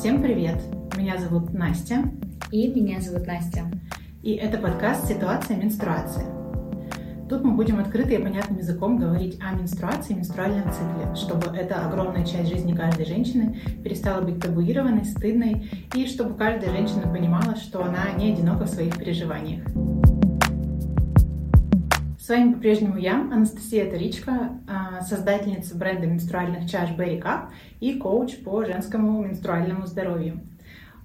Всем 0.00 0.22
привет! 0.22 0.62
Меня 0.96 1.18
зовут 1.18 1.52
Настя. 1.52 2.10
И 2.50 2.68
меня 2.68 3.02
зовут 3.02 3.26
Настя. 3.26 3.70
И 4.22 4.32
это 4.32 4.56
подкаст 4.56 5.06
«Ситуация 5.06 5.58
менструации». 5.58 6.24
Тут 7.28 7.44
мы 7.44 7.54
будем 7.54 7.78
открыто 7.78 8.14
и 8.14 8.16
понятным 8.16 8.56
языком 8.56 8.96
говорить 8.96 9.38
о 9.42 9.52
менструации 9.52 10.14
и 10.14 10.16
менструальном 10.16 10.72
цикле, 10.72 11.14
чтобы 11.14 11.54
эта 11.54 11.86
огромная 11.86 12.24
часть 12.24 12.48
жизни 12.48 12.74
каждой 12.74 13.04
женщины 13.04 13.60
перестала 13.84 14.22
быть 14.22 14.40
табуированной, 14.40 15.04
стыдной, 15.04 15.70
и 15.94 16.06
чтобы 16.06 16.34
каждая 16.34 16.70
женщина 16.70 17.02
понимала, 17.02 17.54
что 17.56 17.84
она 17.84 18.10
не 18.16 18.32
одинока 18.32 18.64
в 18.64 18.70
своих 18.70 18.96
переживаниях. 18.96 19.68
С 22.18 22.26
вами 22.30 22.54
по-прежнему 22.54 22.96
я, 22.96 23.20
Анастасия 23.20 23.90
Таричка, 23.90 24.52
а, 24.66 24.79
создательница 25.02 25.76
бренда 25.76 26.06
менструальных 26.06 26.70
чаш 26.70 26.90
Berry 26.90 27.20
Cup 27.20 27.48
и 27.80 27.94
коуч 27.94 28.38
по 28.38 28.64
женскому 28.64 29.22
менструальному 29.22 29.86
здоровью. 29.86 30.40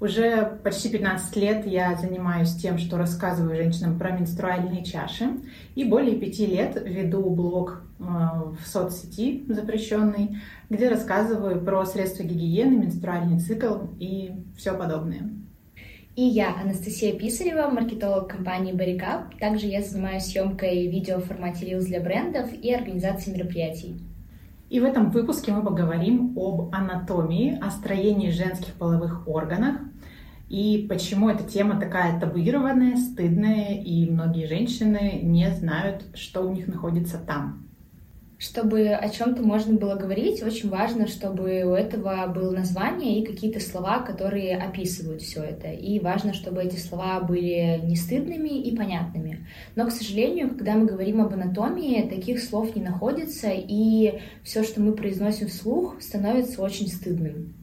Уже 0.01 0.59
почти 0.63 0.89
15 0.89 1.35
лет 1.37 1.65
я 1.65 1.95
занимаюсь 1.95 2.53
тем, 2.55 2.77
что 2.77 2.97
рассказываю 2.97 3.55
женщинам 3.55 3.97
про 3.97 4.11
менструальные 4.11 4.83
чаши. 4.83 5.29
И 5.75 5.85
более 5.85 6.17
пяти 6.17 6.45
лет 6.45 6.81
веду 6.85 7.29
блог 7.29 7.81
а, 7.99 8.51
в 8.59 8.67
соцсети 8.67 9.45
запрещенный, 9.47 10.37
где 10.69 10.89
рассказываю 10.89 11.63
про 11.63 11.85
средства 11.85 12.23
гигиены, 12.23 12.75
менструальный 12.75 13.39
цикл 13.39 13.85
и 13.97 14.33
все 14.57 14.73
подобное. 14.73 15.29
И 16.15 16.23
я, 16.23 16.55
Анастасия 16.55 17.13
Писарева, 17.13 17.69
маркетолог 17.69 18.29
компании 18.29 18.73
Barricap. 18.73 19.37
Также 19.37 19.67
я 19.67 19.81
занимаюсь 19.81 20.23
съемкой 20.23 20.87
видео 20.87 21.17
в 21.17 21.25
формате 21.25 21.65
Reels 21.65 21.85
для 21.85 21.99
брендов 21.99 22.53
и 22.53 22.73
организацией 22.73 23.35
мероприятий. 23.35 23.99
И 24.69 24.79
в 24.79 24.85
этом 24.85 25.11
выпуске 25.11 25.51
мы 25.51 25.61
поговорим 25.61 26.33
об 26.37 26.73
анатомии, 26.73 27.59
о 27.61 27.69
строении 27.69 28.29
женских 28.31 28.73
половых 28.75 29.27
органов 29.27 29.75
и 30.49 30.85
почему 30.87 31.29
эта 31.29 31.43
тема 31.43 31.79
такая 31.79 32.19
табуированная, 32.19 32.97
стыдная, 32.97 33.81
и 33.81 34.09
многие 34.09 34.45
женщины 34.45 35.19
не 35.23 35.49
знают, 35.51 36.05
что 36.13 36.41
у 36.41 36.53
них 36.53 36.67
находится 36.67 37.17
там. 37.17 37.67
Чтобы 38.45 38.89
о 38.89 39.09
чем-то 39.09 39.41
можно 39.41 39.73
было 39.73 39.95
говорить, 39.95 40.43
очень 40.43 40.69
важно, 40.69 41.07
чтобы 41.07 41.63
у 41.63 41.73
этого 41.73 42.27
было 42.27 42.51
название 42.51 43.19
и 43.19 43.25
какие-то 43.25 43.59
слова, 43.59 44.01
которые 44.01 44.55
описывают 44.55 45.23
все 45.23 45.41
это. 45.41 45.69
И 45.69 45.99
важно, 45.99 46.31
чтобы 46.33 46.61
эти 46.61 46.75
слова 46.75 47.21
были 47.21 47.81
не 47.83 47.95
стыдными 47.95 48.49
и 48.49 48.75
понятными. 48.75 49.47
Но, 49.75 49.87
к 49.87 49.91
сожалению, 49.91 50.49
когда 50.49 50.75
мы 50.75 50.85
говорим 50.85 51.21
об 51.21 51.33
анатомии, 51.33 52.07
таких 52.07 52.39
слов 52.39 52.75
не 52.75 52.83
находится, 52.83 53.49
и 53.51 54.19
все, 54.43 54.61
что 54.61 54.79
мы 54.79 54.91
произносим 54.93 55.47
вслух, 55.47 55.99
становится 55.99 56.61
очень 56.61 56.87
стыдным. 56.87 57.55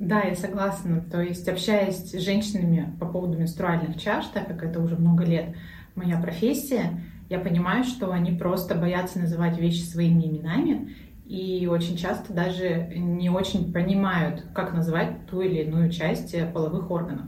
Да, 0.00 0.22
я 0.22 0.34
согласна. 0.34 1.04
То 1.08 1.22
есть, 1.22 1.46
общаясь 1.46 2.10
с 2.10 2.18
женщинами 2.18 2.96
по 2.98 3.06
поводу 3.06 3.38
менструальных 3.38 4.02
чаш, 4.02 4.26
так 4.34 4.48
как 4.48 4.64
это 4.64 4.80
уже 4.80 4.96
много 4.96 5.24
лет 5.24 5.54
моя 5.94 6.18
профессия, 6.20 7.00
я 7.28 7.38
понимаю, 7.38 7.84
что 7.84 8.12
они 8.12 8.32
просто 8.32 8.74
боятся 8.74 9.18
называть 9.18 9.58
вещи 9.58 9.82
своими 9.82 10.24
именами 10.24 10.94
и 11.26 11.66
очень 11.66 11.96
часто 11.96 12.32
даже 12.32 12.92
не 12.94 13.30
очень 13.30 13.72
понимают, 13.72 14.44
как 14.54 14.72
назвать 14.72 15.26
ту 15.28 15.40
или 15.40 15.62
иную 15.62 15.90
часть 15.90 16.34
половых 16.52 16.90
органов. 16.90 17.26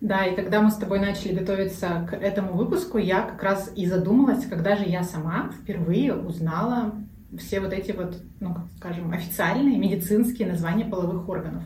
Да, 0.00 0.26
и 0.26 0.34
когда 0.34 0.60
мы 0.60 0.72
с 0.72 0.76
тобой 0.76 0.98
начали 0.98 1.32
готовиться 1.32 2.08
к 2.10 2.14
этому 2.14 2.54
выпуску, 2.54 2.98
я 2.98 3.22
как 3.22 3.40
раз 3.40 3.70
и 3.76 3.86
задумалась, 3.86 4.44
когда 4.46 4.74
же 4.74 4.84
я 4.84 5.04
сама 5.04 5.52
впервые 5.52 6.12
узнала 6.12 6.92
все 7.38 7.60
вот 7.60 7.72
эти 7.72 7.92
вот, 7.92 8.20
ну, 8.40 8.56
скажем, 8.78 9.12
официальные 9.12 9.78
медицинские 9.78 10.48
названия 10.48 10.84
половых 10.84 11.28
органов. 11.28 11.62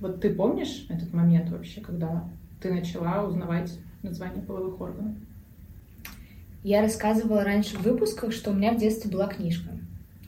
Вот 0.00 0.20
ты 0.20 0.34
помнишь 0.34 0.84
этот 0.90 1.14
момент 1.14 1.48
вообще, 1.48 1.80
когда 1.80 2.24
ты 2.60 2.72
начала 2.74 3.24
узнавать 3.24 3.72
название 4.02 4.42
половых 4.42 4.78
органов? 4.78 5.14
Я 6.62 6.80
рассказывала 6.80 7.42
раньше 7.44 7.76
в 7.76 7.82
выпусках, 7.82 8.32
что 8.32 8.50
у 8.50 8.54
меня 8.54 8.72
в 8.72 8.78
детстве 8.78 9.10
была 9.10 9.26
книжка 9.26 9.70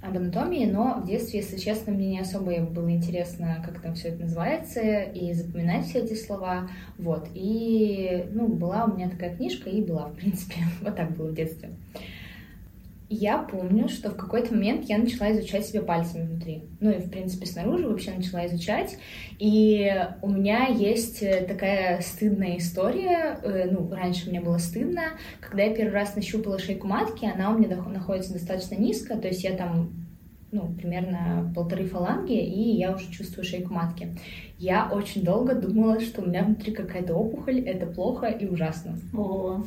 об 0.03 0.17
анатомии, 0.17 0.67
но 0.67 1.01
в 1.01 1.07
детстве, 1.07 1.41
если 1.41 1.57
честно, 1.57 1.93
мне 1.93 2.11
не 2.11 2.21
особо 2.21 2.61
было 2.61 2.91
интересно, 2.91 3.63
как 3.65 3.81
там 3.81 3.95
все 3.95 4.09
это 4.09 4.23
называется, 4.23 4.81
и 4.81 5.33
запоминать 5.33 5.87
все 5.87 6.01
эти 6.01 6.15
слова. 6.15 6.69
Вот. 6.99 7.29
И, 7.35 8.27
ну, 8.33 8.49
была 8.49 8.85
у 8.85 8.95
меня 8.95 9.09
такая 9.09 9.35
книжка, 9.35 9.71
и 9.71 9.81
была, 9.81 10.09
в 10.09 10.15
принципе. 10.15 10.57
вот 10.83 10.97
так 10.97 11.17
было 11.17 11.29
в 11.29 11.35
детстве 11.35 11.71
я 13.09 13.39
помню, 13.39 13.89
что 13.89 14.11
в 14.11 14.17
какой-то 14.17 14.55
момент 14.55 14.85
я 14.85 14.99
начала 14.99 15.33
изучать 15.33 15.67
себя 15.67 15.83
пальцами 15.83 16.27
внутри. 16.27 16.65
Ну 16.81 16.91
и, 16.91 16.99
в 16.99 17.11
принципе, 17.11 17.47
снаружи 17.47 17.87
вообще 17.87 18.13
начала 18.13 18.47
изучать. 18.47 18.97
И 19.39 19.91
у 20.23 20.31
меня 20.31 20.67
есть 20.67 21.23
э, 21.23 21.45
такая 21.47 22.01
стыдная 22.01 22.59
история. 22.59 23.39
Э, 23.43 23.69
ну, 23.71 23.91
раньше 23.91 24.31
мне 24.31 24.41
было 24.41 24.59
стыдно. 24.59 25.03
Когда 25.41 25.65
я 25.65 25.75
первый 25.75 25.93
раз 25.93 26.17
нащупала 26.17 26.59
шейку 26.59 26.87
матки, 26.87 27.25
она 27.27 27.51
у 27.51 27.59
меня 27.59 27.77
находится 27.77 28.33
достаточно 28.33 28.77
низко. 28.77 29.17
То 29.17 29.29
есть 29.29 29.45
я 29.45 29.55
там 29.55 30.05
ну, 30.55 30.73
примерно 30.73 31.53
полторы 31.55 31.85
фаланги, 31.85 32.39
и 32.39 32.77
я 32.77 32.95
уже 32.95 33.11
чувствую 33.11 33.45
шейку 33.45 33.75
матки. 33.75 34.17
Я 34.57 34.89
очень 34.91 35.25
долго 35.25 35.55
думала, 35.55 36.01
что 36.01 36.23
у 36.23 36.27
меня 36.27 36.45
внутри 36.45 36.73
какая-то 36.73 37.15
опухоль, 37.15 37.61
это 37.61 37.87
плохо 37.87 38.27
и 38.27 38.47
ужасно. 38.47 38.97
О. 39.13 39.65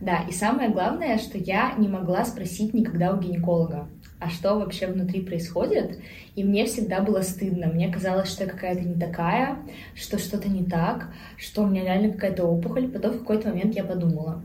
Да, 0.00 0.24
и 0.28 0.32
самое 0.32 0.70
главное, 0.70 1.18
что 1.18 1.36
я 1.36 1.74
не 1.76 1.86
могла 1.86 2.24
спросить 2.24 2.72
никогда 2.72 3.12
у 3.12 3.20
гинеколога, 3.20 3.86
а 4.18 4.30
что 4.30 4.58
вообще 4.58 4.86
внутри 4.86 5.20
происходит, 5.20 5.98
и 6.34 6.42
мне 6.42 6.64
всегда 6.64 7.02
было 7.02 7.20
стыдно. 7.20 7.66
Мне 7.66 7.92
казалось, 7.92 8.30
что 8.30 8.44
я 8.44 8.50
какая-то 8.50 8.80
не 8.80 8.98
такая, 8.98 9.58
что 9.94 10.18
что-то 10.18 10.48
не 10.48 10.64
так, 10.64 11.10
что 11.36 11.62
у 11.62 11.66
меня 11.66 11.84
реально 11.84 12.12
какая-то 12.12 12.44
опухоль. 12.44 12.88
Потом 12.88 13.12
в 13.12 13.18
какой-то 13.18 13.50
момент 13.50 13.74
я 13.76 13.84
подумала, 13.84 14.42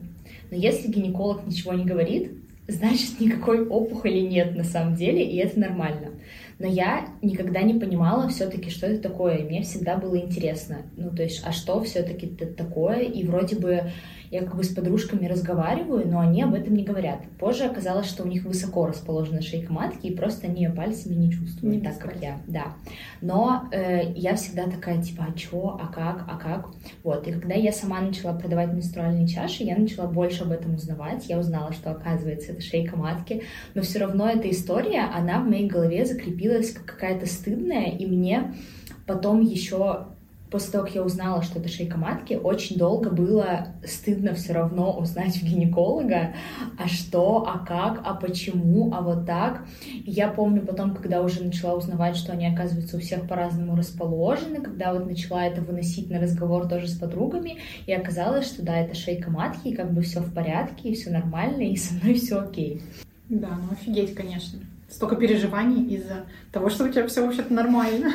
но 0.51 0.57
если 0.57 0.91
гинеколог 0.91 1.45
ничего 1.45 1.73
не 1.73 1.85
говорит, 1.85 2.33
значит 2.67 3.19
никакой 3.19 3.65
опухоли 3.65 4.19
нет 4.19 4.55
на 4.55 4.63
самом 4.63 4.95
деле, 4.95 5.23
и 5.23 5.37
это 5.37 5.59
нормально. 5.59 6.11
Но 6.57 6.67
я 6.67 7.09
никогда 7.21 7.61
не 7.61 7.79
понимала 7.79 8.29
все-таки, 8.29 8.69
что 8.69 8.87
это 8.87 9.09
такое, 9.09 9.39
мне 9.43 9.61
всегда 9.61 9.97
было 9.97 10.17
интересно. 10.17 10.83
Ну, 10.95 11.11
то 11.11 11.23
есть, 11.23 11.41
а 11.45 11.51
что 11.51 11.83
все-таки 11.83 12.27
такое? 12.27 13.01
И 13.01 13.25
вроде 13.25 13.57
бы 13.57 13.91
я 14.31 14.41
как 14.41 14.55
бы 14.55 14.63
с 14.63 14.69
подружками 14.69 15.27
разговариваю, 15.27 16.07
но 16.07 16.19
они 16.19 16.41
об 16.43 16.53
этом 16.53 16.75
не 16.75 16.83
говорят. 16.83 17.19
Позже 17.39 17.65
оказалось, 17.65 18.07
что 18.07 18.23
у 18.23 18.27
них 18.27 18.43
высоко 18.43 18.87
расположена 18.87 19.41
шейка 19.41 19.71
матки, 19.71 20.07
и 20.07 20.15
просто 20.15 20.47
они 20.47 20.63
ее 20.63 20.71
пальцами 20.71 21.15
не 21.15 21.31
чувствуют, 21.31 21.75
не 21.75 21.81
так 21.81 21.97
как 21.97 22.15
я. 22.21 22.39
Да. 22.47 22.73
Но 23.21 23.67
э, 23.71 24.13
я 24.15 24.35
всегда 24.35 24.65
такая, 24.65 25.01
типа, 25.01 25.27
а 25.29 25.37
чё, 25.37 25.77
а 25.81 25.87
как, 25.87 26.25
а 26.27 26.37
как? 26.37 26.69
Вот. 27.03 27.27
И 27.27 27.31
когда 27.31 27.55
я 27.55 27.71
сама 27.71 28.01
начала 28.01 28.33
продавать 28.33 28.73
менструальные 28.73 29.27
чаши, 29.27 29.63
я 29.63 29.77
начала 29.77 30.07
больше 30.07 30.43
об 30.43 30.51
этом 30.51 30.75
узнавать. 30.75 31.27
Я 31.27 31.39
узнала, 31.39 31.73
что, 31.73 31.91
оказывается, 31.91 32.51
это 32.51 32.61
шейка 32.61 32.97
матки. 32.97 33.43
Но 33.73 33.81
все 33.81 33.99
равно 33.99 34.29
эта 34.29 34.49
история, 34.49 35.01
она 35.13 35.39
в 35.39 35.47
моей 35.47 35.67
голове 35.67 36.05
закрепилась 36.05 36.71
как 36.71 36.85
какая-то 36.85 37.25
стыдная, 37.25 37.91
и 37.91 38.05
мне 38.05 38.53
потом 39.05 39.41
еще 39.41 40.07
после 40.55 40.71
того, 40.71 40.85
как 40.85 40.95
я 40.95 41.03
узнала, 41.03 41.43
что 41.43 41.59
это 41.59 41.67
шейка 41.67 41.97
матки, 41.97 42.35
очень 42.35 42.77
долго 42.77 43.09
было 43.09 43.73
стыдно 43.83 44.33
все 44.35 44.53
равно 44.53 44.97
узнать 44.97 45.43
у 45.43 45.45
гинеколога, 45.45 46.33
а 46.79 46.87
что, 46.87 47.45
а 47.45 47.59
как, 47.59 48.01
а 48.05 48.13
почему, 48.13 48.93
а 48.93 49.01
вот 49.01 49.25
так. 49.25 49.65
И 49.85 50.09
я 50.09 50.29
помню 50.29 50.61
потом, 50.61 50.95
когда 50.95 51.21
уже 51.21 51.43
начала 51.43 51.75
узнавать, 51.77 52.15
что 52.15 52.31
они, 52.31 52.47
оказывается, 52.47 52.95
у 52.95 53.01
всех 53.01 53.27
по-разному 53.27 53.75
расположены, 53.75 54.61
когда 54.61 54.93
вот 54.93 55.05
начала 55.07 55.43
это 55.43 55.59
выносить 55.59 56.09
на 56.09 56.21
разговор 56.21 56.69
тоже 56.69 56.87
с 56.87 56.97
подругами, 56.97 57.57
и 57.85 57.91
оказалось, 57.91 58.47
что 58.47 58.63
да, 58.63 58.77
это 58.77 58.95
шейка 58.95 59.29
матки, 59.29 59.67
и 59.67 59.75
как 59.75 59.91
бы 59.91 60.03
все 60.03 60.21
в 60.21 60.33
порядке, 60.33 60.87
и 60.87 60.95
все 60.95 61.09
нормально, 61.09 61.63
и 61.63 61.75
со 61.75 61.95
мной 61.95 62.13
все 62.13 62.39
окей. 62.39 62.81
Да, 63.27 63.59
ну 63.61 63.73
офигеть, 63.73 64.15
конечно. 64.15 64.57
Столько 64.87 65.17
переживаний 65.17 65.83
из-за 65.97 66.27
того, 66.53 66.69
что 66.69 66.85
у 66.85 66.89
тебя 66.89 67.05
все 67.07 67.25
вообще-то 67.25 67.53
нормально. 67.53 68.13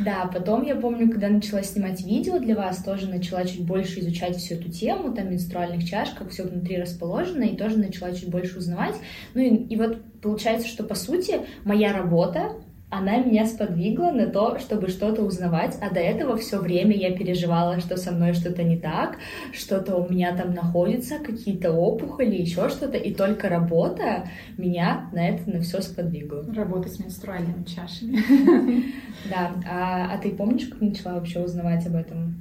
Да, 0.00 0.30
потом 0.32 0.64
я 0.64 0.74
помню, 0.76 1.10
когда 1.10 1.28
начала 1.28 1.62
снимать 1.62 2.02
видео 2.02 2.38
для 2.38 2.54
вас, 2.56 2.82
тоже 2.82 3.08
начала 3.08 3.44
чуть 3.44 3.64
больше 3.64 4.00
изучать 4.00 4.36
всю 4.36 4.54
эту 4.54 4.70
тему, 4.70 5.14
там, 5.14 5.30
менструальных 5.30 5.88
чаш, 5.88 6.10
как 6.10 6.30
все 6.30 6.44
внутри 6.44 6.76
расположено, 6.76 7.44
и 7.44 7.56
тоже 7.56 7.78
начала 7.78 8.12
чуть 8.12 8.30
больше 8.30 8.58
узнавать. 8.58 8.94
Ну 9.34 9.40
и, 9.40 9.48
и 9.48 9.76
вот 9.76 10.02
получается, 10.20 10.68
что, 10.68 10.84
по 10.84 10.94
сути, 10.94 11.40
моя 11.64 11.92
работа 11.92 12.52
она 12.90 13.18
меня 13.18 13.44
сподвигла 13.44 14.10
на 14.12 14.26
то, 14.26 14.58
чтобы 14.58 14.88
что-то 14.88 15.22
узнавать, 15.22 15.76
а 15.82 15.92
до 15.92 16.00
этого 16.00 16.36
все 16.38 16.58
время 16.58 16.96
я 16.96 17.14
переживала, 17.14 17.80
что 17.80 17.98
со 17.98 18.12
мной 18.12 18.32
что-то 18.32 18.62
не 18.62 18.78
так, 18.78 19.18
что-то 19.52 19.96
у 19.96 20.08
меня 20.10 20.34
там 20.34 20.54
находится, 20.54 21.18
какие-то 21.18 21.72
опухоли, 21.72 22.36
еще 22.36 22.70
что-то, 22.70 22.96
и 22.96 23.12
только 23.12 23.50
работа 23.50 24.28
меня 24.56 25.10
на 25.12 25.28
это 25.28 25.50
на 25.50 25.60
все 25.60 25.82
сподвигла. 25.82 26.46
Работа 26.54 26.88
с 26.88 26.98
менструальными 26.98 27.64
чашами. 27.64 28.22
Да, 29.28 29.52
а, 29.68 30.14
а 30.14 30.18
ты 30.18 30.30
помнишь, 30.30 30.68
как 30.68 30.80
начала 30.80 31.14
вообще 31.14 31.40
узнавать 31.40 31.86
об 31.86 31.96
этом? 31.96 32.36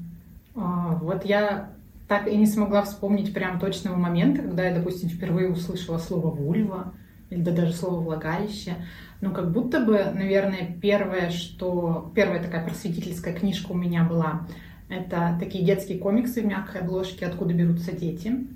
А, 0.55 0.95
вот 1.01 1.25
я 1.25 1.71
так 2.07 2.27
и 2.27 2.38
не 2.38 2.45
смогла 2.45 2.83
вспомнить 2.83 3.33
прям 3.33 3.59
точного 3.59 3.95
момента, 3.95 4.44
когда 4.44 4.63
я, 4.63 4.75
допустим, 4.75 5.09
впервые 5.09 5.51
услышала 5.51 5.97
слово 5.97 6.29
«вульва», 6.29 6.94
или 7.29 7.41
да, 7.41 7.51
даже 7.51 7.73
слово 7.73 7.99
«влагалище». 8.01 8.75
Ну, 9.19 9.31
как 9.31 9.52
будто 9.52 9.80
бы, 9.80 10.12
наверное, 10.14 10.78
первое, 10.80 11.31
что... 11.31 12.12
Первая 12.16 12.42
такая 12.42 12.66
просветительская 12.66 13.34
книжка 13.34 13.72
у 13.72 13.75
меня 13.75 14.04
была, 14.04 14.48
это 14.90 15.36
такие 15.40 15.66
детские 15.66 15.98
комиксы 15.98 16.42
в 16.42 16.46
мягкой 16.46 16.81
обложке 16.81 17.25
«Откуда 17.25 17.54
берутся 17.54 17.92
дети». 17.92 18.48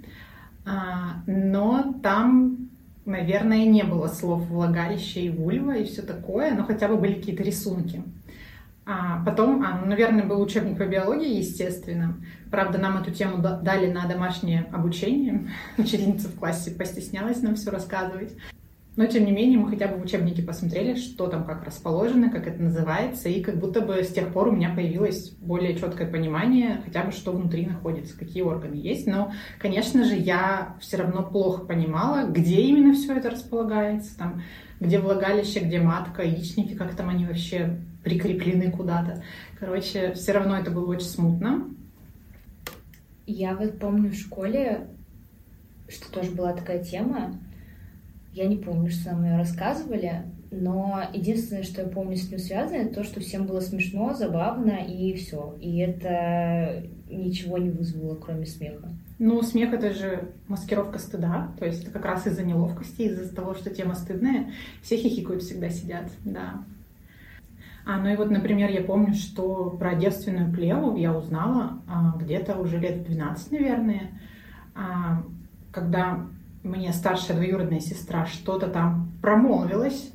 А, 0.64 1.24
но 1.26 1.96
там, 2.04 2.70
наверное, 3.06 3.66
не 3.66 3.84
было 3.84 4.08
слов 4.08 4.48
«влагалище» 4.48 5.22
и 5.22 5.30
«вульва» 5.30 5.76
и 5.76 5.86
все 5.86 6.04
такое, 6.04 6.54
но 6.54 6.64
хотя 6.64 6.88
бы 6.88 6.98
были 6.98 7.16
какие-то 7.16 7.44
рисунки. 7.44 8.04
А 8.86 9.24
потом, 9.26 9.64
а, 9.64 9.80
ну, 9.80 9.88
наверное, 9.88 10.24
был 10.24 10.42
учебник 10.42 10.78
по 10.78 10.86
биологии, 10.86 11.38
естественно. 11.38 12.18
Правда, 12.50 12.78
нам 12.78 12.98
эту 12.98 13.12
тему 13.12 13.38
дали 13.42 13.92
на 13.92 14.08
домашнее 14.08 14.68
обучение. 14.72 15.50
Учительница 15.78 16.30
в 16.30 16.36
классе 16.36 16.72
постеснялась 16.72 17.42
нам 17.42 17.56
все 17.56 17.72
рассказывать. 17.72 18.36
Но, 19.02 19.08
тем 19.08 19.26
не 19.26 19.32
менее, 19.32 19.58
мы 19.58 19.68
хотя 19.68 19.88
бы 19.88 19.98
в 19.98 20.04
учебнике 20.04 20.44
посмотрели, 20.44 20.94
что 20.94 21.26
там 21.26 21.44
как 21.44 21.64
расположено, 21.64 22.30
как 22.30 22.46
это 22.46 22.62
называется, 22.62 23.30
и 23.30 23.42
как 23.42 23.58
будто 23.58 23.82
бы 23.82 24.04
с 24.04 24.14
тех 24.14 24.32
пор 24.32 24.50
у 24.50 24.52
меня 24.52 24.72
появилось 24.76 25.32
более 25.32 25.76
четкое 25.76 26.08
понимание, 26.08 26.84
хотя 26.86 27.04
бы 27.04 27.12
что 27.12 27.32
внутри 27.32 27.66
находится, 27.66 28.16
какие 28.16 28.44
органы 28.44 28.76
есть. 28.76 29.08
Но, 29.08 29.32
конечно 29.58 30.04
же, 30.04 30.14
я 30.14 30.78
все 30.82 30.98
равно 30.98 31.24
плохо 31.24 31.66
понимала, 31.66 32.28
где 32.30 32.62
именно 32.62 32.94
все 32.94 33.16
это 33.18 33.32
располагается, 33.32 34.16
там, 34.20 34.44
где 34.80 35.00
влагалище, 35.00 35.62
где 35.62 35.82
матка, 35.82 36.22
яичники, 36.22 36.76
как 36.76 36.94
там 36.94 37.10
они 37.10 37.26
вообще 37.26 37.80
прикреплены 38.04 38.70
куда-то. 38.70 39.24
Короче, 39.60 40.14
все 40.14 40.32
равно 40.32 40.60
это 40.60 40.70
было 40.70 40.92
очень 40.92 41.08
смутно. 41.08 41.72
Я 43.26 43.56
вот 43.56 43.80
помню 43.80 44.12
в 44.12 44.16
школе, 44.16 44.90
что 45.90 46.12
тоже 46.12 46.30
была 46.30 46.54
такая 46.54 46.84
тема. 46.84 47.40
Я 48.34 48.48
не 48.48 48.58
помню, 48.58 48.90
что 48.90 49.12
нам 49.12 49.26
ее 49.26 49.38
рассказывали, 49.38 50.24
но 50.52 51.02
единственное, 51.14 51.64
что 51.64 51.82
я 51.82 51.88
помню 51.88 52.16
с 52.16 52.30
ним 52.30 52.40
связано, 52.40 52.78
это 52.78 52.96
то, 52.96 53.04
что 53.04 53.20
всем 53.20 53.46
было 53.46 53.60
смешно, 53.60 54.14
забавно 54.14 54.86
и 54.86 55.14
все. 55.14 55.58
И 55.60 55.80
это 55.80 56.84
ничего 57.10 57.58
не 57.58 57.70
вызвало, 57.70 58.16
кроме 58.16 58.46
смеха. 58.46 58.90
Ну, 59.20 59.42
смех— 59.44 59.74
это 59.74 59.94
же 59.94 60.32
маскировка 60.48 60.98
стыда, 60.98 61.52
то 61.60 61.66
есть 61.66 61.84
это 61.84 61.92
как 61.92 62.06
раз 62.06 62.26
из-за 62.26 62.44
неловкости, 62.44 63.04
из-за 63.04 63.34
того, 63.36 63.54
что 63.54 63.70
тема 63.70 63.96
стыдная. 63.96 64.52
Все 64.82 64.98
хихикают, 64.98 65.44
всегда 65.44 65.70
сидят, 65.70 66.10
да. 66.26 66.64
А, 67.86 67.98
ну 68.00 68.10
и 68.10 68.16
вот, 68.16 68.30
например, 68.30 68.70
я 68.72 68.82
помню, 68.82 69.14
что 69.14 69.72
про 69.72 69.96
девственную 69.96 70.52
плеву 70.54 70.96
я 70.96 71.16
узнала 71.16 71.82
а, 71.88 72.16
где-то 72.18 72.56
уже 72.58 72.78
лет 72.78 73.04
12, 73.04 73.52
наверное, 73.52 74.12
а, 74.76 75.24
когда 75.72 76.28
мне 76.64 76.94
старшая 76.94 77.38
двоюродная 77.38 77.80
сестра 77.80 78.26
что-то 78.26 78.68
там 78.68 79.12
промолвилась, 79.22 80.12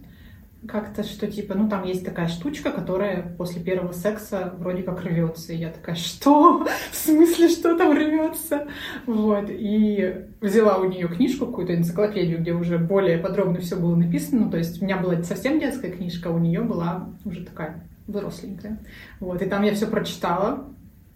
как-то, 0.67 1.03
что 1.03 1.27
типа, 1.31 1.55
ну 1.55 1.69
там 1.69 1.85
есть 1.85 2.05
такая 2.05 2.29
штучка, 2.29 2.71
которая 2.71 3.23
после 3.37 3.63
первого 3.63 3.93
секса 3.93 4.55
вроде 4.59 4.83
как 4.83 5.05
рвется. 5.05 5.53
И 5.53 5.59
я 5.59 5.71
такая, 5.71 5.95
что? 5.95 6.67
В 6.91 6.97
смысле, 6.97 7.49
что 7.49 7.77
там 7.77 7.93
рвется? 7.93 8.67
Вот. 9.07 9.47
И 9.49 10.27
взяла 10.41 10.79
у 10.79 10.85
нее 10.85 11.09
книжку, 11.09 11.47
какую-то 11.47 11.75
энциклопедию, 11.75 12.41
где 12.41 12.53
уже 12.53 12.79
более 12.79 13.19
подробно 13.19 13.61
все 13.61 13.77
было 13.77 13.95
написано. 13.95 14.47
Ну, 14.47 14.51
то 14.51 14.59
есть 14.59 14.81
у 14.81 14.85
меня 14.85 14.97
была 14.99 15.23
совсем 15.23 15.61
детская 15.61 15.91
книжка, 15.91 16.29
а 16.29 16.33
у 16.33 16.39
нее 16.39 16.63
была 16.63 17.11
уже 17.25 17.45
такая 17.45 17.85
выросленькая. 18.07 18.79
Вот. 19.21 19.43
И 19.43 19.47
там 19.47 19.63
я 19.63 19.75
все 19.75 19.87
прочитала, 19.87 20.65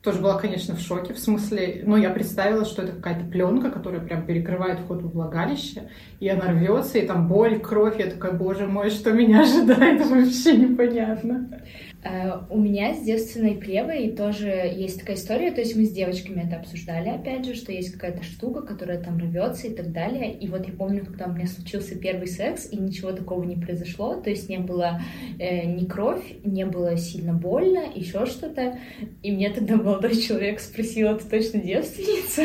тоже 0.02 0.20
была, 0.20 0.38
конечно, 0.38 0.74
в 0.74 0.80
шоке, 0.80 1.12
в 1.12 1.18
смысле, 1.18 1.82
ну, 1.84 1.96
я 1.96 2.08
представила, 2.08 2.64
что 2.64 2.82
это 2.82 2.92
какая-то 2.92 3.26
пленка, 3.26 3.70
которая 3.70 4.00
прям 4.00 4.24
перекрывает 4.24 4.80
вход 4.80 5.02
в 5.02 5.10
влагалище, 5.10 5.90
и 6.20 6.28
она 6.28 6.46
рвется, 6.52 6.98
и 6.98 7.06
там 7.06 7.28
боль, 7.28 7.60
кровь, 7.60 7.98
я 7.98 8.06
такая, 8.06 8.32
боже 8.32 8.66
мой, 8.66 8.88
что 8.88 9.12
меня 9.12 9.40
ожидает, 9.42 10.06
вообще 10.06 10.56
непонятно. 10.56 11.60
Uh, 12.02 12.46
у 12.48 12.58
меня 12.58 12.94
с 12.94 13.02
девственной 13.02 13.56
плевой 13.56 14.10
тоже 14.12 14.48
есть 14.74 15.00
такая 15.00 15.16
история, 15.16 15.50
то 15.50 15.60
есть 15.60 15.76
мы 15.76 15.84
с 15.84 15.90
девочками 15.90 16.46
это 16.46 16.56
обсуждали, 16.56 17.10
опять 17.10 17.44
же, 17.44 17.54
что 17.54 17.72
есть 17.72 17.92
какая-то 17.92 18.24
штука, 18.24 18.62
которая 18.62 19.02
там 19.02 19.18
рвется 19.18 19.66
и 19.66 19.74
так 19.74 19.92
далее. 19.92 20.32
И 20.32 20.48
вот 20.48 20.66
я 20.66 20.72
помню, 20.72 21.04
когда 21.04 21.26
у 21.26 21.32
меня 21.34 21.46
случился 21.46 21.98
первый 21.98 22.26
секс, 22.26 22.66
и 22.72 22.78
ничего 22.78 23.12
такого 23.12 23.44
не 23.44 23.56
произошло, 23.56 24.14
то 24.14 24.30
есть 24.30 24.48
не 24.48 24.56
было 24.56 25.02
э, 25.38 25.66
ни 25.66 25.84
кровь, 25.84 26.24
не 26.42 26.64
было 26.64 26.96
сильно 26.96 27.34
больно, 27.34 27.84
еще 27.94 28.24
что-то. 28.24 28.78
И 29.22 29.30
мне 29.30 29.50
тогда 29.50 29.76
молодой 29.76 30.16
человек 30.16 30.60
спросил, 30.60 31.18
ты 31.18 31.28
точно 31.28 31.60
девственница? 31.60 32.44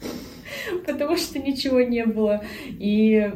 Потому 0.86 1.16
что 1.16 1.38
ничего 1.38 1.80
не 1.80 2.04
было. 2.04 2.44
И 2.78 3.32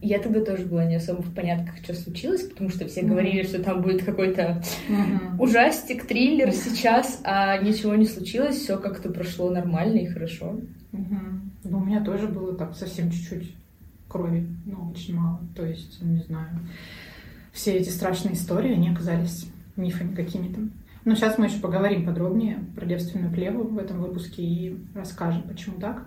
я 0.00 0.18
тогда 0.20 0.40
тоже 0.44 0.64
была 0.64 0.84
не 0.84 0.96
особо 0.96 1.22
в 1.22 1.34
понятках, 1.34 1.76
что 1.82 1.94
случилось, 1.94 2.42
потому 2.42 2.70
что 2.70 2.86
все 2.86 3.00
mm-hmm. 3.00 3.08
говорили, 3.08 3.42
что 3.42 3.62
там 3.62 3.82
будет 3.82 4.04
какой-то 4.04 4.62
mm-hmm. 4.88 5.38
ужастик, 5.38 6.06
триллер 6.06 6.52
сейчас, 6.52 7.20
а 7.24 7.58
ничего 7.58 7.94
не 7.94 8.06
случилось, 8.06 8.56
все 8.56 8.78
как-то 8.78 9.10
прошло 9.10 9.50
нормально 9.50 9.98
и 9.98 10.06
хорошо. 10.06 10.60
Mm-hmm. 10.92 11.40
Ну, 11.64 11.78
у 11.78 11.84
меня 11.84 12.04
тоже 12.04 12.28
было 12.28 12.54
так 12.54 12.76
совсем 12.76 13.10
чуть-чуть 13.10 13.54
крови, 14.08 14.46
но 14.64 14.90
очень 14.90 15.16
мало. 15.16 15.40
То 15.54 15.66
есть, 15.66 16.00
не 16.02 16.22
знаю, 16.22 16.60
все 17.52 17.72
эти 17.72 17.88
страшные 17.88 18.34
истории, 18.34 18.74
они 18.74 18.90
оказались 18.90 19.50
мифами 19.76 20.14
какими-то. 20.14 20.60
Но 21.04 21.14
сейчас 21.14 21.38
мы 21.38 21.46
еще 21.46 21.60
поговорим 21.60 22.04
подробнее 22.04 22.58
про 22.74 22.86
девственную 22.86 23.32
плеву 23.32 23.64
в 23.64 23.78
этом 23.78 24.00
выпуске 24.00 24.42
и 24.42 24.78
расскажем, 24.94 25.42
почему 25.42 25.78
так. 25.80 26.06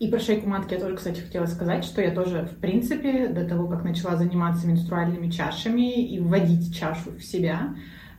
И 0.00 0.08
про 0.08 0.18
шейку 0.18 0.48
матки 0.48 0.72
я 0.72 0.80
тоже, 0.80 0.96
кстати, 0.96 1.20
хотела 1.20 1.44
сказать, 1.44 1.84
что 1.84 2.00
я 2.00 2.10
тоже, 2.10 2.48
в 2.50 2.58
принципе, 2.58 3.28
до 3.28 3.44
того, 3.44 3.68
как 3.68 3.84
начала 3.84 4.16
заниматься 4.16 4.66
менструальными 4.66 5.28
чашами 5.28 6.02
и 6.02 6.18
вводить 6.18 6.74
чашу 6.74 7.10
в 7.10 7.22
себя, 7.22 7.74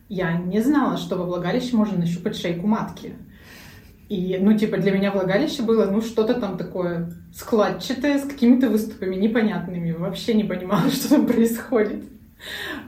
я 0.08 0.38
не 0.38 0.62
знала, 0.62 0.98
что 0.98 1.18
во 1.18 1.26
влагалище 1.26 1.76
можно 1.76 1.98
нащупать 1.98 2.38
шейку 2.38 2.68
матки. 2.68 3.16
И, 4.10 4.38
ну, 4.40 4.56
типа, 4.56 4.78
для 4.78 4.92
меня 4.92 5.12
влагалище 5.12 5.64
было, 5.64 5.90
ну, 5.90 6.02
что-то 6.02 6.36
там 6.36 6.56
такое 6.56 7.12
складчатое, 7.34 8.20
с 8.20 8.26
какими-то 8.26 8.70
выступами 8.70 9.16
непонятными. 9.16 9.92
Вообще 9.94 10.36
не 10.36 10.44
понимала, 10.44 10.88
что 10.92 11.10
там 11.10 11.26
происходит. 11.26 12.04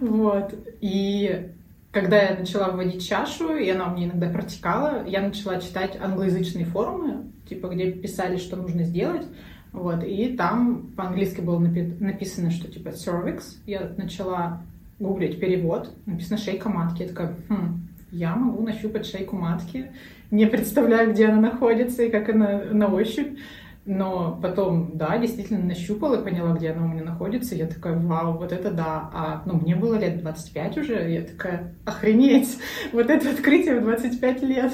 Вот. 0.01 0.53
И 0.81 1.49
когда 1.91 2.21
я 2.21 2.37
начала 2.37 2.69
вводить 2.69 3.07
чашу, 3.07 3.55
и 3.55 3.67
она 3.71 3.91
у 3.91 3.95
меня 3.95 4.05
иногда 4.05 4.29
протекала, 4.29 5.03
я 5.07 5.21
начала 5.21 5.59
читать 5.59 5.97
англоязычные 5.99 6.65
форумы, 6.65 7.32
типа, 7.53 7.67
где 7.67 7.91
писали, 7.91 8.37
что 8.37 8.55
нужно 8.55 8.83
сделать. 8.83 9.25
Вот, 9.71 10.03
и 10.03 10.35
там 10.37 10.91
по-английски 10.95 11.41
было 11.41 11.59
напи- 11.59 11.97
написано, 11.99 12.51
что 12.51 12.71
типа 12.71 12.89
cervix. 12.89 13.41
Я 13.65 13.91
начала 13.97 14.61
гуглить 14.99 15.39
перевод, 15.39 15.91
написано 16.05 16.37
шейка 16.37 16.69
матки. 16.69 17.01
Я 17.01 17.07
такая, 17.07 17.35
хм, 17.49 17.87
я 18.11 18.35
могу 18.35 18.63
нащупать 18.63 19.05
шейку 19.05 19.35
матки, 19.35 19.91
не 20.29 20.45
представляю, 20.45 21.11
где 21.11 21.27
она 21.27 21.41
находится 21.41 22.03
и 22.03 22.11
как 22.11 22.29
она 22.29 22.61
на 22.71 22.87
ощупь. 22.87 23.37
Но 23.85 24.39
потом, 24.41 24.91
да, 24.93 25.17
действительно 25.17 25.59
нащупала 25.59 26.21
и 26.21 26.23
поняла, 26.23 26.55
где 26.55 26.71
она 26.71 26.85
у 26.85 26.87
меня 26.87 27.03
находится. 27.03 27.53
Я 27.53 27.67
такая, 27.67 27.99
вау, 27.99 28.37
вот 28.37 28.53
это 28.53 28.71
да. 28.71 29.09
А, 29.13 29.43
ну, 29.45 29.55
мне 29.55 29.75
было 29.75 29.95
лет 29.95 30.21
25 30.21 30.77
уже. 30.77 31.11
Я 31.11 31.21
такая, 31.23 31.73
охренеть, 31.83 32.57
вот 32.93 33.09
это 33.09 33.29
открытие 33.29 33.81
в 33.81 33.83
25 33.83 34.41
лет. 34.43 34.71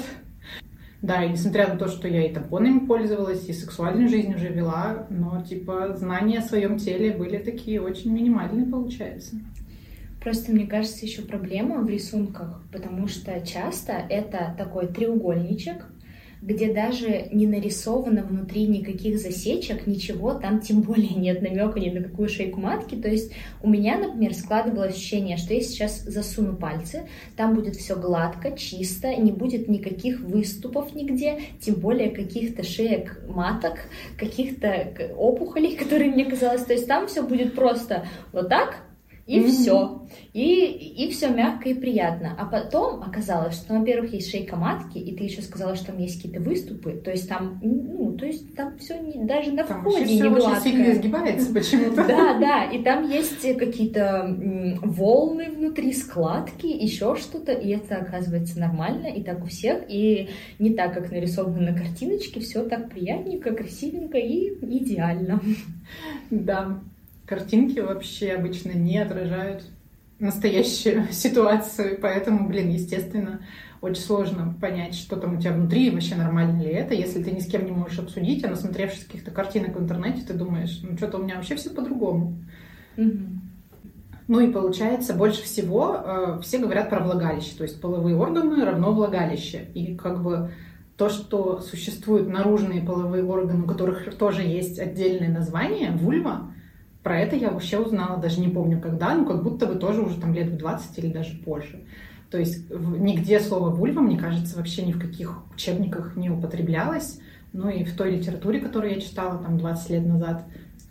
Да, 1.02 1.24
и 1.24 1.30
несмотря 1.30 1.66
на 1.68 1.78
то, 1.78 1.88
что 1.88 2.08
я 2.08 2.26
и 2.26 2.32
тампонами 2.32 2.80
пользовалась, 2.80 3.48
и 3.48 3.54
сексуальную 3.54 4.08
жизнь 4.08 4.34
уже 4.34 4.48
вела, 4.48 5.06
но, 5.08 5.42
типа, 5.42 5.96
знания 5.96 6.40
о 6.40 6.42
своем 6.42 6.76
теле 6.76 7.12
были 7.12 7.38
такие 7.38 7.80
очень 7.80 8.12
минимальные, 8.12 8.66
получается. 8.66 9.36
Просто, 10.22 10.52
мне 10.52 10.66
кажется, 10.66 11.06
еще 11.06 11.22
проблема 11.22 11.78
в 11.78 11.88
рисунках, 11.88 12.62
потому 12.70 13.08
что 13.08 13.40
часто 13.40 13.92
это 13.92 14.54
такой 14.58 14.88
треугольничек, 14.88 15.86
где 16.42 16.72
даже 16.72 17.28
не 17.30 17.46
нарисовано 17.46 18.22
внутри 18.22 18.66
никаких 18.66 19.18
засечек, 19.18 19.86
ничего, 19.86 20.32
там 20.32 20.60
тем 20.60 20.80
более 20.80 21.14
нет 21.14 21.42
намека 21.42 21.78
ни 21.78 21.90
на 21.90 22.02
какую 22.02 22.28
шейку 22.28 22.60
матки. 22.60 22.94
То 22.94 23.08
есть 23.08 23.32
у 23.62 23.68
меня, 23.68 23.98
например, 23.98 24.34
складывалось 24.34 24.94
ощущение, 24.94 25.36
что 25.36 25.52
я 25.52 25.60
сейчас 25.60 26.00
засуну 26.02 26.56
пальцы, 26.56 27.06
там 27.36 27.54
будет 27.54 27.76
все 27.76 27.94
гладко, 27.94 28.56
чисто, 28.56 29.14
не 29.14 29.32
будет 29.32 29.68
никаких 29.68 30.20
выступов 30.20 30.94
нигде, 30.94 31.40
тем 31.60 31.74
более 31.74 32.10
каких-то 32.10 32.62
шеек 32.62 33.20
маток, 33.28 33.78
каких-то 34.16 35.12
опухолей, 35.16 35.76
которые 35.78 36.10
мне 36.10 36.24
казалось. 36.24 36.64
То 36.64 36.72
есть 36.72 36.86
там 36.86 37.06
все 37.06 37.22
будет 37.22 37.54
просто 37.54 38.06
вот 38.32 38.48
так, 38.48 38.76
и 39.30 39.38
mm-hmm. 39.38 39.46
все. 39.46 40.08
И, 40.32 41.04
и 41.04 41.10
все 41.12 41.28
мягко 41.28 41.68
и 41.68 41.74
приятно. 41.74 42.34
А 42.36 42.46
потом 42.46 43.00
оказалось, 43.02 43.54
что, 43.54 43.78
во-первых, 43.78 44.12
есть 44.12 44.28
шейка 44.28 44.56
матки, 44.56 44.98
и 44.98 45.16
ты 45.16 45.22
еще 45.22 45.40
сказала, 45.40 45.76
что 45.76 45.86
там 45.86 45.98
есть 45.98 46.16
какие-то 46.16 46.40
выступы. 46.40 47.00
То 47.04 47.12
есть 47.12 47.28
там, 47.28 47.60
ну, 47.62 48.12
то 48.14 48.26
есть 48.26 48.56
там 48.56 48.76
все 48.78 48.98
не, 48.98 49.24
даже 49.24 49.52
на 49.52 49.62
там 49.62 49.82
входе 49.82 50.04
не 50.04 50.28
гладко. 50.28 50.50
Очень 50.50 50.60
сильно 50.62 50.92
изгибается 50.92 51.54
почему-то. 51.54 52.04
Да, 52.08 52.38
да, 52.40 52.64
и 52.64 52.82
там 52.82 53.08
есть 53.08 53.56
какие-то 53.56 54.36
волны 54.82 55.50
внутри, 55.50 55.92
складки, 55.92 56.66
еще 56.66 57.14
что-то, 57.14 57.52
и 57.52 57.68
это 57.70 57.98
оказывается 57.98 58.58
нормально, 58.58 59.06
и 59.06 59.22
так 59.22 59.44
у 59.44 59.46
всех, 59.46 59.84
и 59.88 60.28
не 60.58 60.70
так, 60.70 60.92
как 60.92 61.12
нарисовано 61.12 61.70
на 61.70 61.78
картиночке, 61.78 62.40
все 62.40 62.64
так 62.64 62.90
приятненько, 62.90 63.54
красивенько 63.54 64.18
и 64.18 64.48
идеально. 64.60 65.40
Да, 66.30 66.80
картинки 67.30 67.78
вообще 67.78 68.32
обычно 68.32 68.72
не 68.72 68.98
отражают 68.98 69.62
настоящую 70.18 71.06
ситуацию, 71.12 71.96
поэтому, 72.02 72.48
блин, 72.48 72.70
естественно, 72.70 73.40
очень 73.80 74.02
сложно 74.02 74.52
понять, 74.60 74.96
что 74.96 75.14
там 75.16 75.36
у 75.36 75.40
тебя 75.40 75.52
внутри, 75.52 75.86
и 75.86 75.90
вообще 75.90 76.16
нормально 76.16 76.60
ли 76.60 76.70
это, 76.70 76.92
если 76.92 77.22
ты 77.22 77.30
ни 77.30 77.38
с 77.38 77.46
кем 77.46 77.64
не 77.64 77.70
можешь 77.70 78.00
обсудить, 78.00 78.44
а 78.44 78.50
насмотревшись 78.50 79.04
каких-то 79.04 79.30
картинок 79.30 79.76
в 79.76 79.80
интернете, 79.80 80.22
ты 80.26 80.34
думаешь, 80.34 80.80
ну 80.82 80.96
что-то 80.96 81.18
у 81.18 81.22
меня 81.22 81.36
вообще 81.36 81.54
все 81.54 81.70
по-другому. 81.70 82.36
Mm-hmm. 82.96 83.28
Ну 84.26 84.40
и 84.40 84.52
получается, 84.52 85.14
больше 85.14 85.44
всего 85.44 86.02
э, 86.04 86.38
все 86.42 86.58
говорят 86.58 86.90
про 86.90 86.98
влагалище, 87.00 87.54
то 87.56 87.62
есть 87.62 87.80
половые 87.80 88.16
органы 88.16 88.64
равно 88.64 88.92
влагалище. 88.92 89.68
И 89.74 89.94
как 89.94 90.22
бы 90.22 90.50
то, 90.96 91.08
что 91.08 91.60
существуют 91.60 92.28
наружные 92.28 92.82
половые 92.82 93.24
органы, 93.24 93.62
у 93.62 93.66
которых 93.66 94.16
тоже 94.16 94.42
есть 94.42 94.78
отдельное 94.78 95.30
название, 95.30 95.92
вульва, 95.92 96.49
про 97.02 97.18
это 97.18 97.36
я 97.36 97.50
вообще 97.50 97.78
узнала, 97.78 98.18
даже 98.18 98.40
не 98.40 98.48
помню 98.48 98.80
когда, 98.80 99.14
ну 99.14 99.24
как 99.24 99.42
будто 99.42 99.66
бы 99.66 99.76
тоже 99.76 100.02
уже 100.02 100.20
там 100.20 100.34
лет 100.34 100.48
в 100.48 100.56
20 100.56 100.98
или 100.98 101.12
даже 101.12 101.36
позже. 101.38 101.80
То 102.30 102.38
есть 102.38 102.70
нигде 102.70 103.40
слово 103.40 103.70
вульва, 103.70 104.00
мне 104.00 104.16
кажется, 104.16 104.56
вообще 104.56 104.82
ни 104.82 104.92
в 104.92 105.00
каких 105.00 105.42
учебниках 105.52 106.16
не 106.16 106.30
употреблялось. 106.30 107.20
Ну 107.52 107.68
и 107.68 107.82
в 107.82 107.96
той 107.96 108.16
литературе, 108.16 108.60
которую 108.60 108.94
я 108.94 109.00
читала 109.00 109.38
там 109.38 109.58
20 109.58 109.90
лет 109.90 110.06
назад, 110.06 110.44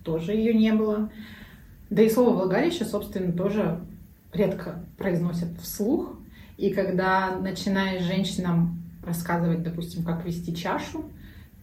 тоже 0.04 0.34
ее 0.34 0.54
не 0.54 0.74
было. 0.74 1.10
Да 1.90 2.02
и 2.02 2.10
слово 2.10 2.36
влагалище, 2.36 2.84
собственно, 2.84 3.32
тоже 3.32 3.80
редко 4.34 4.84
произносят 4.98 5.58
вслух. 5.62 6.16
И 6.58 6.72
когда 6.72 7.38
начинаешь 7.38 8.04
женщинам 8.04 8.82
рассказывать, 9.06 9.64
допустим, 9.64 10.04
как 10.04 10.26
вести 10.26 10.54
чашу, 10.54 11.06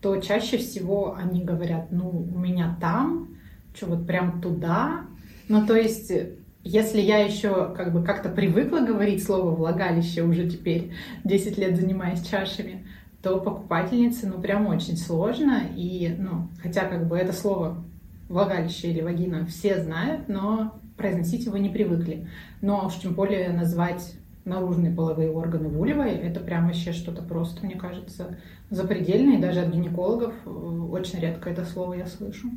то 0.00 0.16
чаще 0.16 0.56
всего 0.56 1.14
они 1.14 1.44
говорят, 1.44 1.88
ну, 1.90 2.08
у 2.08 2.38
меня 2.38 2.76
там, 2.80 3.28
что 3.76 3.86
вот 3.86 4.06
прям 4.06 4.40
туда. 4.40 5.02
Ну, 5.48 5.66
то 5.66 5.76
есть 5.76 6.10
если 6.68 7.00
я 7.00 7.18
еще 7.18 7.72
как 7.76 7.92
бы 7.92 8.02
как-то 8.02 8.28
привыкла 8.28 8.80
говорить 8.80 9.22
слово 9.22 9.54
влагалище 9.54 10.22
уже 10.22 10.50
теперь 10.50 10.92
10 11.22 11.58
лет 11.58 11.76
занимаясь 11.76 12.26
чашами, 12.26 12.84
то 13.22 13.38
покупательнице 13.38 14.26
ну 14.26 14.40
прям 14.40 14.66
очень 14.66 14.96
сложно. 14.96 15.62
И, 15.76 16.14
ну, 16.18 16.48
хотя 16.60 16.86
как 16.86 17.06
бы 17.06 17.16
это 17.16 17.32
слово 17.32 17.84
влагалище 18.28 18.88
или 18.88 19.00
вагина 19.00 19.46
все 19.46 19.80
знают, 19.80 20.28
но 20.28 20.80
произносить 20.96 21.46
его 21.46 21.56
не 21.56 21.68
привыкли. 21.68 22.26
Но 22.60 22.86
уж 22.86 22.96
тем 22.96 23.14
более 23.14 23.50
назвать 23.50 24.14
наружные 24.44 24.92
половые 24.92 25.30
органы 25.30 25.68
вульвой, 25.68 26.12
это 26.12 26.40
прям 26.40 26.66
вообще 26.66 26.92
что-то 26.92 27.22
просто, 27.22 27.64
мне 27.64 27.76
кажется, 27.76 28.38
запредельное. 28.70 29.38
И 29.38 29.40
даже 29.40 29.60
от 29.60 29.72
гинекологов 29.72 30.34
э, 30.44 30.50
очень 30.50 31.20
редко 31.20 31.50
это 31.50 31.64
слово 31.64 31.94
я 31.94 32.06
слышу. 32.06 32.48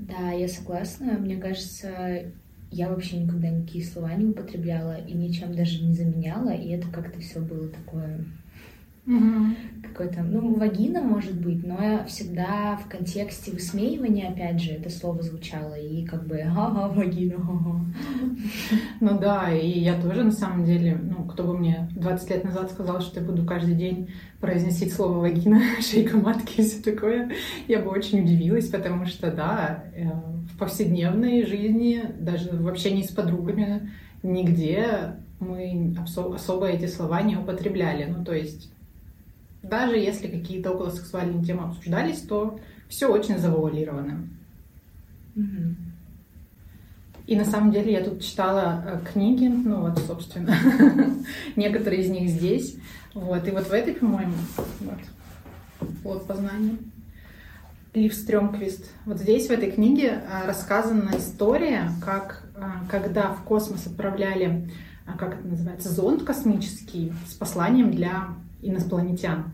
Да, 0.00 0.30
я 0.32 0.48
согласна. 0.48 1.18
Мне 1.18 1.36
кажется, 1.36 2.32
я 2.70 2.88
вообще 2.88 3.18
никогда 3.18 3.50
никакие 3.50 3.84
слова 3.84 4.14
не 4.14 4.26
употребляла 4.26 4.96
и 4.96 5.12
ничем 5.12 5.54
даже 5.54 5.84
не 5.84 5.92
заменяла, 5.94 6.50
и 6.54 6.68
это 6.70 6.88
как-то 6.88 7.20
все 7.20 7.40
было 7.40 7.68
такое 7.68 8.24
Угу. 9.06 9.56
Какой-то, 9.82 10.22
ну, 10.22 10.54
вагина 10.54 11.00
может 11.00 11.40
быть, 11.40 11.66
но 11.66 11.82
я 11.82 12.04
всегда 12.04 12.76
в 12.76 12.88
контексте 12.88 13.50
высмеивания, 13.50 14.30
опять 14.30 14.60
же, 14.60 14.72
это 14.72 14.90
слово 14.90 15.22
звучало, 15.22 15.74
и 15.74 16.04
как 16.04 16.26
бы, 16.26 16.40
ага, 16.40 16.88
вагина, 16.88 17.36
ага. 17.36 17.80
Ну 19.00 19.18
да, 19.18 19.52
и 19.52 19.80
я 19.80 20.00
тоже, 20.00 20.22
на 20.22 20.32
самом 20.32 20.64
деле, 20.64 20.96
ну, 21.02 21.24
кто 21.24 21.44
бы 21.44 21.58
мне 21.58 21.88
20 21.96 22.30
лет 22.30 22.44
назад 22.44 22.70
сказал, 22.70 23.00
что 23.00 23.20
я 23.20 23.26
буду 23.26 23.44
каждый 23.44 23.74
день 23.74 24.10
произносить 24.38 24.92
слово 24.92 25.18
вагина, 25.18 25.60
шейка 25.80 26.16
матки 26.18 26.60
и 26.60 26.64
все 26.64 26.82
такое, 26.82 27.32
я 27.68 27.80
бы 27.80 27.90
очень 27.90 28.22
удивилась, 28.22 28.68
потому 28.68 29.06
что, 29.06 29.32
да, 29.32 29.84
э, 29.94 30.08
в 30.52 30.58
повседневной 30.58 31.46
жизни, 31.46 32.04
даже 32.20 32.50
в 32.50 32.68
общении 32.68 33.02
с 33.02 33.10
подругами, 33.10 33.90
нигде 34.22 35.16
мы 35.40 35.96
особо 36.02 36.66
эти 36.66 36.86
слова 36.86 37.22
не 37.22 37.36
употребляли. 37.36 38.04
Ну, 38.04 38.24
то 38.24 38.34
есть 38.34 38.70
даже 39.62 39.96
если 39.96 40.28
какие-то 40.28 40.72
околосексуальные 40.72 41.44
темы 41.44 41.64
обсуждались, 41.64 42.20
то 42.22 42.58
все 42.88 43.08
очень 43.08 43.38
завуалировано. 43.38 44.28
mm 45.36 45.74
И 47.26 47.36
на 47.36 47.44
самом 47.44 47.70
деле 47.70 47.92
я 47.92 48.02
тут 48.02 48.22
читала 48.22 48.82
э, 48.84 49.00
книги, 49.12 49.46
ну 49.46 49.82
вот, 49.82 49.98
собственно, 49.98 50.54
некоторые 51.56 52.02
из 52.02 52.10
них 52.10 52.30
здесь. 52.30 52.76
Вот, 53.14 53.46
и 53.46 53.50
вот 53.50 53.68
в 53.68 53.72
этой, 53.72 53.94
по-моему, 53.94 54.34
вот, 54.80 54.98
плод 56.02 56.26
познания. 56.26 56.76
Лив 57.92 58.14
Стрёмквист. 58.14 58.88
Вот 59.04 59.18
здесь, 59.18 59.48
в 59.48 59.50
этой 59.50 59.70
книге, 59.70 60.22
э, 60.22 60.46
рассказана 60.46 61.10
история, 61.18 61.90
как 62.02 62.44
э, 62.54 62.62
когда 62.88 63.32
в 63.32 63.42
космос 63.42 63.86
отправляли, 63.86 64.70
как 65.18 65.34
это 65.34 65.46
называется, 65.46 65.88
зонд 65.88 66.22
космический 66.22 67.12
с 67.28 67.34
посланием 67.34 67.90
для 67.90 68.28
инопланетян. 68.62 69.52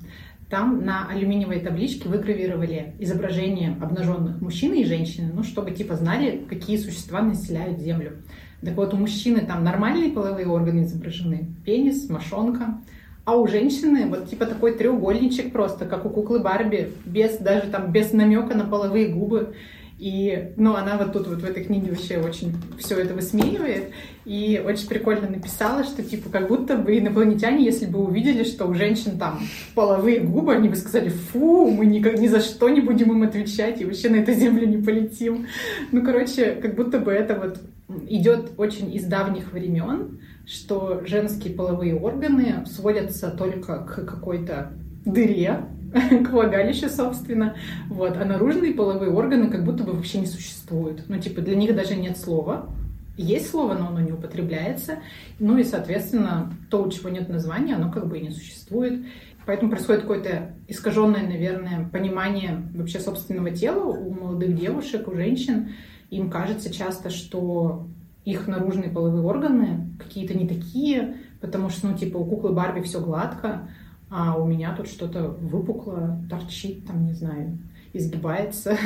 Там 0.49 0.85
на 0.85 1.09
алюминиевой 1.09 1.59
табличке 1.61 2.09
выгравировали 2.09 2.95
изображение 3.01 3.77
обнаженных 3.81 4.41
мужчины 4.41 4.83
и 4.83 4.85
женщины, 4.85 5.33
ну, 5.35 5.43
чтобы 5.43 5.73
типа 5.73 5.97
знали, 5.97 6.45
какие 6.49 6.77
существа 6.77 7.21
населяют 7.21 7.81
Землю. 7.81 8.19
Так 8.63 8.77
вот, 8.77 8.95
у 8.95 8.97
мужчины 8.97 9.41
там 9.41 9.65
нормальные 9.65 10.13
половые 10.13 10.47
органы 10.47 10.83
изображены, 10.83 11.49
пенис, 11.65 12.09
мошонка, 12.09 12.79
а 13.25 13.37
у 13.37 13.49
женщины 13.49 14.07
вот 14.07 14.31
типа 14.31 14.47
такой 14.47 14.77
треугольничек 14.77 15.53
просто, 15.53 15.85
как 15.85 16.07
у 16.07 16.11
куклы 16.11 16.39
Барби, 16.39 16.93
без 17.05 17.39
даже 17.39 17.69
там 17.69 17.91
без 17.91 18.13
намека 18.13 18.55
на 18.55 18.65
половые 18.65 19.09
губы. 19.09 19.55
И, 19.99 20.53
ну, 20.57 20.75
она 20.75 20.99
вот 20.99 21.13
тут 21.13 21.27
вот 21.27 21.41
в 21.41 21.45
этой 21.45 21.65
книге 21.65 21.91
вообще 21.91 22.19
очень 22.19 22.53
все 22.79 22.99
это 22.99 23.15
высмеивает. 23.15 23.93
И 24.27 24.63
очень 24.65 24.89
прикольно 24.89 25.29
написала, 25.29 25.85
что, 25.85 26.03
типа, 26.03 26.29
как 26.29 26.49
будто 26.49 26.77
бы 26.77 26.99
инопланетяне, 26.99 27.65
если 27.65 27.87
бы 27.87 28.05
увидели, 28.05 28.45
что 28.45 28.67
у 28.67 28.75
женщин 28.75 29.19
там 29.19 29.41
половые 29.75 30.21
губы, 30.21 30.55
они 30.55 30.69
бы 30.69 30.77
сказали, 30.77 31.09
фу, 31.09 31.71
мы 31.71 31.87
никак 31.87 32.19
ни 32.19 32.27
за 32.27 32.41
что 32.41 32.69
не 32.69 32.83
будем 32.83 33.11
им 33.13 33.23
отвечать 33.23 33.81
и 33.81 33.85
вообще 33.85 34.11
на 34.11 34.17
эту 34.17 34.33
землю 34.33 34.67
не 34.67 34.83
полетим. 34.83 35.47
Ну, 35.93 36.05
короче, 36.05 36.57
как 36.61 36.75
будто 36.75 36.99
бы 36.99 37.13
это 37.13 37.35
вот 37.35 37.61
идет 38.09 38.51
очень 38.59 38.95
из 38.95 39.05
давних 39.05 39.53
времен, 39.53 40.21
что 40.45 41.03
женские 41.07 41.55
половые 41.55 41.97
органы 41.97 42.65
сводятся 42.67 43.31
только 43.31 43.79
к 43.79 44.05
какой-то 44.05 44.73
дыре, 45.05 45.69
к 46.25 46.31
влагалищу, 46.31 46.89
собственно. 46.89 47.57
Вот. 47.89 48.17
А 48.17 48.25
наружные 48.25 48.75
половые 48.75 49.11
органы 49.11 49.49
как 49.49 49.65
будто 49.65 49.85
бы 49.85 49.93
вообще 49.93 50.19
не 50.19 50.27
существуют. 50.27 51.05
Ну, 51.09 51.19
типа, 51.19 51.41
для 51.41 51.57
них 51.57 51.75
даже 51.75 51.97
нет 51.97 52.17
слова. 52.19 52.69
Есть 53.17 53.51
слово, 53.51 53.75
но 53.75 53.89
оно 53.89 54.01
не 54.01 54.13
употребляется. 54.13 54.99
Ну 55.39 55.57
и, 55.57 55.65
соответственно, 55.65 56.53
то, 56.71 56.83
у 56.83 56.91
чего 56.91 57.09
нет 57.09 57.29
названия, 57.29 57.75
оно 57.75 57.91
как 57.91 58.09
бы 58.09 58.19
и 58.19 58.23
не 58.23 58.31
существует. 58.31 59.07
Поэтому 59.47 59.71
происходит 59.71 60.03
какое-то 60.03 60.51
искаженное, 60.69 61.23
наверное, 61.23 61.89
понимание 61.89 62.63
вообще 62.75 62.99
собственного 62.99 63.53
тела 63.53 63.85
у 63.85 64.13
молодых 64.13 64.59
девушек, 64.59 65.09
у 65.09 65.15
женщин. 65.15 65.71
Им 66.11 66.31
кажется 66.31 66.73
часто, 66.73 67.11
что 67.11 67.87
их 68.25 68.49
наружные 68.49 68.91
половые 68.91 69.23
органы 69.23 69.89
какие-то 69.99 70.37
не 70.37 70.49
такие, 70.49 71.19
потому 71.41 71.71
что, 71.71 71.87
ну, 71.87 71.97
типа, 71.97 72.17
у 72.19 72.25
куклы 72.25 72.53
Барби 72.53 72.81
все 72.81 73.01
гладко, 73.01 73.71
а 74.11 74.37
у 74.39 74.47
меня 74.47 74.75
тут 74.75 74.89
что-то 74.89 75.29
выпукло, 75.29 76.19
торчит, 76.31 76.87
там, 76.87 77.07
не 77.07 77.13
знаю, 77.13 77.59
изгибается. 77.93 78.77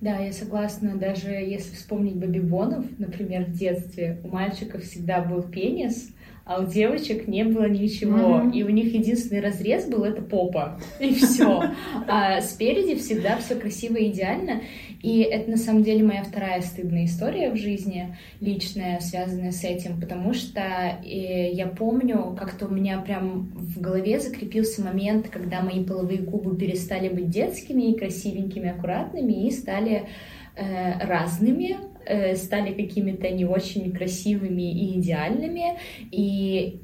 Да, 0.00 0.18
я 0.18 0.32
согласна. 0.32 0.96
Даже 0.96 1.30
если 1.30 1.76
вспомнить 1.76 2.16
бабибонов, 2.16 2.84
например, 2.98 3.44
в 3.44 3.52
детстве, 3.52 4.20
у 4.24 4.28
мальчиков 4.28 4.82
всегда 4.82 5.22
был 5.22 5.42
пенис, 5.42 6.10
а 6.44 6.60
у 6.60 6.66
девочек 6.66 7.28
не 7.28 7.44
было 7.44 7.68
ничего. 7.68 8.40
Mm-hmm. 8.40 8.52
И 8.52 8.62
у 8.64 8.68
них 8.68 8.92
единственный 8.92 9.40
разрез 9.40 9.86
был 9.86 10.04
это 10.04 10.22
попа. 10.22 10.80
И 10.98 11.14
все. 11.14 11.62
А 12.08 12.40
спереди 12.40 12.96
всегда 12.96 13.36
все 13.38 13.54
красиво 13.54 13.96
и 13.96 14.10
идеально. 14.10 14.62
И 15.02 15.20
это 15.22 15.50
на 15.50 15.56
самом 15.56 15.82
деле 15.82 16.04
моя 16.04 16.22
вторая 16.22 16.60
стыдная 16.60 17.06
история 17.06 17.50
в 17.50 17.56
жизни, 17.56 18.16
личная, 18.40 19.00
связанная 19.00 19.50
с 19.50 19.64
этим, 19.64 20.00
потому 20.00 20.32
что 20.32 20.60
э, 20.60 21.50
я 21.52 21.66
помню, 21.66 22.36
как-то 22.38 22.66
у 22.66 22.70
меня 22.70 23.00
прям 23.00 23.50
в 23.52 23.80
голове 23.80 24.20
закрепился 24.20 24.80
момент, 24.80 25.28
когда 25.28 25.60
мои 25.60 25.82
половые 25.82 26.20
губы 26.20 26.56
перестали 26.56 27.08
быть 27.08 27.30
детскими 27.30 27.90
и 27.90 27.98
красивенькими, 27.98 28.70
аккуратными 28.70 29.48
и 29.48 29.50
стали 29.50 30.04
э, 30.54 31.04
разными, 31.04 31.78
стали 32.36 32.72
какими-то 32.74 33.28
не 33.30 33.44
очень 33.44 33.92
красивыми 33.92 34.72
и 34.72 34.98
идеальными. 34.98 35.78
И 36.10 36.80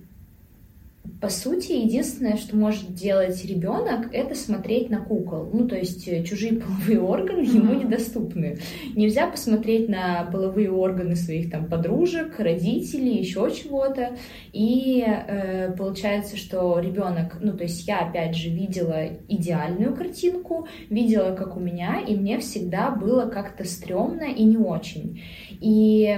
по 1.21 1.31
сути, 1.31 1.73
единственное, 1.73 2.37
что 2.37 2.57
может 2.57 2.95
делать 2.95 3.45
ребенок, 3.45 4.09
это 4.13 4.37
смотреть 4.37 4.89
на 4.89 5.01
кукол. 5.01 5.51
Ну, 5.53 5.67
то 5.67 5.77
есть 5.77 6.07
э, 6.07 6.23
чужие 6.23 6.53
половые 6.61 7.01
органы 7.01 7.41
ему 7.41 7.75
недоступны. 7.75 8.59
Нельзя 8.95 9.27
посмотреть 9.27 9.89
на 9.89 10.29
половые 10.31 10.71
органы 10.71 11.17
своих 11.17 11.51
там 11.51 11.67
подружек, 11.67 12.39
родителей, 12.39 13.19
еще 13.19 13.51
чего-то. 13.51 14.17
И 14.53 15.05
э, 15.07 15.73
получается, 15.77 16.37
что 16.37 16.79
ребенок, 16.79 17.39
ну, 17.41 17.53
то 17.53 17.65
есть 17.65 17.87
я 17.89 18.01
опять 18.01 18.37
же 18.37 18.51
видела 18.51 19.09
идеальную 19.29 19.97
картинку, 19.97 20.69
видела, 20.89 21.35
как 21.35 21.57
у 21.57 21.61
меня, 21.61 22.01
и 22.01 22.15
мне 22.15 22.39
всегда 22.39 22.91
было 22.91 23.27
как-то 23.27 23.65
стрёмно 23.65 24.25
и 24.25 24.45
не 24.45 24.57
очень. 24.57 25.21
И 25.61 26.17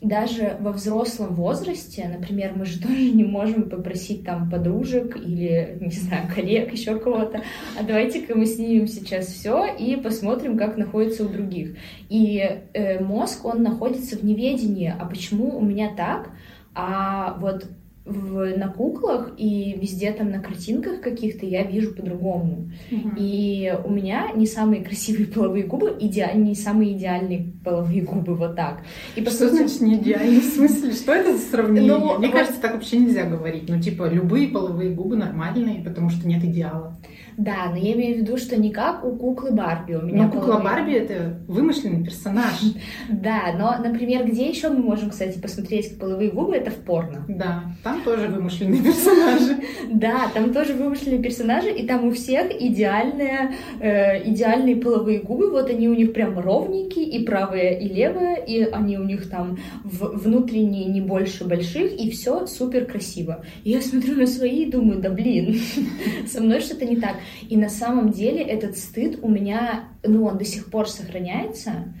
даже 0.00 0.56
во 0.60 0.70
взрослом 0.70 1.34
возрасте, 1.34 2.08
например, 2.08 2.52
мы 2.54 2.64
же 2.64 2.80
тоже 2.82 3.10
не 3.10 3.24
можем 3.24 3.68
попросить 3.68 4.24
там 4.24 4.50
подружек 4.50 5.16
или, 5.16 5.78
не 5.80 5.90
знаю, 5.90 6.28
коллег, 6.32 6.72
еще 6.72 6.98
кого-то, 6.98 7.42
а 7.78 7.82
давайте-ка 7.82 8.36
мы 8.36 8.46
снимем 8.46 8.86
сейчас 8.86 9.26
все 9.26 9.66
и 9.74 9.96
посмотрим, 9.96 10.56
как 10.56 10.76
находится 10.76 11.24
у 11.24 11.28
других. 11.28 11.76
И 12.08 12.38
э, 12.38 13.02
мозг, 13.02 13.44
он 13.44 13.62
находится 13.62 14.16
в 14.16 14.22
неведении, 14.22 14.94
а 14.96 15.04
почему 15.06 15.56
у 15.58 15.62
меня 15.62 15.92
так, 15.96 16.30
а 16.74 17.36
вот 17.40 17.66
в, 18.08 18.56
на 18.56 18.68
куклах 18.68 19.32
и 19.36 19.78
везде 19.78 20.12
там 20.12 20.30
на 20.30 20.40
картинках 20.40 21.00
каких-то 21.00 21.44
я 21.46 21.62
вижу 21.62 21.94
по-другому. 21.94 22.70
Угу. 22.90 23.10
И 23.16 23.72
у 23.84 23.90
меня 23.90 24.32
не 24.34 24.46
самые 24.46 24.82
красивые 24.82 25.26
половые 25.34 25.64
губы, 25.64 25.94
иде... 26.00 26.30
не 26.34 26.54
самые 26.54 26.96
идеальные 26.96 27.52
половые 27.62 28.02
губы, 28.02 28.34
вот 28.34 28.56
так. 28.56 28.82
И 29.16 29.20
по 29.20 29.30
что 29.30 29.48
сути... 29.48 29.58
значит 29.58 29.80
не 29.82 29.96
идеальные? 29.96 30.40
В 30.40 30.44
смысле, 30.44 30.92
что 30.92 31.12
это 31.12 31.36
за 31.36 31.42
сравнение? 31.42 31.92
Ну, 31.92 32.18
Мне 32.18 32.28
вот... 32.28 32.36
кажется, 32.36 32.60
так 32.60 32.74
вообще 32.74 32.98
нельзя 32.98 33.24
говорить. 33.24 33.68
Ну, 33.68 33.80
типа, 33.80 34.08
любые 34.08 34.48
половые 34.48 34.90
губы 34.90 35.16
нормальные, 35.16 35.82
потому 35.84 36.10
что 36.10 36.26
нет 36.26 36.42
идеала. 36.44 36.96
Да, 37.38 37.68
но 37.70 37.76
я 37.76 37.92
имею 37.92 38.16
в 38.16 38.18
виду, 38.18 38.36
что 38.36 38.56
не 38.56 38.72
как 38.72 39.04
у 39.04 39.14
куклы 39.14 39.52
Барби. 39.52 39.94
У 39.94 40.02
меня 40.02 40.24
но 40.24 40.30
кукла 40.30 40.54
половина... 40.54 40.70
Барби 40.70 40.92
это 40.94 41.38
вымышленный 41.46 42.04
персонаж. 42.04 42.54
Да, 43.08 43.54
но, 43.56 43.76
например, 43.82 44.26
где 44.26 44.48
еще 44.48 44.68
мы 44.70 44.78
можем, 44.78 45.10
кстати, 45.10 45.38
посмотреть 45.38 45.98
половые 45.98 46.30
губы, 46.30 46.56
это 46.56 46.70
в 46.70 46.76
порно. 46.76 47.24
Да, 47.28 47.64
там 47.84 48.02
тоже 48.02 48.26
вымышленные 48.26 48.82
персонажи. 48.84 49.56
Да, 49.90 50.28
там 50.34 50.52
тоже 50.52 50.74
вымышленные 50.74 51.22
персонажи, 51.22 51.70
и 51.70 51.86
там 51.86 52.06
у 52.06 52.10
всех 52.10 52.50
идеальные, 52.50 53.54
э, 53.80 54.28
идеальные 54.30 54.76
половые 54.76 55.20
губы. 55.20 55.50
Вот 55.50 55.70
они 55.70 55.88
у 55.88 55.94
них 55.94 56.12
прям 56.12 56.38
ровненькие, 56.38 57.04
и 57.04 57.24
правые, 57.24 57.80
и 57.80 57.88
левые, 57.88 58.44
и 58.44 58.64
они 58.64 58.98
у 58.98 59.04
них 59.04 59.30
там 59.30 59.58
внутренние 59.84 60.86
не 60.86 61.00
больше 61.00 61.44
больших, 61.44 61.92
и 61.92 62.10
все 62.10 62.46
супер 62.46 62.84
красиво. 62.86 63.44
И 63.62 63.70
я 63.70 63.80
смотрю 63.80 64.16
на 64.16 64.26
свои 64.26 64.64
и 64.64 64.70
думаю, 64.70 65.00
да 65.00 65.10
блин, 65.10 65.56
со 66.26 66.42
мной 66.42 66.60
что-то 66.60 66.84
не 66.84 66.96
так. 66.96 67.14
И 67.48 67.56
на 67.56 67.68
самом 67.68 68.10
деле 68.10 68.42
этот 68.42 68.76
стыд 68.76 69.18
у 69.22 69.28
меня, 69.28 69.84
ну, 70.02 70.24
он 70.24 70.38
до 70.38 70.44
сих 70.44 70.70
пор 70.70 70.88
сохраняется. 70.88 71.94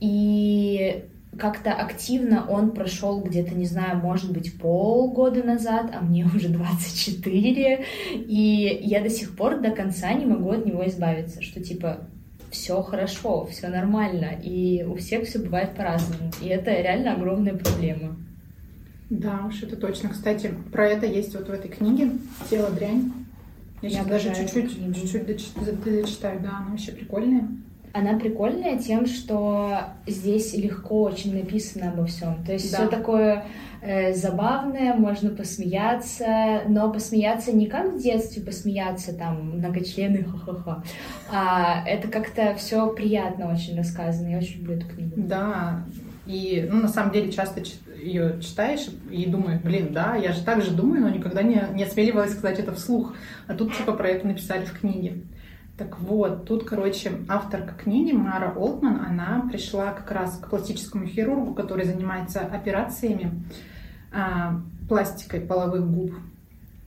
И 0.00 1.04
как-то 1.38 1.72
активно 1.72 2.46
он 2.48 2.72
прошел 2.72 3.20
где-то, 3.20 3.54
не 3.54 3.64
знаю, 3.64 3.98
может 3.98 4.32
быть, 4.32 4.58
полгода 4.58 5.42
назад, 5.42 5.92
а 5.94 6.02
мне 6.02 6.24
уже 6.34 6.48
24, 6.48 7.84
и 8.12 8.80
я 8.82 9.02
до 9.02 9.10
сих 9.10 9.36
пор 9.36 9.60
до 9.60 9.70
конца 9.70 10.12
не 10.12 10.26
могу 10.26 10.50
от 10.50 10.66
него 10.66 10.86
избавиться, 10.86 11.42
что 11.42 11.62
типа 11.62 12.08
все 12.50 12.80
хорошо, 12.82 13.46
все 13.46 13.68
нормально, 13.68 14.30
и 14.42 14.84
у 14.84 14.94
всех 14.96 15.26
все 15.26 15.40
бывает 15.40 15.74
по-разному, 15.74 16.30
и 16.40 16.46
это 16.46 16.70
реально 16.70 17.14
огромная 17.14 17.54
проблема. 17.54 18.16
Да 19.10 19.44
уж, 19.46 19.62
это 19.62 19.76
точно. 19.76 20.08
Кстати, 20.08 20.50
про 20.72 20.86
это 20.86 21.06
есть 21.06 21.34
вот 21.34 21.48
в 21.48 21.52
этой 21.52 21.70
книге 21.70 22.12
«Тело 22.48 22.70
дрянь». 22.70 23.12
Я, 23.88 23.98
я 23.98 24.04
даже 24.04 24.34
чуть-чуть, 24.34 24.94
чуть-чуть 24.94 25.26
дочитаю, 25.26 26.40
да, 26.40 26.58
она 26.58 26.70
вообще 26.70 26.92
прикольная. 26.92 27.48
Она 27.92 28.18
прикольная 28.18 28.76
тем, 28.76 29.06
что 29.06 29.78
здесь 30.06 30.52
легко 30.54 31.02
очень 31.02 31.36
написано 31.36 31.92
обо 31.92 32.06
всем. 32.06 32.42
То 32.44 32.52
есть 32.52 32.72
да. 32.72 32.78
все 32.78 32.88
такое 32.88 33.46
э, 33.82 34.12
забавное, 34.14 34.94
можно 34.94 35.30
посмеяться, 35.30 36.62
но 36.66 36.90
посмеяться 36.92 37.52
не 37.52 37.66
как 37.66 37.92
в 37.92 38.02
детстве 38.02 38.42
посмеяться, 38.42 39.14
там, 39.14 39.58
многочлены, 39.58 40.24
ха-ха-ха, 40.24 40.82
а 41.30 41.86
это 41.86 42.08
как-то 42.08 42.56
все 42.56 42.92
приятно 42.92 43.52
очень 43.52 43.76
рассказано. 43.76 44.28
Я 44.28 44.38
очень 44.38 44.60
люблю 44.60 44.76
эту 44.76 44.88
книгу. 44.88 45.12
Да, 45.16 45.84
и, 46.26 46.66
ну, 46.68 46.80
на 46.80 46.88
самом 46.88 47.12
деле, 47.12 47.30
часто 47.30 47.62
ее 48.04 48.40
читаешь 48.40 48.86
и 49.10 49.26
думаешь, 49.26 49.60
блин, 49.60 49.92
да, 49.92 50.16
я 50.16 50.32
же 50.32 50.42
так 50.42 50.62
же 50.62 50.70
думаю, 50.70 51.02
но 51.02 51.08
никогда 51.08 51.42
не, 51.42 51.62
не 51.72 51.84
осмеливалась 51.84 52.32
сказать 52.32 52.58
это 52.58 52.72
вслух. 52.72 53.14
А 53.46 53.54
тут 53.54 53.74
типа 53.76 53.92
про 53.92 54.08
это 54.08 54.26
написали 54.26 54.64
в 54.64 54.78
книге. 54.78 55.22
Так 55.76 55.98
вот, 55.98 56.46
тут, 56.46 56.64
короче, 56.64 57.12
авторка 57.28 57.74
книги 57.74 58.12
Мара 58.12 58.52
Олтман, 58.52 59.00
она 59.04 59.44
пришла 59.50 59.90
как 59.92 60.10
раз 60.12 60.38
к 60.38 60.48
пластическому 60.48 61.06
хирургу, 61.06 61.54
который 61.54 61.84
занимается 61.84 62.40
операциями 62.40 63.42
а, 64.12 64.60
пластикой 64.88 65.40
половых 65.40 65.90
губ. 65.90 66.12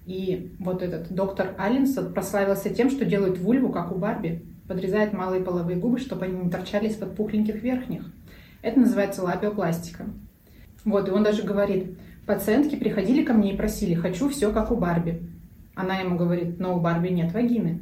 И 0.05 0.55
вот 0.59 0.81
этот 0.81 1.11
доктор 1.11 1.53
Аллинсон 1.57 2.13
прославился 2.13 2.69
тем, 2.69 2.89
что 2.89 3.03
делает 3.03 3.39
вульву, 3.39 3.69
как 3.69 3.91
у 3.91 3.95
Барби. 3.95 4.45
Подрезает 4.69 5.11
малые 5.11 5.43
половые 5.43 5.77
губы, 5.77 5.99
чтобы 5.99 6.25
они 6.25 6.45
не 6.45 6.49
торчали 6.49 6.87
из-под 6.87 7.15
пухленьких 7.15 7.61
верхних. 7.61 8.03
Это 8.61 8.79
называется 8.79 9.21
лапиопластика. 9.21 10.05
Вот, 10.85 11.07
и 11.07 11.11
он 11.11 11.23
даже 11.23 11.43
говорит, 11.43 11.97
пациентки 12.25 12.75
приходили 12.75 13.23
ко 13.23 13.33
мне 13.33 13.53
и 13.53 13.57
просили, 13.57 13.93
хочу 13.93 14.29
все 14.29 14.51
как 14.51 14.71
у 14.71 14.77
Барби. 14.77 15.21
Она 15.75 15.99
ему 15.99 16.17
говорит, 16.17 16.59
но 16.59 16.75
у 16.75 16.79
Барби 16.79 17.09
нет 17.09 17.33
вагины. 17.33 17.81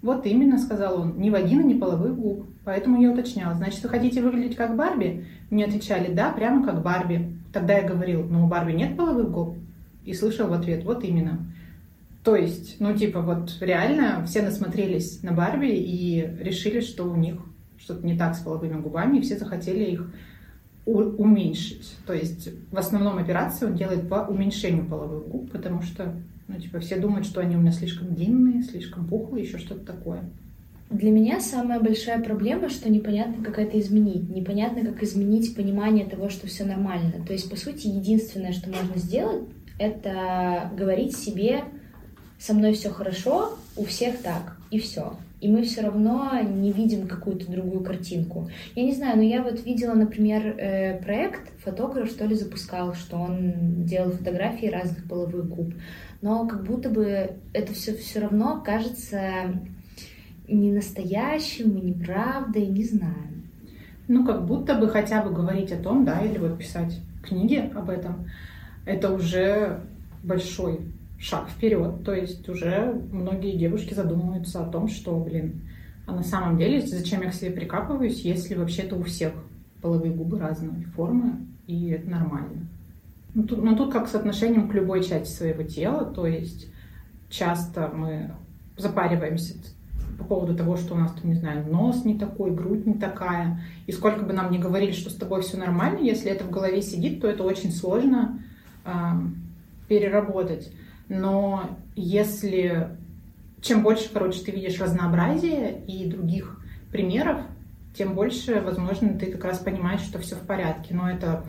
Вот 0.00 0.26
именно, 0.26 0.58
сказал 0.58 1.00
он, 1.00 1.18
ни 1.18 1.28
вагины, 1.28 1.62
ни 1.62 1.78
половых 1.78 2.16
губ. 2.16 2.46
Поэтому 2.64 3.00
я 3.02 3.10
уточняла, 3.10 3.54
значит, 3.54 3.82
вы 3.82 3.88
хотите 3.88 4.22
выглядеть 4.22 4.56
как 4.56 4.76
Барби? 4.76 5.26
Мне 5.50 5.64
отвечали, 5.64 6.12
да, 6.12 6.30
прямо 6.30 6.64
как 6.64 6.82
Барби. 6.82 7.36
Тогда 7.52 7.78
я 7.78 7.88
говорил, 7.88 8.24
но 8.24 8.44
у 8.44 8.48
Барби 8.48 8.72
нет 8.72 8.96
половых 8.96 9.30
губ? 9.30 9.56
И 10.04 10.14
слышал 10.14 10.48
в 10.48 10.52
ответ, 10.52 10.84
вот 10.84 11.02
именно. 11.02 11.46
То 12.22 12.36
есть, 12.36 12.76
ну, 12.78 12.94
типа, 12.94 13.20
вот 13.20 13.56
реально 13.60 14.24
все 14.26 14.42
насмотрелись 14.42 15.22
на 15.22 15.32
Барби 15.32 15.68
и 15.68 16.28
решили, 16.40 16.80
что 16.80 17.04
у 17.04 17.16
них 17.16 17.36
что-то 17.78 18.06
не 18.06 18.16
так 18.16 18.34
с 18.34 18.40
половыми 18.40 18.80
губами, 18.80 19.18
и 19.18 19.20
все 19.22 19.38
захотели 19.38 19.84
их 19.84 20.10
уменьшить. 20.88 21.96
То 22.06 22.12
есть 22.12 22.48
в 22.70 22.76
основном 22.76 23.18
операции 23.18 23.66
он 23.66 23.74
делает 23.74 24.08
по 24.08 24.26
уменьшению 24.28 24.86
половых 24.86 25.28
губ, 25.28 25.50
потому 25.50 25.82
что, 25.82 26.14
ну, 26.46 26.58
типа, 26.58 26.80
все 26.80 26.98
думают, 26.98 27.26
что 27.26 27.40
они 27.40 27.56
у 27.56 27.60
меня 27.60 27.72
слишком 27.72 28.14
длинные, 28.14 28.62
слишком 28.62 29.06
пухлые, 29.06 29.44
еще 29.44 29.58
что-то 29.58 29.84
такое. 29.84 30.24
Для 30.90 31.10
меня 31.10 31.40
самая 31.40 31.80
большая 31.80 32.22
проблема, 32.22 32.70
что 32.70 32.90
непонятно, 32.90 33.44
как 33.44 33.58
это 33.58 33.78
изменить. 33.78 34.30
Непонятно, 34.30 34.86
как 34.86 35.02
изменить 35.02 35.54
понимание 35.54 36.06
того, 36.06 36.30
что 36.30 36.46
все 36.46 36.64
нормально. 36.64 37.12
То 37.26 37.34
есть, 37.34 37.50
по 37.50 37.56
сути, 37.56 37.88
единственное, 37.88 38.52
что 38.52 38.70
можно 38.70 38.96
сделать, 38.96 39.42
это 39.78 40.70
говорить 40.76 41.14
себе, 41.14 41.64
со 42.38 42.54
мной 42.54 42.72
все 42.72 42.88
хорошо, 42.88 43.58
у 43.76 43.84
всех 43.84 44.22
так, 44.22 44.56
и 44.70 44.78
все 44.78 45.12
и 45.40 45.48
мы 45.48 45.62
все 45.62 45.82
равно 45.82 46.40
не 46.40 46.72
видим 46.72 47.06
какую-то 47.06 47.50
другую 47.50 47.84
картинку. 47.84 48.50
Я 48.74 48.84
не 48.84 48.92
знаю, 48.92 49.16
но 49.16 49.22
я 49.22 49.42
вот 49.42 49.64
видела, 49.64 49.94
например, 49.94 50.56
э, 50.58 51.00
проект, 51.00 51.52
фотограф 51.62 52.08
что 52.08 52.26
ли 52.26 52.34
запускал, 52.34 52.94
что 52.94 53.16
он 53.16 53.84
делал 53.84 54.10
фотографии 54.10 54.66
разных 54.66 55.04
половых 55.04 55.48
губ, 55.48 55.74
но 56.22 56.46
как 56.46 56.64
будто 56.64 56.90
бы 56.90 57.36
это 57.52 57.72
все 57.72 57.94
все 57.94 58.20
равно 58.20 58.62
кажется 58.64 59.20
не 60.48 60.72
настоящим 60.72 61.76
и 61.76 61.82
неправдой, 61.82 62.66
не 62.66 62.84
знаю. 62.84 63.44
Ну, 64.08 64.24
как 64.24 64.46
будто 64.46 64.74
бы 64.74 64.88
хотя 64.88 65.22
бы 65.22 65.30
говорить 65.30 65.70
о 65.70 65.76
том, 65.76 66.04
да, 66.04 66.20
или 66.22 66.38
вот 66.38 66.58
писать 66.58 66.98
книги 67.22 67.70
об 67.74 67.90
этом, 67.90 68.26
это 68.86 69.12
уже 69.12 69.80
большой 70.22 70.80
шаг 71.18 71.48
вперед. 71.50 72.04
То 72.04 72.14
есть 72.14 72.48
уже 72.48 73.00
многие 73.12 73.56
девушки 73.56 73.94
задумываются 73.94 74.62
о 74.62 74.70
том, 74.70 74.88
что, 74.88 75.18
блин, 75.18 75.62
а 76.06 76.14
на 76.14 76.22
самом 76.22 76.56
деле 76.56 76.80
зачем 76.80 77.22
я 77.22 77.30
к 77.30 77.34
себе 77.34 77.50
прикапываюсь, 77.50 78.20
если 78.20 78.54
вообще-то 78.54 78.96
у 78.96 79.02
всех 79.02 79.32
половые 79.82 80.12
губы 80.12 80.38
разной 80.38 80.84
формы, 80.96 81.46
и 81.66 81.90
это 81.90 82.08
нормально. 82.08 82.66
Ну 83.34 83.42
тут, 83.42 83.62
ну, 83.62 83.76
тут 83.76 83.92
как 83.92 84.08
с 84.08 84.14
отношением 84.14 84.68
к 84.68 84.74
любой 84.74 85.04
части 85.04 85.30
своего 85.30 85.62
тела, 85.62 86.04
то 86.06 86.26
есть 86.26 86.68
часто 87.28 87.88
мы 87.94 88.30
запариваемся 88.76 89.54
по 90.18 90.24
поводу 90.24 90.56
того, 90.56 90.76
что 90.76 90.94
у 90.94 90.98
нас 90.98 91.12
там, 91.12 91.30
не 91.30 91.36
знаю, 91.36 91.70
нос 91.70 92.04
не 92.04 92.18
такой, 92.18 92.50
грудь 92.50 92.86
не 92.86 92.94
такая. 92.94 93.60
И 93.86 93.92
сколько 93.92 94.24
бы 94.24 94.32
нам 94.32 94.50
ни 94.50 94.58
говорили, 94.58 94.92
что 94.92 95.10
с 95.10 95.14
тобой 95.14 95.42
все 95.42 95.56
нормально, 95.56 95.98
если 96.00 96.30
это 96.30 96.44
в 96.44 96.50
голове 96.50 96.82
сидит, 96.82 97.20
то 97.20 97.28
это 97.28 97.44
очень 97.44 97.70
сложно 97.70 98.42
э, 98.84 98.90
переработать. 99.86 100.72
Но 101.08 101.78
если 101.94 102.96
чем 103.60 103.82
больше, 103.82 104.08
короче, 104.12 104.40
ты 104.40 104.52
видишь 104.52 104.80
разнообразие 104.80 105.82
и 105.86 106.08
других 106.08 106.60
примеров, 106.92 107.40
тем 107.94 108.14
больше, 108.14 108.60
возможно, 108.60 109.18
ты 109.18 109.26
как 109.26 109.44
раз 109.44 109.58
понимаешь, 109.58 110.02
что 110.02 110.18
все 110.18 110.36
в 110.36 110.40
порядке. 110.40 110.94
Но 110.94 111.10
это 111.10 111.44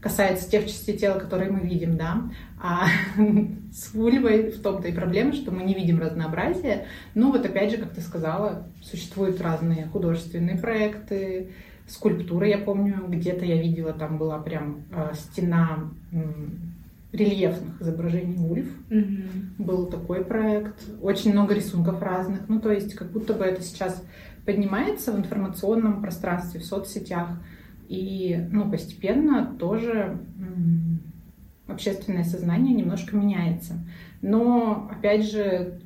касается 0.00 0.50
тех 0.50 0.66
частей 0.66 0.96
тела, 0.96 1.18
которые 1.18 1.50
мы 1.50 1.60
видим, 1.60 1.96
да. 1.96 2.22
А 2.60 2.86
с 3.72 3.94
вульвой 3.94 4.50
в 4.50 4.60
том-то 4.60 4.88
и 4.88 4.92
проблема, 4.92 5.32
что 5.32 5.52
мы 5.52 5.62
не 5.62 5.74
видим 5.74 6.00
разнообразия. 6.00 6.86
Ну 7.14 7.30
вот 7.30 7.46
опять 7.46 7.70
же, 7.70 7.76
как 7.76 7.94
ты 7.94 8.00
сказала, 8.00 8.66
существуют 8.82 9.40
разные 9.40 9.86
художественные 9.86 10.58
проекты, 10.58 11.52
скульптуры, 11.86 12.48
я 12.48 12.58
помню, 12.58 13.04
где-то 13.06 13.44
я 13.44 13.60
видела, 13.60 13.92
там 13.92 14.18
была 14.18 14.38
прям 14.38 14.82
э, 14.90 15.12
стена 15.14 15.90
рельефных 17.12 17.80
изображений 17.80 18.36
вульф. 18.36 18.66
Mm-hmm. 18.88 19.54
Был 19.58 19.86
такой 19.86 20.24
проект. 20.24 20.82
Очень 21.00 21.32
много 21.32 21.54
рисунков 21.54 22.00
разных. 22.02 22.48
Ну, 22.48 22.60
то 22.60 22.72
есть, 22.72 22.94
как 22.94 23.12
будто 23.12 23.34
бы 23.34 23.44
это 23.44 23.62
сейчас 23.62 24.02
поднимается 24.46 25.12
в 25.12 25.18
информационном 25.18 26.00
пространстве, 26.00 26.60
в 26.60 26.64
соцсетях. 26.64 27.28
И, 27.88 28.48
ну, 28.50 28.70
постепенно 28.70 29.54
тоже 29.58 30.18
общественное 31.68 32.24
сознание 32.24 32.74
немножко 32.74 33.16
меняется. 33.16 33.74
Но, 34.22 34.88
опять 34.90 35.30
же, 35.30 35.80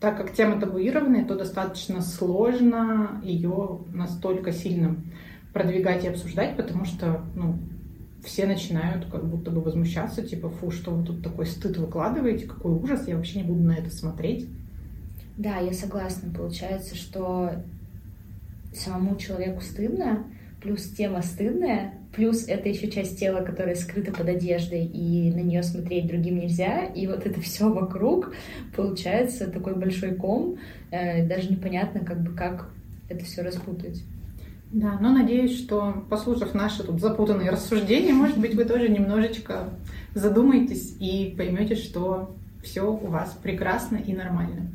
так 0.00 0.16
как 0.16 0.32
тема 0.32 0.58
табуированная, 0.58 1.26
то 1.26 1.36
достаточно 1.36 2.00
сложно 2.00 3.20
ее 3.22 3.80
настолько 3.92 4.52
сильно 4.52 4.96
продвигать 5.52 6.04
и 6.04 6.08
обсуждать, 6.08 6.56
потому 6.56 6.84
что 6.84 7.22
ну, 7.34 7.58
все 8.24 8.46
начинают 8.46 9.06
как 9.06 9.26
будто 9.26 9.50
бы 9.50 9.60
возмущаться, 9.60 10.22
типа, 10.22 10.50
фу, 10.50 10.70
что 10.70 10.92
вы 10.92 11.04
тут 11.04 11.22
такой 11.22 11.46
стыд 11.46 11.76
выкладываете, 11.76 12.46
какой 12.46 12.72
ужас, 12.72 13.08
я 13.08 13.16
вообще 13.16 13.40
не 13.40 13.44
буду 13.44 13.62
на 13.62 13.72
это 13.72 13.90
смотреть. 13.90 14.48
Да, 15.36 15.58
я 15.58 15.72
согласна. 15.72 16.32
Получается, 16.32 16.96
что 16.96 17.62
самому 18.74 19.16
человеку 19.16 19.62
стыдно, 19.62 20.24
плюс 20.60 20.84
тема 20.90 21.22
стыдная, 21.22 21.94
плюс 22.14 22.46
это 22.46 22.68
еще 22.68 22.90
часть 22.90 23.18
тела, 23.18 23.42
которая 23.42 23.74
скрыта 23.74 24.12
под 24.12 24.28
одеждой, 24.28 24.84
и 24.84 25.32
на 25.32 25.40
нее 25.40 25.62
смотреть 25.62 26.06
другим 26.06 26.38
нельзя, 26.38 26.84
и 26.84 27.06
вот 27.06 27.26
это 27.26 27.40
все 27.40 27.72
вокруг 27.72 28.34
получается 28.76 29.50
такой 29.50 29.74
большой 29.74 30.14
ком, 30.14 30.58
э, 30.90 31.26
даже 31.26 31.50
непонятно, 31.50 32.00
как 32.00 32.22
бы 32.22 32.32
как 32.32 32.70
это 33.08 33.24
все 33.24 33.42
распутать. 33.42 34.02
Да, 34.72 34.98
но 35.00 35.10
надеюсь, 35.10 35.58
что, 35.58 36.04
послушав 36.08 36.54
наши 36.54 36.84
тут 36.84 37.00
запутанные 37.00 37.50
рассуждения, 37.50 38.12
может 38.12 38.38
быть, 38.38 38.54
вы 38.54 38.64
тоже 38.64 38.88
немножечко 38.88 39.70
задумаетесь 40.14 40.96
и 41.00 41.34
поймете, 41.36 41.74
что 41.74 42.36
все 42.62 42.82
у 42.82 43.06
вас 43.08 43.36
прекрасно 43.42 43.96
и 43.96 44.14
нормально. 44.14 44.70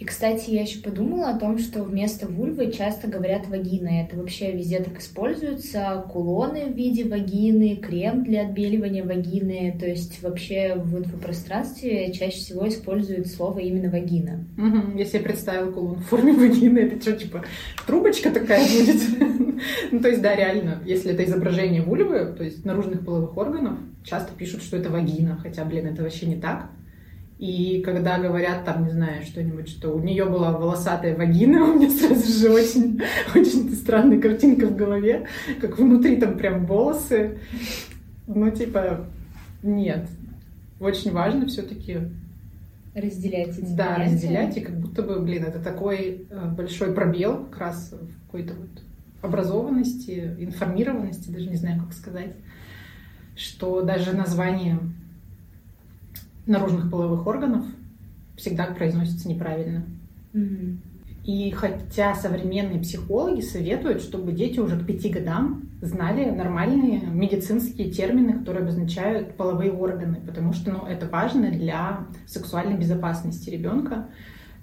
И, 0.00 0.04
кстати, 0.06 0.48
я 0.48 0.62
еще 0.62 0.78
подумала 0.78 1.28
о 1.28 1.38
том, 1.38 1.58
что 1.58 1.82
вместо 1.82 2.26
вульвы 2.26 2.72
часто 2.72 3.06
говорят 3.06 3.46
вагина. 3.48 4.00
Это 4.00 4.16
вообще 4.16 4.50
везде 4.50 4.80
так 4.80 4.98
используется. 4.98 6.06
Кулоны 6.10 6.72
в 6.72 6.74
виде 6.74 7.04
вагины, 7.04 7.76
крем 7.76 8.24
для 8.24 8.46
отбеливания 8.46 9.04
вагины. 9.04 9.76
То 9.78 9.86
есть 9.86 10.22
вообще 10.22 10.74
в 10.74 10.98
инфопространстве 10.98 12.14
чаще 12.14 12.38
всего 12.38 12.66
используют 12.66 13.26
слово 13.26 13.58
именно 13.58 13.90
вагина. 13.90 14.46
Угу. 14.56 14.96
Я 14.96 15.04
себе 15.04 15.20
представила 15.20 15.70
кулон 15.70 15.96
в 15.96 16.06
форме 16.06 16.32
вагины. 16.32 16.78
Это 16.78 16.98
что, 17.02 17.12
типа, 17.12 17.44
трубочка 17.86 18.30
такая 18.30 18.66
будет? 18.66 19.02
Ну, 19.90 20.00
то 20.00 20.08
есть, 20.08 20.22
да, 20.22 20.34
реально, 20.34 20.80
если 20.86 21.12
это 21.12 21.24
изображение 21.24 21.82
вульвы, 21.82 22.32
то 22.38 22.42
есть 22.42 22.64
наружных 22.64 23.04
половых 23.04 23.36
органов, 23.36 23.78
часто 24.02 24.32
пишут, 24.32 24.62
что 24.62 24.78
это 24.78 24.88
вагина. 24.88 25.38
Хотя, 25.42 25.62
блин, 25.66 25.88
это 25.88 26.02
вообще 26.02 26.24
не 26.24 26.36
так. 26.36 26.70
И 27.40 27.80
когда 27.82 28.18
говорят 28.18 28.66
там, 28.66 28.84
не 28.84 28.90
знаю, 28.90 29.22
что-нибудь, 29.24 29.66
что 29.66 29.92
у 29.96 30.00
нее 30.00 30.26
была 30.26 30.52
волосатая 30.52 31.16
вагина, 31.16 31.64
у 31.70 31.74
меня 31.74 31.88
сразу 31.88 32.30
же 32.30 32.50
очень, 32.50 33.00
очень 33.34 33.72
странная 33.74 34.20
картинка 34.20 34.66
в 34.66 34.76
голове, 34.76 35.26
как 35.58 35.78
внутри 35.78 36.16
там 36.16 36.36
прям 36.36 36.66
волосы. 36.66 37.38
Ну, 38.26 38.50
типа, 38.50 39.06
нет. 39.62 40.06
Очень 40.80 41.12
важно 41.12 41.46
все-таки 41.46 42.00
разделять 42.94 43.58
эти 43.58 43.72
Да, 43.74 43.94
понятия. 43.94 44.12
разделять, 44.14 44.56
и 44.58 44.60
как 44.60 44.78
будто 44.78 45.02
бы, 45.02 45.20
блин, 45.20 45.44
это 45.44 45.60
такой 45.60 46.26
э, 46.28 46.48
большой 46.50 46.92
пробел 46.92 47.46
как 47.46 47.58
раз 47.58 47.92
в 47.92 48.26
какой-то 48.26 48.52
вот 48.52 48.82
образованности, 49.22 50.36
информированности, 50.38 51.30
даже 51.30 51.48
не 51.48 51.56
знаю, 51.56 51.80
как 51.80 51.94
сказать, 51.94 52.32
что 53.34 53.80
даже 53.80 54.12
название 54.12 54.78
наружных 56.46 56.90
половых 56.90 57.26
органов 57.26 57.64
всегда 58.36 58.64
произносится 58.66 59.28
неправильно. 59.28 59.84
И 61.24 61.50
хотя 61.50 62.14
современные 62.14 62.80
психологи 62.80 63.40
советуют, 63.42 64.00
чтобы 64.00 64.32
дети 64.32 64.58
уже 64.58 64.78
к 64.78 64.86
пяти 64.86 65.10
годам 65.10 65.68
знали 65.82 66.30
нормальные 66.30 67.00
медицинские 67.00 67.90
термины, 67.90 68.38
которые 68.38 68.62
обозначают 68.62 69.36
половые 69.36 69.72
органы, 69.72 70.20
потому 70.26 70.52
что 70.52 70.72
ну, 70.72 70.86
это 70.86 71.06
важно 71.06 71.50
для 71.50 72.06
сексуальной 72.26 72.78
безопасности 72.78 73.50
ребенка. 73.50 74.08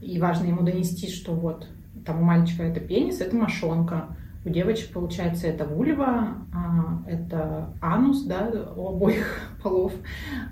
И 0.02 0.20
важно 0.20 0.48
ему 0.48 0.62
донести, 0.64 1.10
что 1.10 1.34
вот 1.34 1.68
там 2.06 2.22
у 2.22 2.24
мальчика 2.24 2.64
это 2.64 2.80
пенис, 2.80 3.20
это 3.22 3.36
мошонка, 3.36 4.16
у 4.48 4.50
девочек, 4.50 4.92
получается, 4.94 5.48
это 5.48 5.66
вульва, 5.66 6.38
а, 6.54 7.04
это 7.06 7.74
анус, 7.82 8.24
да, 8.24 8.50
у 8.76 8.88
обоих 8.88 9.42
полов. 9.64 9.94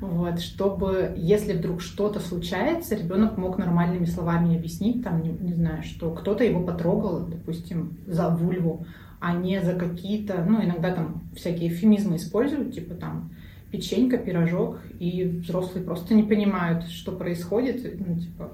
Вот, 0.02 0.40
чтобы, 0.40 1.14
если 1.16 1.54
вдруг 1.54 1.82
что-то 1.82 2.20
случается, 2.20 2.96
ребенок 2.96 3.38
мог 3.38 3.58
нормальными 3.58 4.06
словами 4.06 4.58
объяснить, 4.58 5.04
там, 5.04 5.22
не, 5.24 5.30
не 5.30 5.54
знаю, 5.54 5.84
что 5.84 6.12
кто-то 6.12 6.44
его 6.44 6.62
потрогал, 6.62 7.26
допустим, 7.26 7.98
за 8.06 8.30
вульву, 8.30 8.86
а 9.20 9.34
не 9.34 9.62
за 9.62 9.74
какие-то, 9.74 10.46
ну, 10.48 10.64
иногда 10.64 10.92
там 10.94 11.24
всякие 11.36 11.70
эфемизмы 11.70 12.18
используют, 12.18 12.74
типа 12.74 12.96
там 12.96 13.32
печенька, 13.72 14.18
пирожок, 14.18 14.80
и 15.00 15.24
взрослые 15.24 15.86
просто 15.86 16.14
не 16.14 16.24
понимают, 16.24 16.88
что 16.90 17.12
происходит, 17.14 18.00
ну, 18.06 18.20
типа, 18.20 18.52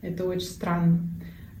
это 0.00 0.24
очень 0.24 0.46
странно. 0.46 1.00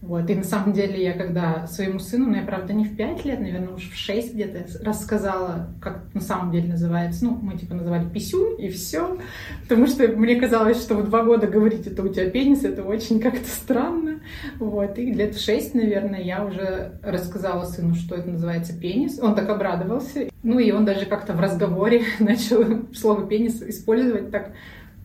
Вот. 0.00 0.30
И 0.30 0.34
на 0.34 0.44
самом 0.44 0.72
деле 0.72 1.02
я 1.02 1.12
когда 1.12 1.66
своему 1.66 1.98
сыну, 1.98 2.26
ну 2.26 2.36
я 2.36 2.42
правда 2.42 2.72
не 2.72 2.84
в 2.84 2.96
5 2.96 3.24
лет, 3.24 3.40
наверное, 3.40 3.74
уж 3.74 3.90
в 3.90 3.96
6 3.96 4.34
где-то 4.34 4.84
рассказала, 4.84 5.68
как 5.80 6.02
на 6.14 6.20
самом 6.20 6.52
деле 6.52 6.68
называется. 6.68 7.24
Ну, 7.24 7.38
мы 7.42 7.58
типа 7.58 7.74
называли 7.74 8.08
писюн 8.08 8.54
и 8.56 8.68
все. 8.68 9.18
Потому 9.62 9.86
что 9.86 10.06
мне 10.08 10.36
казалось, 10.36 10.80
что 10.80 10.94
в 10.94 11.04
два 11.04 11.24
года 11.24 11.46
говорить 11.46 11.86
это 11.86 12.02
у 12.02 12.08
тебя 12.08 12.30
пенис, 12.30 12.64
это 12.64 12.84
очень 12.84 13.20
как-то 13.20 13.48
странно. 13.48 14.20
Вот. 14.58 14.98
И 14.98 15.12
лет 15.12 15.34
в 15.34 15.44
6, 15.44 15.74
наверное, 15.74 16.22
я 16.22 16.44
уже 16.44 17.00
рассказала 17.02 17.64
сыну, 17.64 17.94
что 17.94 18.14
это 18.14 18.30
называется 18.30 18.78
пенис. 18.78 19.18
Он 19.20 19.34
так 19.34 19.48
обрадовался. 19.48 20.28
Ну 20.44 20.60
и 20.60 20.70
он 20.70 20.84
даже 20.84 21.06
как-то 21.06 21.32
в 21.32 21.40
разговоре 21.40 22.02
начал 22.20 22.86
слово 22.94 23.26
пенис 23.26 23.60
использовать 23.62 24.30
так 24.30 24.52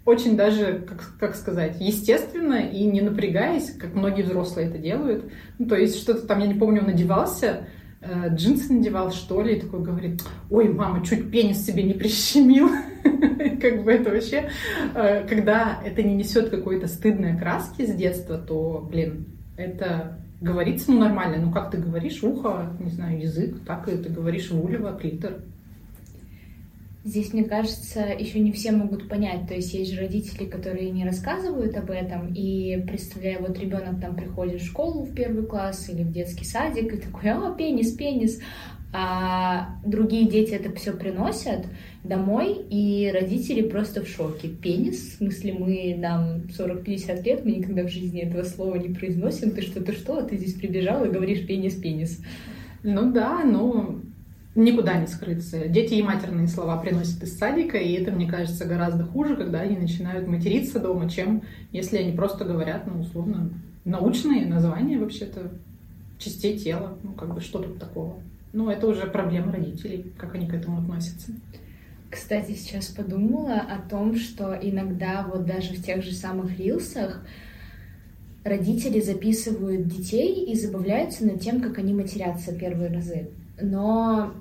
очень 0.06 0.36
даже, 0.36 0.86
как, 0.88 1.13
как 1.20 1.36
сказать, 1.36 1.78
естественно 1.80 2.56
и 2.56 2.84
не 2.86 3.02
напрягаясь, 3.02 3.72
как 3.72 3.94
многие 3.94 4.24
взрослые 4.24 4.68
это 4.68 4.78
делают. 4.78 5.32
Ну, 5.60 5.68
то 5.68 5.76
есть 5.76 5.98
что-то 5.98 6.28
там, 6.28 6.39
я 6.39 6.48
не 6.48 6.56
помню, 6.56 6.82
он 6.82 6.89
одевался, 6.89 7.68
э, 8.02 8.36
джинсы 8.36 8.74
надевал, 8.74 9.12
что 9.12 9.42
ли, 9.42 9.56
и 9.56 9.62
такой 9.62 9.82
говорит, 9.82 10.22
ой, 10.50 10.68
мама, 10.70 11.06
чуть 11.06 11.32
пенис 11.32 11.66
себе 11.66 11.84
не 11.84 11.94
прищемил. 11.94 12.70
Как 13.62 13.84
бы 13.84 13.92
это 13.92 14.12
вообще, 14.12 14.50
э, 14.94 15.26
когда 15.26 15.80
это 15.86 16.04
не 16.04 16.16
несет 16.16 16.50
какой-то 16.50 16.88
стыдной 16.88 17.38
краски 17.38 17.86
с 17.86 17.96
детства, 17.96 18.38
то, 18.38 18.86
блин, 18.89 19.28
это 19.56 20.20
говорится, 20.42 20.92
ну, 20.92 21.00
нормально. 21.00 21.38
Ну, 21.38 21.52
как 21.52 21.72
ты 21.72 21.78
говоришь, 21.78 22.22
ухо, 22.22 22.76
не 22.80 22.92
знаю, 22.92 23.22
язык, 23.22 23.63
так 23.66 23.88
и 23.88 23.96
ты 23.96 24.10
говоришь 24.10 24.52
вульва, 24.52 24.98
клитор. 25.00 25.44
Здесь, 27.06 27.34
мне 27.34 27.44
кажется, 27.44 28.00
еще 28.00 28.39
не 28.39 28.54
все 28.54 28.72
могут 28.72 29.10
понять. 29.10 29.46
То 29.48 29.54
есть 29.54 29.74
есть 29.74 29.92
же 29.92 30.00
родители, 30.00 30.46
которые 30.46 30.89
не 30.89 31.04
рассказывают 31.04 31.76
об 31.76 31.92
этом, 31.92 32.34
и 32.34 32.82
представляя, 32.88 33.39
вот 33.39 33.60
ребенок 33.60 34.00
там 34.00 34.16
приходит 34.16 34.62
в 34.62 34.66
школу 34.66 35.04
в 35.04 35.13
первый 35.13 35.46
класс 35.46 35.89
или 35.89 36.04
в 36.04 36.13
детский 36.13 36.46
садик, 36.46 36.94
и 36.94 36.98
такой, 36.98 37.30
а, 37.30 37.54
пенис, 37.54 37.92
пенис. 37.92 38.39
А 38.94 39.80
другие 39.84 40.30
дети 40.30 40.52
это 40.52 40.72
все 40.76 40.94
приносят 40.94 41.66
домой, 42.06 42.66
и 42.70 43.12
родители 43.13 43.68
просто 43.68 44.06
в 44.06 44.08
шоке. 44.08 44.48
Пенис, 44.48 45.00
в 45.00 45.18
смысле, 45.18 45.54
мы, 45.54 45.96
нам 45.98 46.44
40-50 46.58 47.24
лет, 47.24 47.44
мы 47.44 47.52
никогда 47.52 47.84
в 47.84 47.89
жизни 47.89 48.22
этого 48.22 48.44
слова 48.44 48.76
не 48.76 48.94
произносим. 48.94 49.52
Ты 49.52 49.63
что, 49.63 49.84
ты 49.84 49.92
что, 49.92 50.22
ты 50.22 50.38
здесь 50.38 50.54
прибежал 50.54 51.04
и 51.04 51.10
говоришь 51.10 51.46
пенис, 51.46 51.74
пенис. 51.74 52.22
Ну 52.84 53.12
да, 53.12 53.44
ну 53.44 54.04
никуда 54.56 54.98
не 55.00 55.08
скрыться. 55.08 55.68
Дети 55.68 55.96
и 55.96 56.04
матерные 56.04 56.48
слова 56.48 56.78
приносят 56.78 57.24
из 57.24 57.38
садика, 57.38 57.78
и 57.78 57.94
это, 57.94 58.12
мне 58.12 58.28
кажется, 58.30 58.66
гораздо 58.66 59.04
хуже, 59.04 59.36
когда 59.36 59.62
они 59.62 59.78
начинают 59.78 60.28
материться 60.28 60.80
дома, 60.80 61.10
чем 61.10 61.44
если 61.72 61.98
они 61.98 62.16
просто 62.16 62.46
говорят, 62.46 62.86
ну, 62.86 63.02
условно, 63.02 63.50
научные 63.86 64.46
названия 64.46 64.98
вообще-то 64.98 65.52
частей 66.20 66.58
тела. 66.58 66.98
Ну, 67.04 67.13
как 67.13 67.34
бы, 67.34 67.42
что 67.42 67.60
тут 67.60 67.80
такого? 67.80 68.16
Ну, 68.54 68.70
это 68.70 68.88
уже 68.88 69.08
проблема 69.08 69.52
родителей, 69.52 70.13
как 70.18 70.36
они 70.36 70.48
к 70.48 70.54
этому 70.54 70.80
относятся. 70.80 71.32
Кстати, 72.12 72.52
сейчас 72.52 72.89
подумала 72.89 73.56
о 73.56 73.89
том, 73.89 74.16
что 74.16 74.54
иногда 74.54 75.28
вот 75.28 75.46
даже 75.46 75.74
в 75.74 75.84
тех 75.84 76.04
же 76.04 76.13
самых 76.13 76.60
рилсах 76.60 77.26
родители 78.44 79.00
записывают 79.02 79.88
детей 79.88 80.46
и 80.46 80.56
забавляются 80.56 81.26
над 81.26 81.42
тем, 81.42 81.60
как 81.60 81.80
они 81.80 81.94
матерятся 81.94 82.54
первые 82.54 82.92
разы. 82.92 83.30
Но 83.62 84.34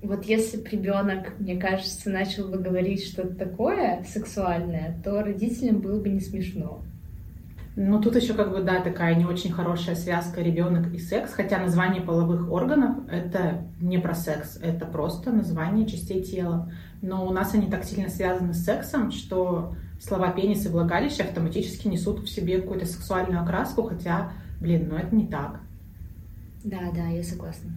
Вот 0.00 0.24
если 0.24 0.58
бы 0.58 0.68
ребенок, 0.68 1.38
мне 1.40 1.56
кажется, 1.56 2.08
начал 2.08 2.48
бы 2.48 2.58
говорить 2.58 3.04
что-то 3.04 3.34
такое 3.34 4.04
сексуальное, 4.08 5.00
то 5.02 5.22
родителям 5.22 5.80
было 5.80 6.00
бы 6.00 6.08
не 6.08 6.20
смешно. 6.20 6.82
Ну, 7.74 8.00
тут 8.00 8.16
еще 8.16 8.34
как 8.34 8.50
бы, 8.50 8.62
да, 8.62 8.80
такая 8.80 9.14
не 9.14 9.24
очень 9.24 9.52
хорошая 9.52 9.94
связка 9.94 10.40
ребенок 10.40 10.92
и 10.92 10.98
секс, 10.98 11.32
хотя 11.32 11.58
название 11.58 12.02
половых 12.02 12.50
органов— 12.50 13.08
это 13.10 13.64
не 13.80 13.98
про 13.98 14.14
секс, 14.14 14.56
это 14.60 14.84
просто 14.86 15.30
название 15.32 15.86
частей 15.86 16.22
тела. 16.22 16.72
Но 17.02 17.26
у 17.26 17.30
нас 17.30 17.54
они 17.54 17.68
так 17.68 17.84
сильно 17.84 18.08
связаны 18.08 18.52
с 18.52 18.64
сексом, 18.64 19.12
что 19.12 19.74
слова 20.00 20.30
пенис 20.32 20.66
и 20.66 20.68
влагалище 20.68 21.22
автоматически 21.22 21.86
несут 21.86 22.20
в 22.20 22.28
себе 22.28 22.60
какую-то 22.60 22.86
сексуальную 22.86 23.42
окраску, 23.42 23.82
хотя, 23.82 24.32
блин, 24.60 24.88
ну 24.90 24.96
это 24.96 25.14
не 25.14 25.26
так. 25.26 25.60
Да, 26.64 26.90
да, 26.92 27.06
я 27.08 27.22
согласна. 27.22 27.70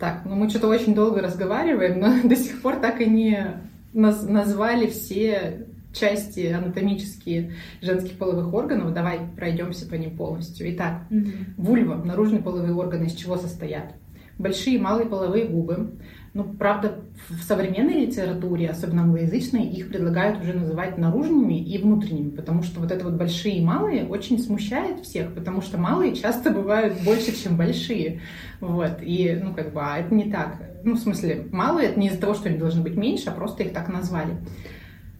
Так, 0.00 0.22
ну 0.24 0.34
мы 0.34 0.48
что-то 0.48 0.68
очень 0.68 0.94
долго 0.94 1.20
разговариваем, 1.20 2.00
но 2.00 2.22
до 2.28 2.34
сих 2.34 2.62
пор 2.62 2.76
так 2.76 3.02
и 3.02 3.06
не 3.06 3.60
наз- 3.92 4.26
назвали 4.26 4.86
все 4.86 5.66
части 5.92 6.46
анатомические 6.46 7.52
женских 7.82 8.16
половых 8.16 8.54
органов. 8.54 8.94
Давай 8.94 9.20
пройдемся 9.36 9.86
по 9.86 9.94
ним 9.94 10.16
полностью. 10.16 10.72
Итак, 10.74 11.02
mm-hmm. 11.10 11.54
вульва, 11.58 11.94
наружные 12.02 12.42
половые 12.42 12.74
органы, 12.74 13.04
из 13.06 13.14
чего 13.14 13.36
состоят? 13.36 13.94
Большие 14.38 14.76
и 14.76 14.80
малые 14.80 15.06
половые 15.06 15.44
губы. 15.44 15.98
Ну, 16.32 16.44
правда, 16.44 17.00
в 17.28 17.42
современной 17.42 18.06
литературе, 18.06 18.70
особенно 18.70 19.02
англоязычной, 19.02 19.66
их 19.66 19.88
предлагают 19.88 20.40
уже 20.40 20.52
называть 20.52 20.96
наружными 20.96 21.60
и 21.60 21.76
внутренними, 21.78 22.30
потому 22.30 22.62
что 22.62 22.78
вот 22.78 22.92
это 22.92 23.04
вот 23.04 23.14
большие 23.14 23.56
и 23.56 23.64
малые 23.64 24.04
очень 24.04 24.38
смущает 24.38 25.00
всех, 25.00 25.34
потому 25.34 25.60
что 25.60 25.76
малые 25.76 26.14
часто 26.14 26.50
бывают 26.50 27.02
больше, 27.04 27.36
чем 27.36 27.56
большие. 27.56 28.20
Вот. 28.60 28.98
И, 29.02 29.40
ну, 29.42 29.54
как 29.54 29.72
бы, 29.72 29.80
а 29.82 29.98
это 29.98 30.14
не 30.14 30.30
так. 30.30 30.62
Ну, 30.84 30.94
в 30.94 31.00
смысле, 31.00 31.48
малые 31.50 31.88
это 31.88 31.98
не 31.98 32.06
из-за 32.06 32.20
того, 32.20 32.34
что 32.34 32.48
они 32.48 32.58
должны 32.58 32.82
быть 32.82 32.94
меньше, 32.94 33.30
а 33.30 33.32
просто 33.32 33.64
их 33.64 33.72
так 33.72 33.88
назвали. 33.88 34.36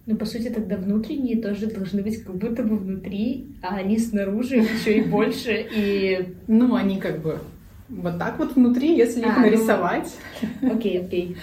Ну, 0.06 0.16
по 0.16 0.24
сути, 0.24 0.48
тогда 0.48 0.76
внутренние 0.76 1.42
тоже 1.42 1.66
должны 1.66 2.02
быть 2.02 2.22
как 2.22 2.36
будто 2.36 2.62
бы 2.62 2.76
внутри, 2.76 3.56
а 3.62 3.76
они 3.76 3.98
снаружи 3.98 4.56
еще 4.56 4.98
и 4.98 5.02
больше, 5.02 5.66
и... 5.74 6.36
Ну, 6.46 6.76
они 6.76 6.98
как 6.98 7.20
бы 7.20 7.40
вот 7.90 8.18
так 8.18 8.38
вот 8.38 8.54
внутри, 8.54 8.96
если 8.96 9.22
а, 9.22 9.28
их 9.28 9.36
ну, 9.36 9.42
нарисовать. 9.42 10.16
Окей, 10.62 11.00
окей. 11.00 11.36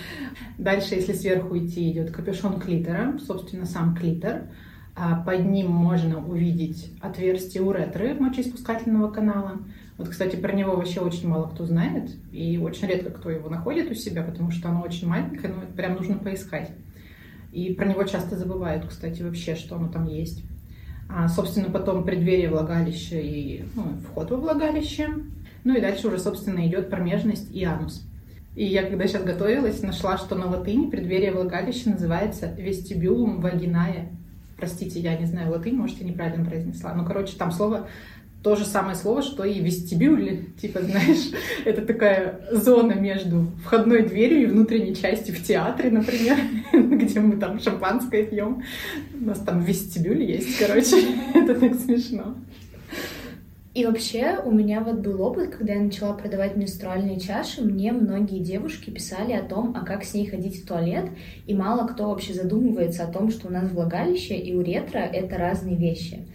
Дальше, 0.58 0.96
если 0.96 1.14
сверху 1.14 1.58
идти, 1.58 1.92
идет 1.92 2.12
капюшон 2.12 2.60
клитора, 2.60 3.18
собственно, 3.26 3.66
сам 3.66 3.96
клитор. 3.96 4.44
А 4.96 5.22
под 5.22 5.46
ним 5.46 5.70
можно 5.70 6.26
увидеть 6.26 6.92
отверстие 7.02 7.62
уретры 7.62 8.16
мочеиспускательного 8.16 9.12
канала. 9.12 9.60
Вот, 9.98 10.10
кстати, 10.10 10.36
про 10.36 10.54
него 10.54 10.76
вообще 10.76 11.02
очень 11.02 11.28
мало 11.28 11.48
кто 11.48 11.66
знает, 11.66 12.16
и 12.32 12.58
очень 12.58 12.88
редко 12.88 13.12
кто 13.12 13.30
его 13.30 13.50
находит 13.50 13.92
у 13.92 13.94
себя, 13.94 14.24
потому 14.24 14.50
что 14.52 14.70
оно 14.70 14.82
очень 14.82 15.08
маленькое, 15.08 15.54
но 15.54 15.62
прям 15.76 15.96
нужно 15.96 16.18
поискать. 16.18 16.72
И 17.52 17.74
про 17.74 17.86
него 17.86 18.04
часто 18.04 18.38
забывают, 18.38 18.86
кстати, 18.86 19.22
вообще, 19.22 19.56
что 19.56 19.76
оно 19.76 19.88
там 19.88 20.08
есть. 20.08 20.44
А, 21.10 21.28
собственно, 21.28 21.70
потом 21.70 22.04
преддверие 22.04 22.50
влагалища 22.50 23.18
и 23.20 23.64
ну, 23.76 23.84
вход 24.10 24.30
во 24.32 24.38
влагалище. 24.38 25.10
Ну 25.68 25.76
и 25.76 25.82
дальше 25.82 26.08
уже, 26.08 26.18
собственно, 26.18 26.66
идет 26.66 26.90
промежность 26.90 27.54
и 27.54 27.62
анус. 27.66 28.08
И 28.56 28.64
я, 28.64 28.84
когда 28.84 29.06
сейчас 29.06 29.24
готовилась, 29.24 29.82
нашла, 29.82 30.18
что 30.18 30.36
на 30.36 30.48
латыни 30.48 30.90
преддверие 30.90 31.34
влагалища 31.34 31.90
называется 31.90 32.50
вестибюлум 32.58 33.42
вагиная. 33.42 34.08
Простите, 34.56 35.02
я 35.02 35.18
не 35.18 35.26
знаю 35.26 35.52
латынь, 35.52 35.76
может, 35.76 36.00
я 36.00 36.08
неправильно 36.08 36.46
произнесла. 36.46 36.94
Ну, 36.94 37.04
короче, 37.04 37.36
там 37.38 37.52
слово 37.52 37.90
то 38.44 38.56
же 38.56 38.64
самое 38.64 38.96
слово, 38.96 39.22
что 39.24 39.44
и 39.44 39.60
вестибюль, 39.60 40.46
типа, 40.62 40.82
знаешь, 40.82 41.34
это 41.66 41.82
такая 41.82 42.40
зона 42.54 42.94
между 42.94 43.48
входной 43.66 44.04
дверью 44.04 44.44
и 44.44 44.46
внутренней 44.46 44.96
частью 44.96 45.36
в 45.36 45.44
театре, 45.44 45.92
например, 45.92 46.38
где 46.72 47.20
мы 47.20 47.36
там 47.36 47.60
шампанское 47.60 48.24
пьем. 48.24 48.64
У 49.20 49.26
нас 49.26 49.40
там 49.40 49.60
вестибюль 49.60 50.24
есть, 50.24 50.58
короче, 50.60 50.96
это 51.34 51.56
так 51.60 51.76
смешно. 51.76 52.38
И 53.78 53.86
вообще 53.86 54.40
у 54.44 54.50
меня 54.50 54.82
вот 54.82 55.02
был 55.02 55.22
опыт, 55.22 55.56
когда 55.56 55.74
я 55.74 55.80
начала 55.80 56.12
продавать 56.14 56.56
менструальные 56.58 57.20
чаши, 57.20 57.62
мне 57.62 57.92
многие 57.92 58.40
девушки 58.40 58.90
писали 58.90 59.34
о 59.34 59.44
том, 59.44 59.76
а 59.78 59.86
как 59.86 60.04
с 60.04 60.16
ней 60.16 60.26
ходить 60.26 60.64
в 60.64 60.68
туалет, 60.68 61.12
и 61.46 61.54
мало 61.54 61.86
кто 61.86 62.10
вообще 62.10 62.34
задумывается 62.34 63.04
о 63.04 63.14
том, 63.14 63.30
что 63.30 63.50
у 63.50 63.52
нас 63.52 63.70
влагалище 63.70 64.34
и 64.34 64.56
уретра— 64.56 64.98
это 65.14 65.38
разные 65.38 65.76
вещи. 65.76 66.26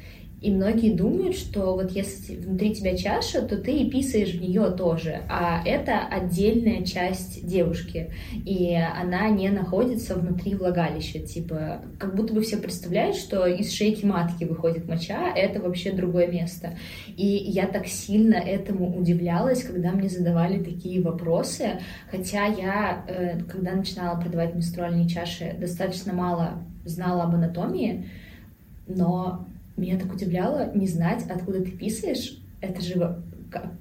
И 0.42 0.50
многие 0.50 0.92
думают, 0.92 1.36
что 1.36 1.74
вот 1.74 1.92
если 1.92 2.36
внутри 2.36 2.74
тебя 2.74 2.96
чаша, 2.96 3.42
то 3.42 3.56
ты 3.56 3.78
и 3.78 3.90
писаешь 3.90 4.34
в 4.34 4.40
нее 4.40 4.70
тоже. 4.72 5.22
А 5.28 5.62
это 5.64 6.00
отдельная 6.00 6.84
часть 6.84 7.46
девушки. 7.46 8.10
И 8.44 8.76
она 8.76 9.28
не 9.28 9.48
находится 9.50 10.16
внутри 10.16 10.56
влагалища. 10.56 11.20
Типа, 11.20 11.82
как 11.98 12.16
будто 12.16 12.34
бы 12.34 12.40
все 12.40 12.56
представляют, 12.56 13.16
что 13.16 13.46
из 13.46 13.72
шейки 13.72 14.04
матки 14.04 14.42
выходит 14.42 14.88
моча, 14.88 15.32
а 15.32 15.38
это 15.38 15.60
вообще 15.60 15.92
другое 15.92 16.26
место. 16.26 16.76
И 17.16 17.24
я 17.24 17.66
так 17.68 17.86
сильно 17.86 18.34
этому 18.34 18.98
удивлялась, 18.98 19.62
когда 19.62 19.92
мне 19.92 20.08
задавали 20.08 20.60
такие 20.60 21.00
вопросы. 21.00 21.78
Хотя 22.10 22.46
я, 22.46 23.04
э, 23.06 23.44
когда 23.44 23.74
начинала 23.74 24.20
продавать 24.20 24.56
менструальные 24.56 25.08
чаши, 25.08 25.54
достаточно 25.56 26.12
мало 26.12 26.64
знала 26.84 27.22
об 27.22 27.34
анатомии, 27.36 28.08
но 28.88 29.46
меня 29.76 29.98
так 29.98 30.12
удивляло 30.12 30.70
не 30.74 30.86
знать, 30.86 31.24
откуда 31.28 31.62
ты 31.62 31.70
писаешь. 31.70 32.38
Это 32.60 32.80
же 32.80 33.22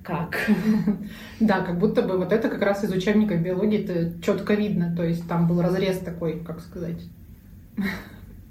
как? 0.04 0.50
Да, 1.40 1.62
как 1.62 1.80
будто 1.80 2.02
бы 2.02 2.18
вот 2.18 2.32
это 2.32 2.50
как 2.50 2.62
раз 2.62 2.84
из 2.84 2.92
учебника 2.92 3.38
биологии 3.38 3.84
это 3.84 4.22
четко 4.22 4.54
видно. 4.54 4.94
То 4.96 5.04
есть 5.04 5.28
там 5.28 5.48
был 5.48 5.62
разрез 5.62 6.00
такой, 6.00 6.40
как 6.40 6.62
сказать, 6.62 7.02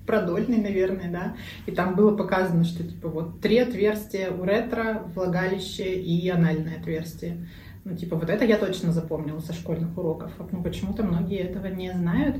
продольный, 0.06 0.58
наверное, 0.58 1.10
да. 1.10 1.34
И 1.66 1.72
там 1.72 1.94
было 1.94 2.16
показано, 2.16 2.64
что 2.64 2.82
типа 2.82 3.08
вот 3.08 3.40
три 3.40 3.58
отверстия 3.58 4.30
уретра, 4.30 5.02
влагалище 5.14 5.94
и 5.94 6.28
анальное 6.28 6.78
отверстие. 6.78 7.46
Ну, 7.84 7.96
типа, 7.96 8.16
вот 8.16 8.28
это 8.28 8.44
я 8.44 8.58
точно 8.58 8.92
запомнила 8.92 9.40
со 9.40 9.54
школьных 9.54 9.96
уроков. 9.96 10.32
Ну, 10.52 10.62
почему-то 10.62 11.02
многие 11.02 11.38
этого 11.38 11.66
не 11.66 11.90
знают. 11.92 12.36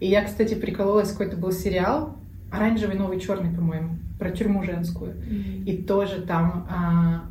И 0.00 0.06
я, 0.06 0.24
кстати, 0.24 0.54
прикололась, 0.54 1.12
какой-то 1.12 1.36
был 1.36 1.52
сериал, 1.52 2.16
оранжевый, 2.50 2.96
новый, 2.96 3.20
черный, 3.20 3.54
по-моему, 3.54 3.98
про 4.18 4.30
тюрьму 4.30 4.62
женскую. 4.62 5.14
Mm-hmm. 5.14 5.64
И 5.64 5.82
тоже 5.82 6.22
там, 6.22 6.66
а, 6.70 7.24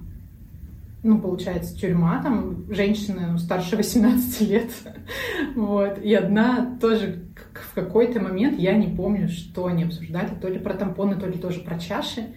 ну, 1.03 1.19
получается, 1.19 1.75
тюрьма, 1.75 2.21
там 2.21 2.71
женщины 2.71 3.27
ну, 3.31 3.37
старше 3.37 3.75
18 3.75 4.41
лет. 4.49 4.71
вот. 5.55 5.99
И 5.99 6.13
одна 6.13 6.77
тоже 6.79 7.23
в 7.53 7.73
какой-то 7.73 8.19
момент, 8.19 8.59
я 8.59 8.75
не 8.75 8.87
помню, 8.87 9.29
что 9.29 9.65
они 9.67 9.83
обсуждали, 9.83 10.29
то 10.39 10.47
ли 10.47 10.59
про 10.59 10.73
тампоны, 10.73 11.15
то 11.15 11.27
ли 11.27 11.37
тоже 11.37 11.61
про 11.61 11.79
чаши. 11.79 12.33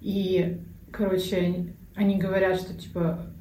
И, 0.00 0.60
короче, 0.90 1.74
они 1.94 2.18
говорят, 2.18 2.60
что, 2.60 2.74
типа, 2.74 3.31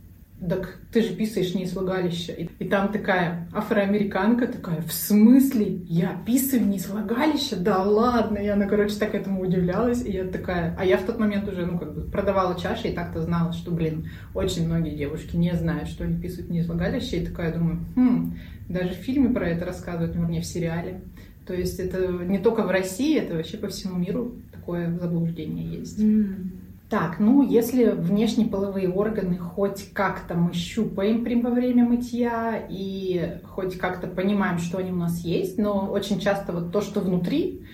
так 0.47 0.77
ты 0.91 1.03
же 1.03 1.13
писаешь 1.13 1.53
не 1.53 1.63
из 1.63 1.73
влагалища. 1.73 2.31
И, 2.33 2.49
и 2.57 2.67
там 2.67 2.91
такая 2.91 3.47
афроамериканка 3.53 4.47
такая, 4.47 4.81
в 4.81 4.91
смысле? 4.91 5.81
Я 5.85 6.19
писаю 6.25 6.65
не 6.65 6.77
из 6.77 6.87
влагалища? 6.87 7.57
Да 7.57 7.83
ладно. 7.83 8.39
И 8.39 8.47
она, 8.47 8.65
короче, 8.65 8.95
так 8.95 9.13
этому 9.13 9.41
удивлялась. 9.41 10.03
И 10.03 10.11
я 10.11 10.25
такая... 10.25 10.75
А 10.79 10.85
я 10.85 10.97
в 10.97 11.03
тот 11.03 11.19
момент 11.19 11.47
уже, 11.47 11.65
ну, 11.65 11.77
как 11.77 11.93
бы 11.93 12.01
продавала 12.09 12.59
чаши 12.59 12.87
и 12.87 12.93
так-то 12.93 13.21
знала, 13.21 13.53
что, 13.53 13.71
блин, 13.71 14.09
очень 14.33 14.65
многие 14.65 14.95
девушки 14.95 15.35
не 15.35 15.55
знают, 15.55 15.87
что 15.87 16.05
они 16.05 16.19
писают 16.19 16.49
не 16.49 16.59
из 16.59 16.67
влагалища. 16.67 17.17
И 17.17 17.25
такая 17.25 17.53
думаю, 17.53 17.79
хм, 17.95 18.37
даже 18.67 18.89
в 18.95 18.97
фильме 18.97 19.29
про 19.29 19.47
это 19.47 19.65
рассказывают, 19.65 20.15
ну, 20.15 20.27
не 20.27 20.41
в 20.41 20.45
сериале. 20.45 21.01
То 21.45 21.53
есть 21.53 21.79
это 21.79 22.07
не 22.07 22.39
только 22.39 22.63
в 22.63 22.71
России, 22.71 23.19
это 23.19 23.35
вообще 23.35 23.57
по 23.57 23.67
всему 23.67 23.97
миру 23.97 24.33
такое 24.51 24.97
заблуждение 24.97 25.79
есть. 25.79 25.99
Mm. 25.99 26.60
Так, 26.91 27.19
ну, 27.19 27.41
если 27.41 27.85
внешние 27.85 28.49
половые 28.49 28.89
органы 28.89 29.37
хоть 29.37 29.93
как-то 29.93 30.33
мы 30.33 30.53
щупаем 30.53 31.23
при 31.23 31.41
во 31.41 31.49
время 31.49 31.85
мытья 31.85 32.65
и 32.69 33.37
хоть 33.45 33.77
как-то 33.77 34.07
понимаем, 34.07 34.59
что 34.59 34.79
они 34.79 34.91
у 34.91 34.97
нас 34.97 35.19
есть, 35.19 35.57
но 35.57 35.89
очень 35.89 36.19
часто 36.19 36.51
вот 36.51 36.73
то, 36.73 36.81
что 36.81 36.99
внутри, 36.99 37.65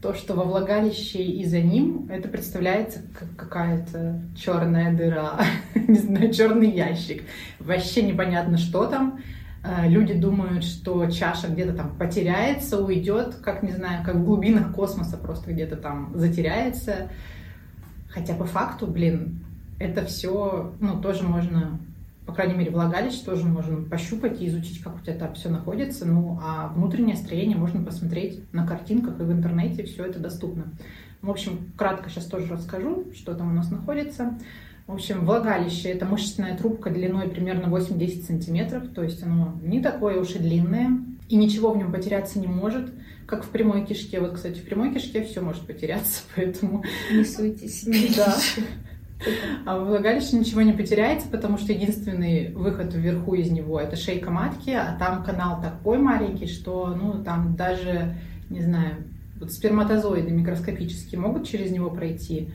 то, 0.00 0.14
что 0.14 0.34
во 0.34 0.44
влагалище 0.44 1.20
и 1.20 1.44
за 1.46 1.58
ним, 1.58 2.06
это 2.12 2.28
представляется 2.28 3.00
как 3.18 3.34
какая-то 3.34 4.22
черная 4.38 4.96
дыра, 4.96 5.40
не 5.74 5.98
знаю, 5.98 6.32
черный 6.32 6.70
ящик. 6.70 7.24
Вообще 7.58 8.02
непонятно, 8.02 8.56
что 8.56 8.86
там. 8.86 9.18
Э, 9.64 9.88
люди 9.88 10.14
думают, 10.14 10.62
что 10.62 11.10
чаша 11.10 11.48
где-то 11.48 11.72
там 11.72 11.96
потеряется, 11.98 12.80
уйдет, 12.80 13.34
как, 13.42 13.64
не 13.64 13.72
знаю, 13.72 14.04
как 14.04 14.14
в 14.14 14.24
глубинах 14.24 14.72
космоса 14.72 15.16
просто 15.16 15.52
где-то 15.52 15.74
там 15.74 16.12
затеряется. 16.14 17.10
Хотя 18.10 18.34
по 18.34 18.44
факту, 18.44 18.86
блин, 18.86 19.40
это 19.78 20.04
все, 20.04 20.74
ну, 20.80 21.00
тоже 21.00 21.22
можно, 21.22 21.78
по 22.26 22.32
крайней 22.32 22.54
мере, 22.54 22.70
влагалище 22.70 23.24
тоже 23.24 23.46
можно 23.46 23.82
пощупать 23.88 24.40
и 24.40 24.48
изучить, 24.48 24.82
как 24.82 24.96
у 24.96 25.00
тебя 25.00 25.14
там 25.14 25.34
все 25.34 25.48
находится. 25.48 26.06
Ну, 26.06 26.38
а 26.42 26.68
внутреннее 26.68 27.16
строение 27.16 27.56
можно 27.56 27.82
посмотреть 27.82 28.40
на 28.52 28.66
картинках 28.66 29.18
и 29.20 29.22
в 29.22 29.32
интернете, 29.32 29.84
все 29.84 30.04
это 30.04 30.18
доступно. 30.18 30.64
В 31.22 31.30
общем, 31.30 31.72
кратко 31.76 32.10
сейчас 32.10 32.26
тоже 32.26 32.52
расскажу, 32.52 33.06
что 33.14 33.34
там 33.34 33.50
у 33.50 33.54
нас 33.54 33.70
находится. 33.70 34.38
В 34.86 34.94
общем, 34.94 35.24
влагалище– 35.24 35.88
это 35.90 36.04
мышечная 36.04 36.56
трубка 36.56 36.90
длиной 36.90 37.28
примерно 37.28 37.72
8-10 37.72 38.24
сантиметров, 38.24 38.88
то 38.92 39.04
есть 39.04 39.22
оно 39.22 39.54
не 39.62 39.80
такое 39.80 40.20
уж 40.20 40.30
и 40.34 40.40
длинное, 40.40 40.98
и 41.28 41.36
ничего 41.36 41.72
в 41.72 41.76
нем 41.76 41.92
потеряться 41.92 42.40
не 42.40 42.48
может, 42.48 42.92
как 43.30 43.44
в 43.44 43.48
прямой 43.48 43.86
кишке. 43.86 44.20
Вот, 44.20 44.32
кстати, 44.32 44.58
в 44.58 44.64
прямой 44.64 44.92
кишке 44.92 45.22
все 45.24 45.40
может 45.40 45.62
потеряться, 45.62 46.22
поэтому... 46.36 46.84
Не 47.12 47.24
суйтесь. 47.24 47.86
Да. 48.16 48.36
А 49.66 49.78
в 49.78 49.84
влагалище 49.86 50.36
ничего 50.36 50.62
не 50.62 50.72
потеряется, 50.72 51.28
потому 51.28 51.58
что 51.58 51.74
единственный 51.74 52.54
выход 52.54 52.94
вверху 52.94 53.34
из 53.34 53.50
него 53.50 53.78
это 53.78 53.94
шейка 53.94 54.30
матки, 54.30 54.70
а 54.70 54.96
там 54.98 55.22
канал 55.22 55.60
такой 55.60 55.98
маленький, 55.98 56.46
что 56.46 56.96
ну 56.98 57.22
там 57.22 57.54
даже, 57.54 58.16
не 58.48 58.62
знаю, 58.62 59.04
вот 59.38 59.52
сперматозоиды 59.52 60.30
микроскопические 60.30 61.20
могут 61.20 61.46
через 61.46 61.70
него 61.70 61.90
пройти, 61.90 62.50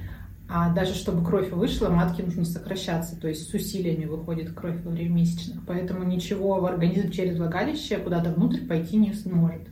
а 0.49 0.73
даже 0.73 0.95
чтобы 0.95 1.23
кровь 1.23 1.51
вышла, 1.51 1.89
матке 1.89 2.23
нужно 2.23 2.45
сокращаться, 2.45 3.15
то 3.15 3.27
есть 3.27 3.47
с 3.47 3.53
усилиями 3.53 4.05
выходит 4.05 4.51
кровь 4.53 4.83
во 4.83 4.89
время 4.89 5.17
месячных. 5.17 5.63
Поэтому 5.67 6.03
ничего 6.03 6.59
в 6.59 6.65
организм 6.65 7.11
через 7.11 7.38
влагалище 7.38 7.97
куда-то 7.97 8.31
внутрь 8.31 8.65
пойти 8.65 8.97
не 8.97 9.13
сможет. 9.13 9.67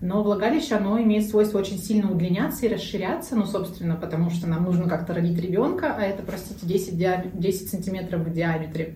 Но 0.00 0.22
влагалище, 0.22 0.76
оно 0.76 1.00
имеет 1.00 1.28
свойство 1.28 1.58
очень 1.58 1.78
сильно 1.78 2.10
удлиняться 2.10 2.66
и 2.66 2.68
расширяться, 2.68 3.34
ну, 3.34 3.46
собственно, 3.46 3.96
потому 3.96 4.30
что 4.30 4.46
нам 4.46 4.64
нужно 4.64 4.88
как-то 4.88 5.12
родить 5.12 5.40
ребенка, 5.40 5.94
а 5.96 6.02
это, 6.02 6.22
простите, 6.22 6.66
10, 6.66 6.96
диам... 6.96 7.22
10 7.34 7.68
сантиметров 7.68 8.20
в 8.20 8.32
диаметре. 8.32 8.94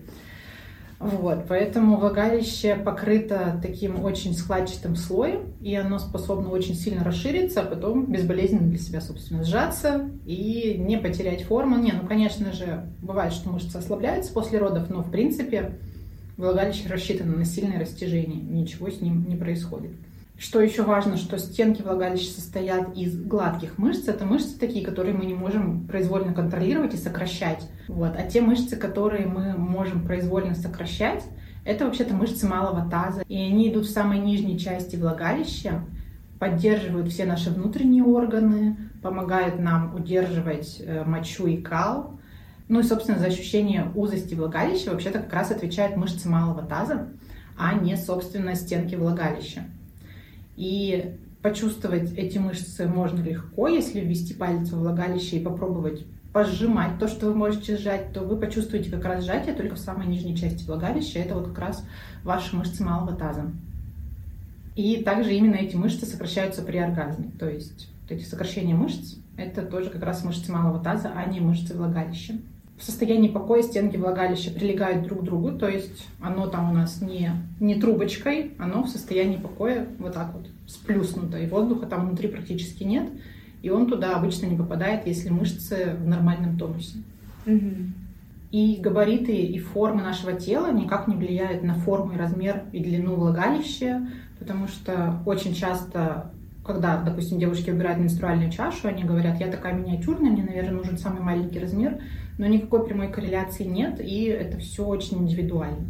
Вот, 1.03 1.47
поэтому 1.49 1.97
влагалище 1.97 2.75
покрыто 2.75 3.59
таким 3.61 4.01
очень 4.05 4.33
складчатым 4.33 4.95
слоем, 4.95 5.53
и 5.59 5.75
оно 5.75 5.99
способно 5.99 6.49
очень 6.49 6.75
сильно 6.75 7.03
расшириться, 7.03 7.59
а 7.59 7.65
потом 7.65 8.05
безболезненно 8.05 8.69
для 8.69 8.79
себя, 8.79 9.01
собственно, 9.01 9.43
сжаться 9.43 10.09
и 10.25 10.77
не 10.79 10.97
потерять 10.97 11.43
форму. 11.43 11.77
Не, 11.77 11.91
ну, 11.91 12.07
конечно 12.07 12.53
же, 12.53 12.85
бывает, 13.01 13.33
что 13.33 13.49
мышцы 13.49 13.75
ослабляются 13.75 14.31
после 14.31 14.59
родов, 14.59 14.89
но, 14.89 15.01
в 15.01 15.11
принципе, 15.11 15.77
влагалище 16.37 16.87
рассчитано 16.87 17.35
на 17.35 17.43
сильное 17.43 17.81
растяжение, 17.81 18.41
ничего 18.41 18.89
с 18.89 19.01
ним 19.01 19.27
не 19.27 19.35
происходит. 19.35 19.91
Что 20.43 20.59
еще 20.59 20.83
важно, 20.83 21.15
что 21.15 21.39
стенки 21.39 21.81
влагалища 21.81 22.29
состоят 22.29 22.97
из 22.97 23.17
гладких 23.17 23.77
мышц. 23.77 24.09
Это 24.09 24.25
мышцы 24.25 24.59
такие, 24.59 24.85
которые 24.85 25.15
мы 25.15 25.25
не 25.25 25.33
можем 25.33 25.87
произвольно 25.87 26.33
контролировать 26.33 26.93
и 26.93 26.97
сокращать. 26.97 27.69
Вот. 27.87 28.13
А 28.17 28.23
те 28.23 28.41
мышцы, 28.41 28.75
которые 28.75 29.25
мы 29.25 29.53
можем 29.53 30.05
произвольно 30.05 30.53
сокращать, 30.53 31.23
это 31.63 31.85
вообще-то 31.85 32.13
мышцы 32.13 32.45
малого 32.45 32.89
таза. 32.89 33.21
И 33.29 33.37
они 33.37 33.71
идут 33.71 33.85
в 33.85 33.89
самой 33.89 34.19
нижней 34.19 34.59
части 34.59 34.97
влагалища, 34.97 35.85
поддерживают 36.39 37.07
все 37.07 37.23
наши 37.23 37.49
внутренние 37.49 38.03
органы, 38.03 38.75
помогают 39.01 39.59
нам 39.59 39.95
удерживать 39.95 40.81
э, 40.85 41.05
мочу 41.05 41.47
и 41.47 41.61
кал. 41.61 42.19
Ну 42.67 42.81
и, 42.81 42.83
собственно, 42.83 43.17
за 43.17 43.27
ощущение 43.27 43.93
узости 43.95 44.35
влагалища 44.35 44.91
вообще-то 44.91 45.19
как 45.19 45.31
раз 45.31 45.51
отвечают 45.51 45.95
мышцы 45.95 46.27
малого 46.27 46.63
таза, 46.63 47.07
а 47.57 47.75
не, 47.75 47.95
собственно, 47.95 48.55
стенки 48.55 48.95
влагалища. 48.95 49.63
И 50.55 51.17
почувствовать 51.41 52.13
эти 52.13 52.37
мышцы 52.37 52.87
можно 52.87 53.21
легко, 53.21 53.67
если 53.67 53.99
ввести 53.99 54.33
палец 54.33 54.71
во 54.71 54.79
влагалище 54.79 55.37
и 55.37 55.43
попробовать 55.43 56.05
пожимать 56.31 56.97
то, 56.97 57.07
что 57.07 57.27
вы 57.27 57.35
можете 57.35 57.77
сжать, 57.77 58.11
то 58.11 58.21
вы 58.21 58.37
почувствуете 58.37 58.89
как 58.89 59.05
раз 59.05 59.23
сжатие 59.23 59.53
только 59.53 59.75
в 59.75 59.79
самой 59.79 60.07
нижней 60.07 60.35
части 60.35 60.65
влагалища. 60.65 61.19
Это 61.19 61.35
вот 61.35 61.49
как 61.49 61.59
раз 61.59 61.85
ваши 62.23 62.55
мышцы 62.55 62.83
малого 62.83 63.15
таза. 63.15 63.51
И 64.75 65.03
также 65.03 65.33
именно 65.33 65.55
эти 65.55 65.75
мышцы 65.75 66.07
сокращаются 66.07 66.63
при 66.63 66.77
оргазме. 66.77 67.31
То 67.39 67.47
есть 67.47 67.89
вот 68.01 68.11
эти 68.11 68.23
сокращения 68.23 68.73
мышц– 68.73 69.17
это 69.37 69.61
тоже 69.63 69.91
как 69.91 70.01
раз 70.01 70.23
мышцы 70.23 70.51
малого 70.51 70.83
таза, 70.83 71.11
а 71.15 71.25
не 71.25 71.39
мышцы 71.39 71.75
влагалища 71.75 72.39
в 72.77 72.83
состоянии 72.83 73.29
покоя 73.29 73.61
стенки 73.61 73.97
влагалища 73.97 74.51
прилегают 74.51 75.03
друг 75.03 75.21
к 75.21 75.23
другу, 75.23 75.51
то 75.51 75.67
есть 75.67 76.07
оно 76.19 76.47
там 76.47 76.71
у 76.71 76.73
нас 76.73 77.01
не, 77.01 77.31
не 77.59 77.75
трубочкой, 77.75 78.51
оно 78.57 78.83
в 78.83 78.89
состоянии 78.89 79.37
покоя 79.37 79.87
вот 79.99 80.13
так 80.13 80.33
вот 80.33 80.47
сплюснуто, 80.67 81.37
и 81.37 81.47
воздуха 81.47 81.85
там 81.85 82.07
внутри 82.07 82.27
практически 82.29 82.83
нет, 82.83 83.09
и 83.61 83.69
он 83.69 83.87
туда 83.87 84.15
обычно 84.15 84.47
не 84.47 84.57
попадает, 84.57 85.07
если 85.07 85.29
мышцы 85.29 85.95
в 85.97 86.07
нормальном 86.07 86.57
тонусе. 86.57 86.97
Угу. 87.45 87.71
И 88.51 88.79
габариты 88.81 89.35
и 89.35 89.57
формы 89.59 90.01
нашего 90.01 90.33
тела 90.33 90.71
никак 90.71 91.07
не 91.07 91.15
влияют 91.15 91.63
на 91.63 91.73
форму 91.73 92.13
и 92.13 92.17
размер 92.17 92.63
и 92.71 92.83
длину 92.83 93.15
влагалища, 93.15 94.07
потому 94.39 94.67
что 94.67 95.21
очень 95.25 95.53
часто 95.55 96.31
когда, 96.63 96.97
допустим, 97.01 97.39
девушки 97.39 97.69
выбирают 97.69 97.99
менструальную 97.99 98.51
чашу, 98.51 98.87
они 98.87 99.03
говорят, 99.03 99.39
я 99.39 99.47
такая 99.47 99.73
миниатюрная, 99.73 100.31
мне, 100.31 100.43
наверное, 100.43 100.73
нужен 100.73 100.97
самый 100.97 101.21
маленький 101.21 101.59
размер, 101.59 101.99
но 102.37 102.45
никакой 102.45 102.85
прямой 102.85 103.11
корреляции 103.11 103.65
нет, 103.65 103.99
и 103.99 104.25
это 104.25 104.57
все 104.59 104.85
очень 104.85 105.19
индивидуально. 105.19 105.85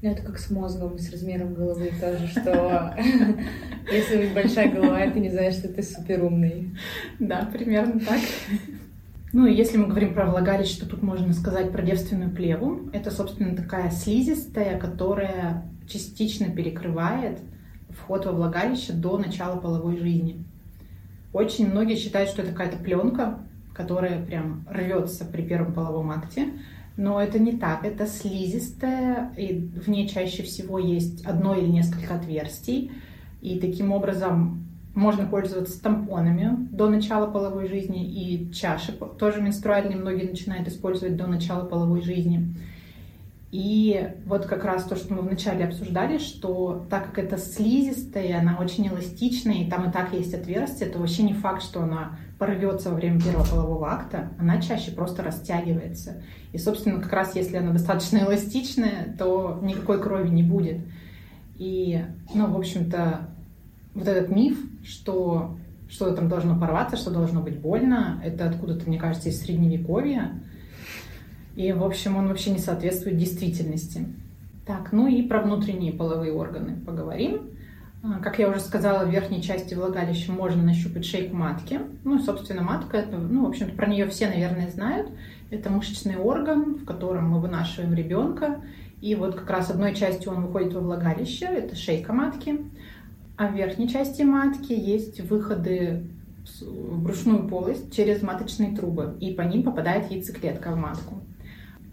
Ну, 0.00 0.10
это 0.10 0.22
как 0.22 0.38
с 0.38 0.50
мозгом, 0.50 0.98
с 0.98 1.10
размером 1.10 1.54
головы 1.54 1.90
тоже, 2.00 2.26
что 2.28 2.94
если 3.92 4.16
у 4.16 4.22
них 4.22 4.34
большая 4.34 4.70
голова, 4.70 5.00
это 5.00 5.18
не 5.18 5.30
значит, 5.30 5.60
что 5.60 5.68
ты 5.68 5.82
супер 5.82 6.24
умный. 6.24 6.74
Да, 7.18 7.48
примерно 7.52 8.00
так. 8.00 8.20
Ну 9.32 9.46
и 9.46 9.54
если 9.54 9.78
мы 9.78 9.88
говорим 9.88 10.14
про 10.14 10.26
влагалище, 10.26 10.80
то 10.80 10.86
тут 10.86 11.02
можно 11.02 11.32
сказать 11.32 11.72
про 11.72 11.82
девственную 11.82 12.30
плеву. 12.30 12.90
Это, 12.92 13.10
собственно, 13.10 13.56
такая 13.56 13.90
слизистая, 13.90 14.78
которая 14.78 15.64
частично 15.88 16.50
перекрывает 16.50 17.38
вход 17.96 18.26
во 18.26 18.32
влагалище 18.32 18.92
до 18.92 19.18
начала 19.18 19.58
половой 19.58 19.98
жизни. 19.98 20.44
Очень 21.32 21.70
многие 21.70 21.96
считают, 21.96 22.30
что 22.30 22.42
это 22.42 22.52
какая-то 22.52 22.76
пленка, 22.78 23.40
которая 23.74 24.24
прям 24.24 24.64
рвется 24.70 25.24
при 25.24 25.42
первом 25.42 25.74
половом 25.74 26.10
акте. 26.10 26.52
Но 26.96 27.20
это 27.20 27.40
не 27.40 27.56
так, 27.56 27.84
это 27.84 28.06
слизистая, 28.06 29.32
и 29.36 29.58
в 29.58 29.88
ней 29.88 30.08
чаще 30.08 30.44
всего 30.44 30.78
есть 30.78 31.24
одно 31.24 31.56
или 31.56 31.66
несколько 31.66 32.14
отверстий. 32.14 32.92
И 33.42 33.58
таким 33.58 33.90
образом 33.90 34.64
можно 34.94 35.26
пользоваться 35.26 35.82
тампонами 35.82 36.68
до 36.70 36.88
начала 36.88 37.26
половой 37.26 37.66
жизни, 37.68 38.06
и 38.06 38.52
чаши 38.52 38.92
тоже 38.92 39.42
менструальные 39.42 39.96
многие 39.96 40.30
начинают 40.30 40.68
использовать 40.68 41.16
до 41.16 41.26
начала 41.26 41.64
половой 41.64 42.00
жизни. 42.00 42.54
И 43.54 44.10
вот 44.26 44.46
как 44.46 44.64
раз 44.64 44.82
то, 44.82 44.96
что 44.96 45.14
мы 45.14 45.22
вначале 45.22 45.64
обсуждали, 45.64 46.18
что 46.18 46.88
так 46.90 47.10
как 47.12 47.24
это 47.24 47.38
слизистая, 47.38 48.40
она 48.40 48.58
очень 48.58 48.88
эластичная, 48.88 49.58
и 49.58 49.70
там 49.70 49.88
и 49.88 49.92
так 49.92 50.12
есть 50.12 50.34
отверстие, 50.34 50.90
то 50.90 50.98
вообще 50.98 51.22
не 51.22 51.34
факт, 51.34 51.62
что 51.62 51.84
она 51.84 52.18
порвется 52.36 52.90
во 52.90 52.96
время 52.96 53.20
первого 53.20 53.46
полового 53.46 53.92
акта, 53.92 54.30
она 54.40 54.60
чаще 54.60 54.90
просто 54.90 55.22
растягивается. 55.22 56.20
И, 56.52 56.58
собственно, 56.58 57.00
как 57.00 57.12
раз 57.12 57.36
если 57.36 57.56
она 57.56 57.70
достаточно 57.70 58.18
эластичная, 58.18 59.14
то 59.16 59.60
никакой 59.62 60.02
крови 60.02 60.30
не 60.30 60.42
будет. 60.42 60.80
И, 61.56 62.04
ну, 62.34 62.52
в 62.52 62.58
общем-то, 62.58 63.28
вот 63.94 64.08
этот 64.08 64.30
миф, 64.30 64.58
что 64.82 65.56
что-то 65.88 66.16
там 66.16 66.28
должно 66.28 66.58
порваться, 66.58 66.96
что 66.96 67.12
должно 67.12 67.40
быть 67.40 67.60
больно, 67.60 68.20
это 68.24 68.48
откуда-то, 68.48 68.88
мне 68.88 68.98
кажется, 68.98 69.28
из 69.28 69.40
средневековья. 69.40 70.42
И, 71.56 71.72
в 71.72 71.84
общем, 71.84 72.16
он 72.16 72.28
вообще 72.28 72.50
не 72.50 72.58
соответствует 72.58 73.16
действительности. 73.16 74.06
Так, 74.66 74.92
ну 74.92 75.06
и 75.06 75.22
про 75.22 75.42
внутренние 75.42 75.92
половые 75.92 76.32
органы 76.32 76.76
поговорим. 76.84 77.50
А, 78.02 78.18
как 78.20 78.38
я 78.38 78.48
уже 78.48 78.60
сказала, 78.60 79.04
в 79.04 79.10
верхней 79.10 79.42
части 79.42 79.74
влагалища 79.74 80.32
можно 80.32 80.62
нащупать 80.62 81.04
шейку 81.04 81.36
матки. 81.36 81.80
Ну, 82.02 82.18
собственно, 82.18 82.62
матка, 82.62 82.98
это, 82.98 83.16
ну, 83.18 83.44
в 83.44 83.48
общем-то, 83.48 83.74
про 83.74 83.86
нее 83.86 84.06
все, 84.08 84.28
наверное, 84.28 84.70
знают. 84.70 85.10
Это 85.50 85.70
мышечный 85.70 86.16
орган, 86.16 86.74
в 86.74 86.84
котором 86.84 87.30
мы 87.30 87.40
вынашиваем 87.40 87.94
ребенка. 87.94 88.62
И 89.00 89.14
вот 89.14 89.34
как 89.34 89.48
раз 89.50 89.70
одной 89.70 89.94
частью 89.94 90.32
он 90.32 90.46
выходит 90.46 90.72
во 90.72 90.80
влагалище, 90.80 91.46
это 91.46 91.76
шейка 91.76 92.12
матки. 92.12 92.60
А 93.36 93.48
в 93.48 93.54
верхней 93.54 93.88
части 93.88 94.22
матки 94.22 94.72
есть 94.72 95.20
выходы 95.20 96.06
в 96.60 97.02
брюшную 97.02 97.48
полость 97.48 97.94
через 97.94 98.22
маточные 98.22 98.76
трубы, 98.76 99.16
и 99.20 99.32
по 99.32 99.42
ним 99.42 99.62
попадает 99.62 100.10
яйцеклетка 100.10 100.72
в 100.72 100.76
матку. 100.76 101.22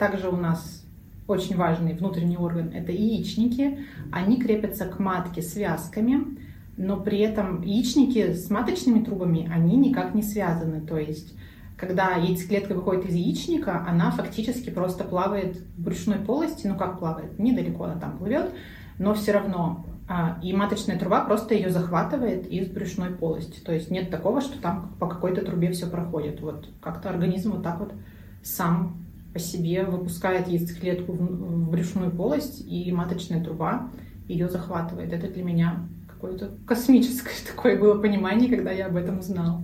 Также 0.02 0.30
у 0.30 0.36
нас 0.36 0.84
очень 1.28 1.56
важный 1.56 1.94
внутренний 1.94 2.36
орган– 2.36 2.72
это 2.74 2.92
яичники. 2.92 3.86
Они 4.12 4.42
крепятся 4.42 4.88
к 4.88 4.98
матке 4.98 5.44
связками, 5.44 6.40
но 6.76 7.00
при 7.00 7.20
этом 7.20 7.62
яичники 7.62 8.34
с 8.34 8.50
маточными 8.50 9.04
трубами, 9.04 9.48
они 9.54 9.78
никак 9.78 10.16
не 10.16 10.24
связаны. 10.24 10.82
То 10.82 10.98
есть, 10.98 11.36
когда 11.78 12.16
яйцеклетка 12.16 12.74
выходит 12.74 13.06
из 13.06 13.14
яичника, 13.14 13.86
она 13.88 14.10
фактически 14.10 14.72
просто 14.72 15.04
плавает 15.04 15.58
в 15.58 15.84
брюшной 15.84 16.18
полости. 16.18 16.66
Ну, 16.66 16.76
как 16.76 16.98
плавает? 16.98 17.38
Недалеко 17.38 17.84
она 17.84 18.00
там 18.00 18.18
плывет, 18.18 18.56
но 18.98 19.14
все 19.14 19.34
равно 19.34 19.86
а, 20.10 20.40
и 20.42 20.52
маточная 20.52 20.98
труба 20.98 21.24
просто 21.26 21.54
ее 21.54 21.70
захватывает 21.70 22.48
из 22.48 22.68
брюшной 22.70 23.12
полости. 23.12 23.60
То 23.60 23.72
есть 23.72 23.92
нет 23.92 24.10
такого, 24.10 24.42
что 24.42 24.60
там 24.60 24.96
по 25.00 25.06
какой-то 25.08 25.46
трубе 25.46 25.72
все 25.72 25.86
проходит. 25.86 26.42
Вот 26.42 26.70
как-то 26.82 27.12
организм 27.12 27.52
вот 27.52 27.62
так 27.62 27.80
вот 27.80 27.94
сам 28.42 28.98
по 29.34 29.40
себе 29.40 29.86
выпускает 29.86 30.48
яйцеклетку 30.48 31.14
в 31.14 31.72
брюшную 31.72 32.12
полость, 32.12 32.64
и 32.68 32.92
маточная 32.92 33.44
труба 33.44 33.90
ее 34.28 34.50
захватывает. 34.50 35.14
Это 35.14 35.28
для 35.28 35.44
меня 35.44 35.86
какое-то 36.08 36.52
космическое 36.66 37.34
такое 37.48 37.80
было 37.80 38.00
понимание, 38.00 38.50
когда 38.50 38.72
я 38.72 38.88
об 38.88 38.96
этом 38.96 39.20
узнала. 39.20 39.64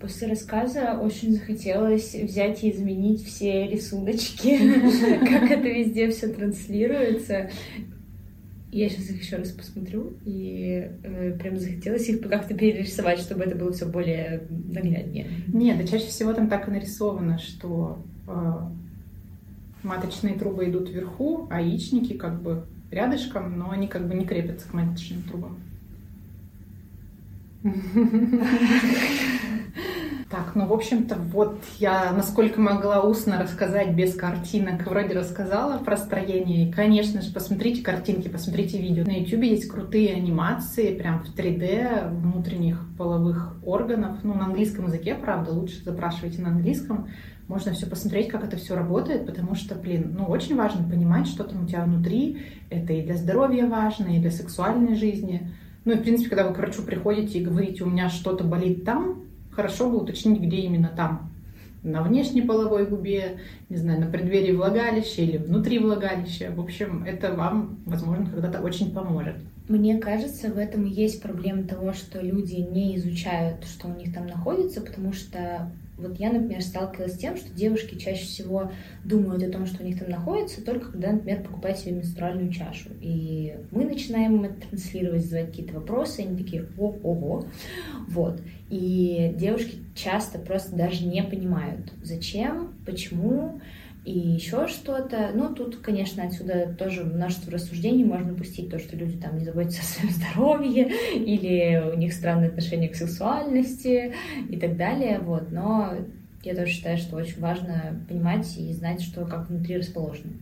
После 0.00 0.28
рассказа 0.28 0.98
очень 1.00 1.32
захотелось 1.32 2.14
взять 2.14 2.62
и 2.62 2.70
изменить 2.70 3.24
все 3.24 3.66
рисуночки, 3.66 4.58
как 5.20 5.50
это 5.50 5.68
везде 5.68 6.10
все 6.10 6.28
транслируется. 6.28 7.50
Я 8.76 8.90
сейчас 8.90 9.08
их 9.08 9.22
еще 9.22 9.36
раз 9.36 9.52
посмотрю, 9.52 10.18
и 10.26 10.90
э, 11.02 11.32
прям 11.38 11.56
захотелось 11.56 12.10
их 12.10 12.20
как-то 12.20 12.52
перерисовать, 12.52 13.20
чтобы 13.20 13.44
это 13.44 13.56
было 13.56 13.72
все 13.72 13.86
более 13.86 14.42
нагляднее. 14.50 15.28
Нет, 15.48 15.78
да 15.78 15.86
чаще 15.86 16.08
всего 16.08 16.34
там 16.34 16.50
так 16.50 16.68
и 16.68 16.70
нарисовано, 16.70 17.38
что 17.38 18.04
э, 18.28 18.32
маточные 19.82 20.34
трубы 20.34 20.68
идут 20.68 20.90
вверху, 20.90 21.48
а 21.50 21.62
яичники 21.62 22.12
как 22.12 22.42
бы 22.42 22.66
рядышком, 22.90 23.58
но 23.58 23.70
они 23.70 23.88
как 23.88 24.06
бы 24.06 24.14
не 24.14 24.26
крепятся 24.26 24.68
к 24.68 24.74
маточным 24.74 25.22
трубам. 25.22 25.58
Так, 30.28 30.56
ну, 30.56 30.66
в 30.66 30.72
общем-то, 30.72 31.14
вот 31.14 31.62
я, 31.78 32.10
насколько 32.12 32.60
могла 32.60 33.00
устно 33.00 33.40
рассказать 33.40 33.94
без 33.94 34.12
картинок, 34.14 34.84
вроде 34.84 35.14
рассказала 35.14 35.78
про 35.78 35.96
строение. 35.96 36.68
И, 36.68 36.72
конечно 36.72 37.22
же, 37.22 37.32
посмотрите 37.32 37.80
картинки, 37.80 38.26
посмотрите 38.26 38.78
видео. 38.78 39.04
На 39.04 39.20
YouTube 39.20 39.44
есть 39.44 39.68
крутые 39.68 40.14
анимации, 40.14 40.96
прям 40.98 41.20
в 41.20 41.32
3D, 41.32 42.10
внутренних 42.10 42.80
половых 42.98 43.56
органов. 43.64 44.18
Ну, 44.24 44.34
на 44.34 44.46
английском 44.46 44.86
языке, 44.86 45.14
правда, 45.14 45.52
лучше 45.52 45.84
запрашивайте 45.84 46.42
на 46.42 46.48
английском. 46.48 47.08
Можно 47.46 47.72
все 47.72 47.86
посмотреть, 47.86 48.26
как 48.26 48.42
это 48.42 48.56
все 48.56 48.74
работает, 48.74 49.26
потому 49.26 49.54
что, 49.54 49.76
блин, 49.76 50.16
ну, 50.18 50.24
очень 50.24 50.56
важно 50.56 50.88
понимать, 50.88 51.28
что 51.28 51.44
там 51.44 51.62
у 51.62 51.68
тебя 51.68 51.84
внутри. 51.84 52.42
Это 52.68 52.92
и 52.92 53.02
для 53.02 53.14
здоровья 53.14 53.68
важно, 53.68 54.08
и 54.08 54.18
для 54.18 54.32
сексуальной 54.32 54.96
жизни. 54.96 55.52
Ну 55.86 55.92
и, 55.92 55.96
в 55.96 56.02
принципе, 56.02 56.30
когда 56.30 56.48
вы 56.48 56.52
к 56.52 56.58
врачу 56.58 56.82
приходите 56.82 57.38
и 57.38 57.44
говорите, 57.44 57.84
у 57.84 57.86
меня 57.88 58.10
что-то 58.10 58.42
болит 58.42 58.84
там, 58.84 59.22
хорошо 59.52 59.88
бы 59.88 59.98
уточнить, 59.98 60.40
где 60.40 60.56
именно 60.56 60.92
там. 60.94 61.30
На 61.84 62.02
внешней 62.02 62.42
половой 62.42 62.86
губе, 62.86 63.38
не 63.68 63.76
знаю, 63.76 64.00
на 64.00 64.06
преддверии 64.06 64.50
влагалища 64.50 65.22
или 65.22 65.36
внутри 65.36 65.78
влагалища. 65.78 66.50
В 66.50 66.60
общем, 66.60 67.04
это 67.04 67.32
вам, 67.32 67.78
возможно, 67.86 68.26
когда-то 68.26 68.60
очень 68.62 68.90
поможет. 68.90 69.36
Мне 69.68 69.98
кажется, 69.98 70.48
в 70.48 70.58
этом 70.58 70.86
есть 70.86 71.22
проблема 71.22 71.62
того, 71.62 71.92
что 71.92 72.20
люди 72.20 72.56
не 72.56 72.96
изучают, 72.96 73.64
что 73.64 73.86
у 73.86 73.94
них 73.94 74.12
там 74.12 74.26
находится, 74.26 74.80
потому 74.80 75.12
что 75.12 75.70
вот 75.98 76.18
я, 76.18 76.32
например, 76.32 76.62
сталкивалась 76.62 77.14
с 77.14 77.18
тем, 77.18 77.36
что 77.36 77.52
девушки 77.52 77.96
чаще 77.96 78.24
всего 78.24 78.70
думают 79.04 79.42
о 79.42 79.50
том, 79.50 79.66
что 79.66 79.82
у 79.82 79.86
них 79.86 79.98
там 79.98 80.10
находится, 80.10 80.62
только 80.62 80.92
когда, 80.92 81.12
например, 81.12 81.42
покупают 81.42 81.78
себе 81.78 81.92
менструальную 81.92 82.52
чашу. 82.52 82.90
И 83.00 83.56
мы 83.70 83.84
начинаем 83.84 84.44
это 84.44 84.68
транслировать, 84.68 85.24
задавать 85.24 85.50
какие-то 85.50 85.74
вопросы, 85.74 86.22
и 86.22 86.26
они 86.26 86.36
такие 86.36 86.66
«О-ого!» 86.78 87.46
Вот. 88.08 88.40
И 88.68 89.32
девушки 89.36 89.78
часто 89.94 90.38
просто 90.38 90.76
даже 90.76 91.06
не 91.06 91.22
понимают, 91.22 91.92
зачем, 92.02 92.74
почему, 92.84 93.60
и 94.06 94.16
еще 94.18 94.68
что-то. 94.68 95.32
Ну, 95.34 95.52
тут, 95.52 95.78
конечно, 95.78 96.22
отсюда 96.22 96.72
тоже 96.78 97.04
множество 97.04 97.50
рассуждений 97.50 98.04
можно 98.04 98.34
пустить, 98.34 98.70
то, 98.70 98.78
что 98.78 98.96
люди 98.96 99.18
там 99.18 99.36
не 99.36 99.44
заботятся 99.44 99.80
о 99.80 99.84
своем 99.84 100.14
здоровье, 100.14 100.92
или 101.14 101.82
у 101.92 101.98
них 101.98 102.12
странное 102.12 102.48
отношение 102.48 102.88
к 102.88 102.94
сексуальности 102.94 104.14
и 104.48 104.56
так 104.58 104.76
далее, 104.76 105.18
вот. 105.18 105.50
Но 105.50 105.94
я 106.44 106.54
тоже 106.54 106.70
считаю, 106.70 106.98
что 106.98 107.16
очень 107.16 107.40
важно 107.40 108.00
понимать 108.08 108.56
и 108.56 108.72
знать, 108.72 109.02
что 109.02 109.24
как 109.24 109.50
внутри 109.50 109.78
расположено. 109.78 110.34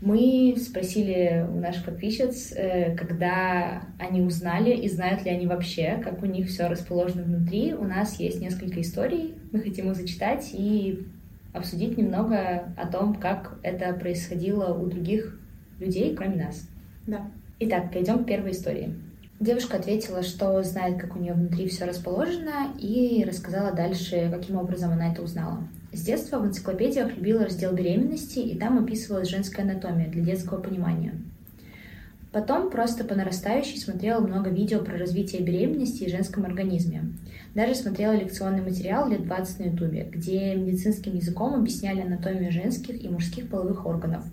Мы 0.00 0.56
спросили 0.58 1.46
у 1.48 1.60
наших 1.60 1.84
подписчиц, 1.84 2.52
э, 2.56 2.96
когда 2.96 3.84
они 4.00 4.20
узнали 4.22 4.72
и 4.72 4.88
знают 4.88 5.24
ли 5.24 5.30
они 5.30 5.46
вообще, 5.46 6.00
как 6.02 6.24
у 6.24 6.26
них 6.26 6.48
все 6.48 6.66
расположено 6.66 7.22
внутри. 7.22 7.72
У 7.72 7.84
нас 7.84 8.18
есть 8.18 8.40
несколько 8.40 8.80
историй, 8.80 9.36
мы 9.52 9.60
хотим 9.60 9.92
их 9.92 9.96
зачитать 9.96 10.50
и 10.52 11.06
обсудить 11.52 11.96
немного 11.96 12.72
о 12.76 12.86
том, 12.86 13.14
как 13.14 13.58
это 13.62 13.92
происходило 13.94 14.74
у 14.74 14.86
других 14.86 15.38
людей, 15.78 16.14
кроме 16.14 16.44
нас. 16.44 16.68
Да. 17.06 17.30
Итак, 17.60 17.90
перейдем 17.90 18.24
к 18.24 18.26
первой 18.26 18.52
истории. 18.52 18.94
Девушка 19.40 19.76
ответила, 19.76 20.22
что 20.22 20.62
знает, 20.62 21.00
как 21.00 21.16
у 21.16 21.18
нее 21.18 21.32
внутри 21.32 21.68
все 21.68 21.84
расположено, 21.84 22.72
и 22.78 23.24
рассказала 23.26 23.72
дальше, 23.72 24.30
каким 24.32 24.56
образом 24.56 24.92
она 24.92 25.12
это 25.12 25.22
узнала. 25.22 25.58
С 25.92 26.02
детства 26.02 26.38
в 26.38 26.46
энциклопедиях 26.46 27.16
любила 27.16 27.44
раздел 27.44 27.72
беременности, 27.72 28.38
и 28.38 28.56
там 28.56 28.82
описывалась 28.82 29.28
женская 29.28 29.62
анатомия 29.62 30.08
для 30.08 30.22
детского 30.22 30.60
понимания. 30.60 31.14
Потом 32.32 32.70
просто 32.70 33.04
по 33.04 33.14
нарастающей 33.14 33.78
смотрела 33.78 34.20
много 34.20 34.48
видео 34.48 34.78
про 34.78 34.96
развитие 34.96 35.42
беременности 35.42 36.04
и 36.04 36.10
женском 36.10 36.46
организме. 36.46 37.12
Даже 37.54 37.74
смотрела 37.74 38.12
лекционный 38.12 38.62
материал 38.62 39.06
лет 39.10 39.24
20 39.24 39.58
на 39.58 39.64
ютубе, 39.64 40.08
где 40.10 40.54
медицинским 40.54 41.14
языком 41.14 41.54
объясняли 41.54 42.00
анатомию 42.00 42.50
женских 42.50 43.04
и 43.04 43.08
мужских 43.08 43.50
половых 43.50 43.84
органов. 43.84 44.24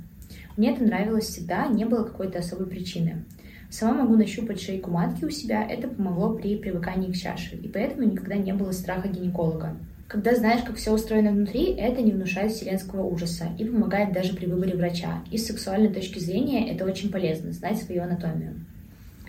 Мне 0.56 0.74
это 0.74 0.84
нравилось 0.84 1.26
всегда, 1.26 1.68
не 1.68 1.84
было 1.84 2.04
какой-то 2.04 2.40
особой 2.40 2.68
причины. 2.68 3.26
Сама 3.70 4.02
могу 4.02 4.16
нащупать 4.16 4.62
шейку 4.62 4.90
матки 4.90 5.26
у 5.26 5.30
себя, 5.30 5.64
это 5.64 5.90
помогло 5.90 6.34
при 6.34 6.58
привыкании 6.58 7.12
к 7.12 7.18
чаше, 7.18 7.56
и 7.58 7.68
поэтому 7.68 8.08
никогда 8.08 8.36
не 8.36 8.54
было 8.54 8.72
страха 8.72 9.10
гинеколога. 9.10 9.76
Когда 10.10 10.36
знаешь, 10.36 10.64
как 10.64 10.78
все 10.78 10.92
устроено 10.92 11.30
внутри, 11.30 11.66
это 11.76 12.02
не 12.02 12.12
внушает 12.12 12.52
вселенского 12.52 13.04
ужаса 13.04 13.46
и 13.60 13.64
помогает 13.64 14.12
даже 14.12 14.36
при 14.36 14.48
выборе 14.48 14.76
врача. 14.76 15.22
И 15.30 15.38
с 15.38 15.46
сексуальной 15.46 15.94
точки 15.94 16.18
зрения 16.18 16.72
это 16.72 16.84
очень 16.84 17.12
полезно, 17.12 17.52
знать 17.52 17.78
свою 17.78 18.02
анатомию. 18.02 18.56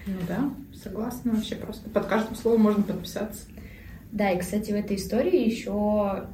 Ну 0.06 0.14
да, 0.26 0.50
согласна 0.82 1.32
вообще. 1.32 1.56
Просто 1.56 1.90
под 1.90 2.06
каждым 2.06 2.34
словом 2.34 2.62
можно 2.62 2.82
подписаться. 2.82 3.42
Да, 4.10 4.30
и, 4.30 4.38
кстати, 4.38 4.72
в 4.72 4.74
этой 4.74 4.96
истории 4.96 5.46
еще 5.46 6.24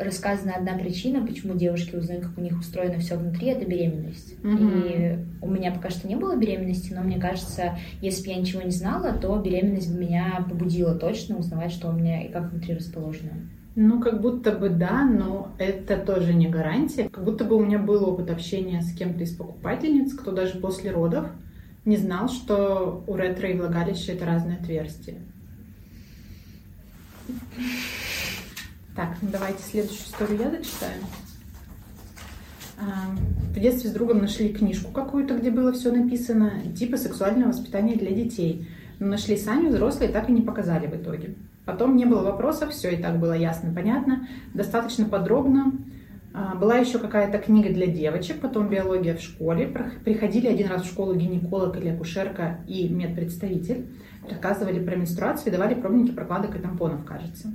рассказана 0.00 0.54
одна 0.56 0.76
причина, 0.76 1.24
почему 1.24 1.54
девушки 1.54 1.94
узнают, 1.94 2.24
как 2.24 2.36
у 2.38 2.40
них 2.40 2.58
устроено 2.58 2.98
все 2.98 3.16
внутри, 3.16 3.50
это 3.50 3.64
беременность. 3.64 4.34
Mm-hmm. 4.42 5.20
И 5.40 5.44
у 5.44 5.48
меня 5.48 5.70
пока 5.70 5.90
что 5.90 6.08
не 6.08 6.16
было 6.16 6.34
беременности, 6.34 6.92
но 6.92 7.02
мне 7.02 7.20
кажется, 7.20 7.78
если 8.02 8.24
бы 8.24 8.30
я 8.30 8.40
ничего 8.40 8.62
не 8.62 8.72
знала, 8.72 9.12
то 9.12 9.38
беременность 9.38 9.92
бы 9.92 10.00
меня 10.00 10.44
побудила 10.50 10.96
точно 10.96 11.36
узнавать, 11.36 11.70
что 11.70 11.88
у 11.88 11.92
меня 11.92 12.26
и 12.26 12.32
как 12.32 12.50
внутри 12.50 12.74
расположено. 12.74 13.30
Ну, 13.78 14.00
как 14.00 14.22
будто 14.22 14.52
бы 14.52 14.70
да, 14.70 15.04
но 15.04 15.54
это 15.58 15.98
тоже 15.98 16.32
не 16.32 16.48
гарантия. 16.48 17.10
Как 17.10 17.22
будто 17.22 17.44
бы 17.44 17.56
у 17.56 17.60
меня 17.64 17.78
был 17.78 18.08
опыт 18.08 18.30
общения 18.30 18.80
с 18.80 18.90
кем-то 18.94 19.22
из 19.24 19.36
покупательниц, 19.36 20.14
кто 20.14 20.32
даже 20.32 20.58
после 20.58 20.90
родов 20.92 21.26
не 21.84 21.98
знал, 21.98 22.30
что 22.30 23.04
у 23.06 23.16
ретро 23.16 23.50
и 23.50 23.54
влагалища 23.54 24.12
это 24.12 24.24
разные 24.24 24.56
отверстия. 24.56 25.18
Так, 28.96 29.18
ну 29.20 29.28
давайте 29.30 29.62
следующую 29.62 30.06
историю 30.06 30.40
я 30.40 30.50
зачитаю. 30.50 31.02
А, 32.78 33.14
в 33.54 33.60
детстве 33.60 33.90
с 33.90 33.92
другом 33.92 34.20
нашли 34.20 34.54
книжку 34.54 34.90
какую-то, 34.90 35.36
где 35.36 35.50
было 35.50 35.74
все 35.74 35.92
написано, 35.92 36.62
типа 36.74 36.96
сексуального 36.96 37.48
воспитания 37.48 37.96
для 37.96 38.12
детей. 38.12 38.66
Но 38.98 39.08
нашли 39.08 39.36
сами 39.36 39.68
взрослые, 39.68 40.10
так 40.10 40.30
и 40.30 40.32
не 40.32 40.40
показали 40.40 40.86
в 40.86 40.96
итоге. 40.96 41.34
Потом 41.66 41.96
не 41.96 42.06
было 42.06 42.22
вопросов, 42.22 42.70
все 42.70 42.92
и 42.92 42.96
так 42.96 43.18
было 43.18 43.34
ясно, 43.34 43.72
понятно, 43.74 44.28
достаточно 44.54 45.04
подробно. 45.04 45.72
А, 46.32 46.54
была 46.54 46.76
еще 46.76 46.98
какая-то 46.98 47.38
книга 47.38 47.70
для 47.70 47.88
девочек, 47.88 48.40
потом 48.40 48.68
биология 48.68 49.16
в 49.16 49.20
школе. 49.20 49.66
Приходили 50.04 50.46
один 50.46 50.68
раз 50.68 50.82
в 50.82 50.86
школу 50.86 51.14
гинеколог 51.14 51.76
или 51.76 51.88
акушерка 51.88 52.60
и 52.68 52.88
медпредставитель. 52.88 53.86
Рассказывали 54.30 54.84
про 54.84 54.96
менструацию 54.96 55.52
давали 55.52 55.74
пробники 55.74 56.12
прокладок 56.12 56.54
и 56.56 56.58
тампонов, 56.60 57.04
кажется. 57.04 57.52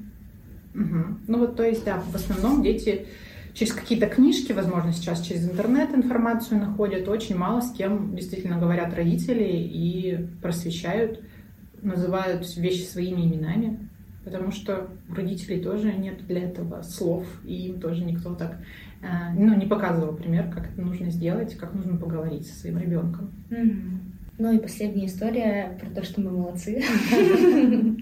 Угу. 0.76 1.06
Ну 1.28 1.38
вот, 1.38 1.56
то 1.56 1.64
есть, 1.64 1.86
да, 1.86 2.00
в 2.00 2.16
основном 2.16 2.64
дети 2.64 3.08
через 3.54 3.74
какие-то 3.74 4.08
книжки, 4.08 4.52
возможно, 4.52 4.92
сейчас 4.92 5.22
через 5.22 5.50
интернет 5.50 5.94
информацию 5.94 6.60
находят. 6.60 7.08
Очень 7.08 7.38
мало 7.38 7.62
с 7.62 7.72
кем 7.72 8.14
действительно 8.14 8.58
говорят 8.58 8.94
родители 8.94 9.48
и 9.48 10.28
просвещают, 10.42 11.22
называют 11.82 12.46
вещи 12.58 12.84
своими 12.84 13.22
именами. 13.22 13.91
Потому 14.24 14.52
что 14.52 14.88
у 15.10 15.16
родителей 15.16 15.62
тоже 15.62 15.94
нет 15.94 16.26
для 16.28 16.44
этого 16.44 16.82
слов, 16.84 17.26
и 17.44 17.70
им 17.70 17.80
тоже 17.80 18.04
никто 18.04 18.36
так 18.36 18.60
э, 19.02 19.08
ну, 19.36 19.56
не 19.56 19.66
показывал 19.66 20.16
пример, 20.16 20.52
как 20.52 20.72
это 20.72 20.82
нужно 20.82 21.10
сделать, 21.10 21.56
как 21.56 21.74
нужно 21.74 21.98
поговорить 21.98 22.48
со 22.48 22.60
своим 22.60 22.78
ребенком. 22.78 23.32
Ну 24.38 24.52
и 24.52 24.60
последняя 24.60 25.06
история 25.06 25.78
про 25.80 25.90
то, 25.90 26.04
что 26.04 26.22
мы 26.22 26.32
молодцы. 26.32 26.84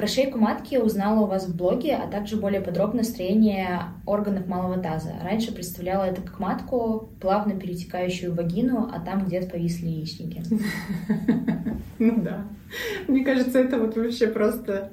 Про 0.00 0.06
шейку 0.06 0.38
матки 0.38 0.72
я 0.72 0.80
узнала 0.80 1.20
у 1.20 1.26
вас 1.26 1.46
в 1.46 1.54
блоге, 1.54 1.94
а 1.94 2.10
также 2.10 2.36
более 2.36 2.62
подробно 2.62 3.02
строение 3.02 3.80
органов 4.06 4.46
малого 4.46 4.78
таза. 4.82 5.12
Раньше 5.22 5.52
представляла 5.52 6.04
это 6.04 6.22
как 6.22 6.38
матку, 6.38 7.10
плавно 7.20 7.54
перетекающую 7.54 8.32
в 8.32 8.36
вагину, 8.36 8.90
а 8.90 8.98
там 8.98 9.26
где-то 9.26 9.50
повисли 9.50 9.88
яичники. 9.88 10.42
Ну 11.98 12.22
да. 12.22 12.46
Мне 13.08 13.22
кажется, 13.26 13.58
это 13.58 13.78
вот 13.78 13.94
вообще 13.94 14.28
просто 14.28 14.90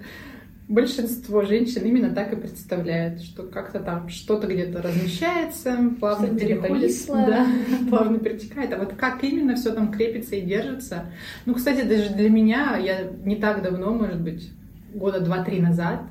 большинство 0.67 1.43
женщин 1.43 1.83
именно 1.85 2.13
так 2.13 2.33
и 2.33 2.35
представляют, 2.35 3.21
что 3.21 3.43
как-то 3.43 3.79
там 3.79 4.09
что-то 4.09 4.45
где-то 4.47 4.81
размещается, 4.81 5.77
плавно 6.01 6.37
переходит, 6.37 6.91
да, 7.07 7.47
плавно 7.89 8.19
перетекает. 8.19 8.73
А 8.73 8.77
вот 8.77 8.95
как 8.95 9.23
именно 9.23 9.55
все 9.55 9.71
там 9.71 9.89
крепится 9.89 10.35
и 10.35 10.41
держится? 10.41 11.05
Ну, 11.45 11.55
кстати, 11.55 11.83
даже 11.83 12.09
для 12.09 12.29
меня, 12.29 12.75
я 12.75 13.09
не 13.23 13.37
так 13.37 13.61
давно, 13.61 13.93
может 13.93 14.19
быть, 14.19 14.51
года 14.97 15.21
два-три 15.21 15.59
назад, 15.59 16.01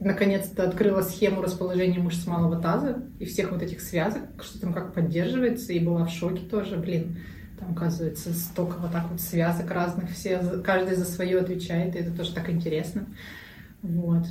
наконец-то 0.00 0.64
открыла 0.68 1.02
схему 1.02 1.42
расположения 1.42 1.98
мышц 1.98 2.26
малого 2.26 2.60
таза 2.60 3.02
и 3.18 3.24
всех 3.24 3.52
вот 3.52 3.62
этих 3.62 3.80
связок, 3.80 4.22
что 4.42 4.60
там 4.60 4.72
как 4.72 4.94
поддерживается, 4.94 5.72
и 5.72 5.78
была 5.78 6.04
в 6.04 6.10
шоке 6.10 6.42
тоже, 6.42 6.76
блин. 6.76 7.18
Там, 7.58 7.72
оказывается, 7.72 8.32
столько 8.32 8.78
вот 8.78 8.90
так 8.90 9.08
вот 9.10 9.20
связок 9.20 9.70
разных, 9.70 10.10
все, 10.10 10.40
каждый 10.64 10.96
за 10.96 11.04
свое 11.04 11.38
отвечает, 11.38 11.94
и 11.94 12.00
это 12.00 12.10
тоже 12.10 12.34
так 12.34 12.50
интересно. 12.50 13.06
Вот. 13.82 14.26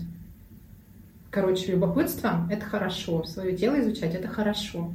Короче, 1.30 1.72
любопытство— 1.72 2.46
это 2.52 2.66
хорошо, 2.66 3.24
свое 3.24 3.56
тело 3.56 3.80
изучать— 3.80 4.14
это 4.16 4.28
хорошо. 4.28 4.94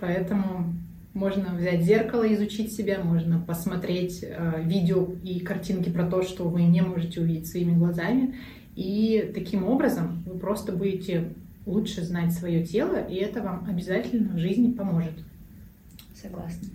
Поэтому 0.00 0.74
можно 1.14 1.54
взять 1.54 1.82
зеркало 1.82 2.22
и 2.22 2.34
изучить 2.34 2.72
себя, 2.72 3.02
можно 3.02 3.38
посмотреть 3.38 4.22
э, 4.22 4.62
видео 4.64 5.08
и 5.22 5.40
картинки 5.40 5.90
про 5.90 6.06
то, 6.06 6.22
что 6.22 6.44
вы 6.44 6.62
не 6.62 6.82
можете 6.82 7.20
увидеть 7.20 7.48
своими 7.48 7.76
глазами. 7.76 8.34
И 8.76 9.32
таким 9.34 9.64
образом 9.64 10.22
вы 10.26 10.38
просто 10.38 10.72
будете 10.72 11.32
лучше 11.66 12.02
знать 12.02 12.32
свое 12.32 12.64
тело, 12.64 12.96
и 12.96 13.16
это 13.16 13.42
вам 13.42 13.66
обязательно 13.68 14.34
в 14.34 14.38
жизни 14.38 14.72
поможет. 14.72 15.14
Согласна. 16.14 16.68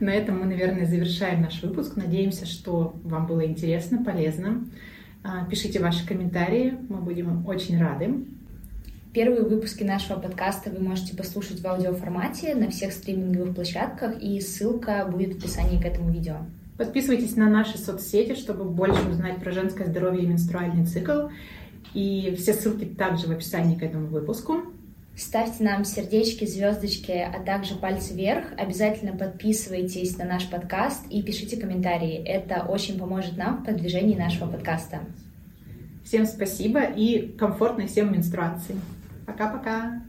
На 0.00 0.10
этом 0.10 0.40
мы, 0.40 0.46
наверное, 0.46 0.86
завершаем 0.86 1.42
наш 1.42 1.62
выпуск. 1.62 1.96
Надеемся, 1.96 2.46
что 2.46 2.96
вам 3.02 3.26
было 3.26 3.46
интересно, 3.46 4.04
полезно. 4.04 4.64
А, 5.22 5.46
пишите 5.46 5.80
ваши 5.80 6.06
комментарии, 6.06 6.74
мы 6.88 6.98
будем 6.98 7.46
очень 7.46 7.78
рады. 7.78 8.14
Первые 9.14 9.44
выпуски 9.44 9.84
нашего 9.84 10.18
подкаста 10.18 10.70
вы 10.70 10.80
можете 10.80 11.16
послушать 11.16 11.60
в 11.60 11.66
аудиоформате 11.68 12.56
на 12.56 12.68
всех 12.68 12.92
стриминговых 12.92 13.54
площадках, 13.54 14.20
и 14.20 14.40
ссылка 14.40 15.06
будет 15.08 15.34
в 15.34 15.38
описании 15.38 15.80
к 15.80 15.84
этому 15.84 16.10
видео. 16.10 16.38
Подписывайтесь 16.76 17.36
на 17.36 17.48
наши 17.48 17.78
соцсети, 17.78 18.34
чтобы 18.34 18.64
больше 18.64 19.08
узнать 19.08 19.36
про 19.36 19.52
женское 19.52 19.86
здоровье 19.86 20.24
и 20.24 20.26
менструальный 20.26 20.84
цикл. 20.84 21.28
И 21.94 22.34
все 22.36 22.54
ссылки 22.54 22.86
также 22.86 23.28
в 23.28 23.30
описании 23.30 23.78
к 23.78 23.84
этому 23.84 24.08
выпуску. 24.08 24.62
Ставьте 25.16 25.62
нам 25.62 25.84
сердечки, 25.84 26.44
звездочки, 26.44 27.12
а 27.12 27.40
также 27.44 27.76
пальцы 27.76 28.14
вверх. 28.14 28.46
Обязательно 28.58 29.16
подписывайтесь 29.16 30.18
на 30.18 30.24
наш 30.24 30.50
подкаст 30.50 31.06
и 31.08 31.22
пишите 31.22 31.56
комментарии. 31.56 32.16
Это 32.16 32.64
очень 32.68 32.98
поможет 32.98 33.36
нам 33.36 33.58
в 33.58 33.64
продвижении 33.64 34.16
нашего 34.16 34.50
подкаста. 34.50 35.02
Всем 36.04 36.26
спасибо 36.26 36.80
и 36.82 37.28
комфортной 37.38 37.86
всем 37.86 38.12
менструации. 38.12 38.74
Пока-пока. 39.26 40.02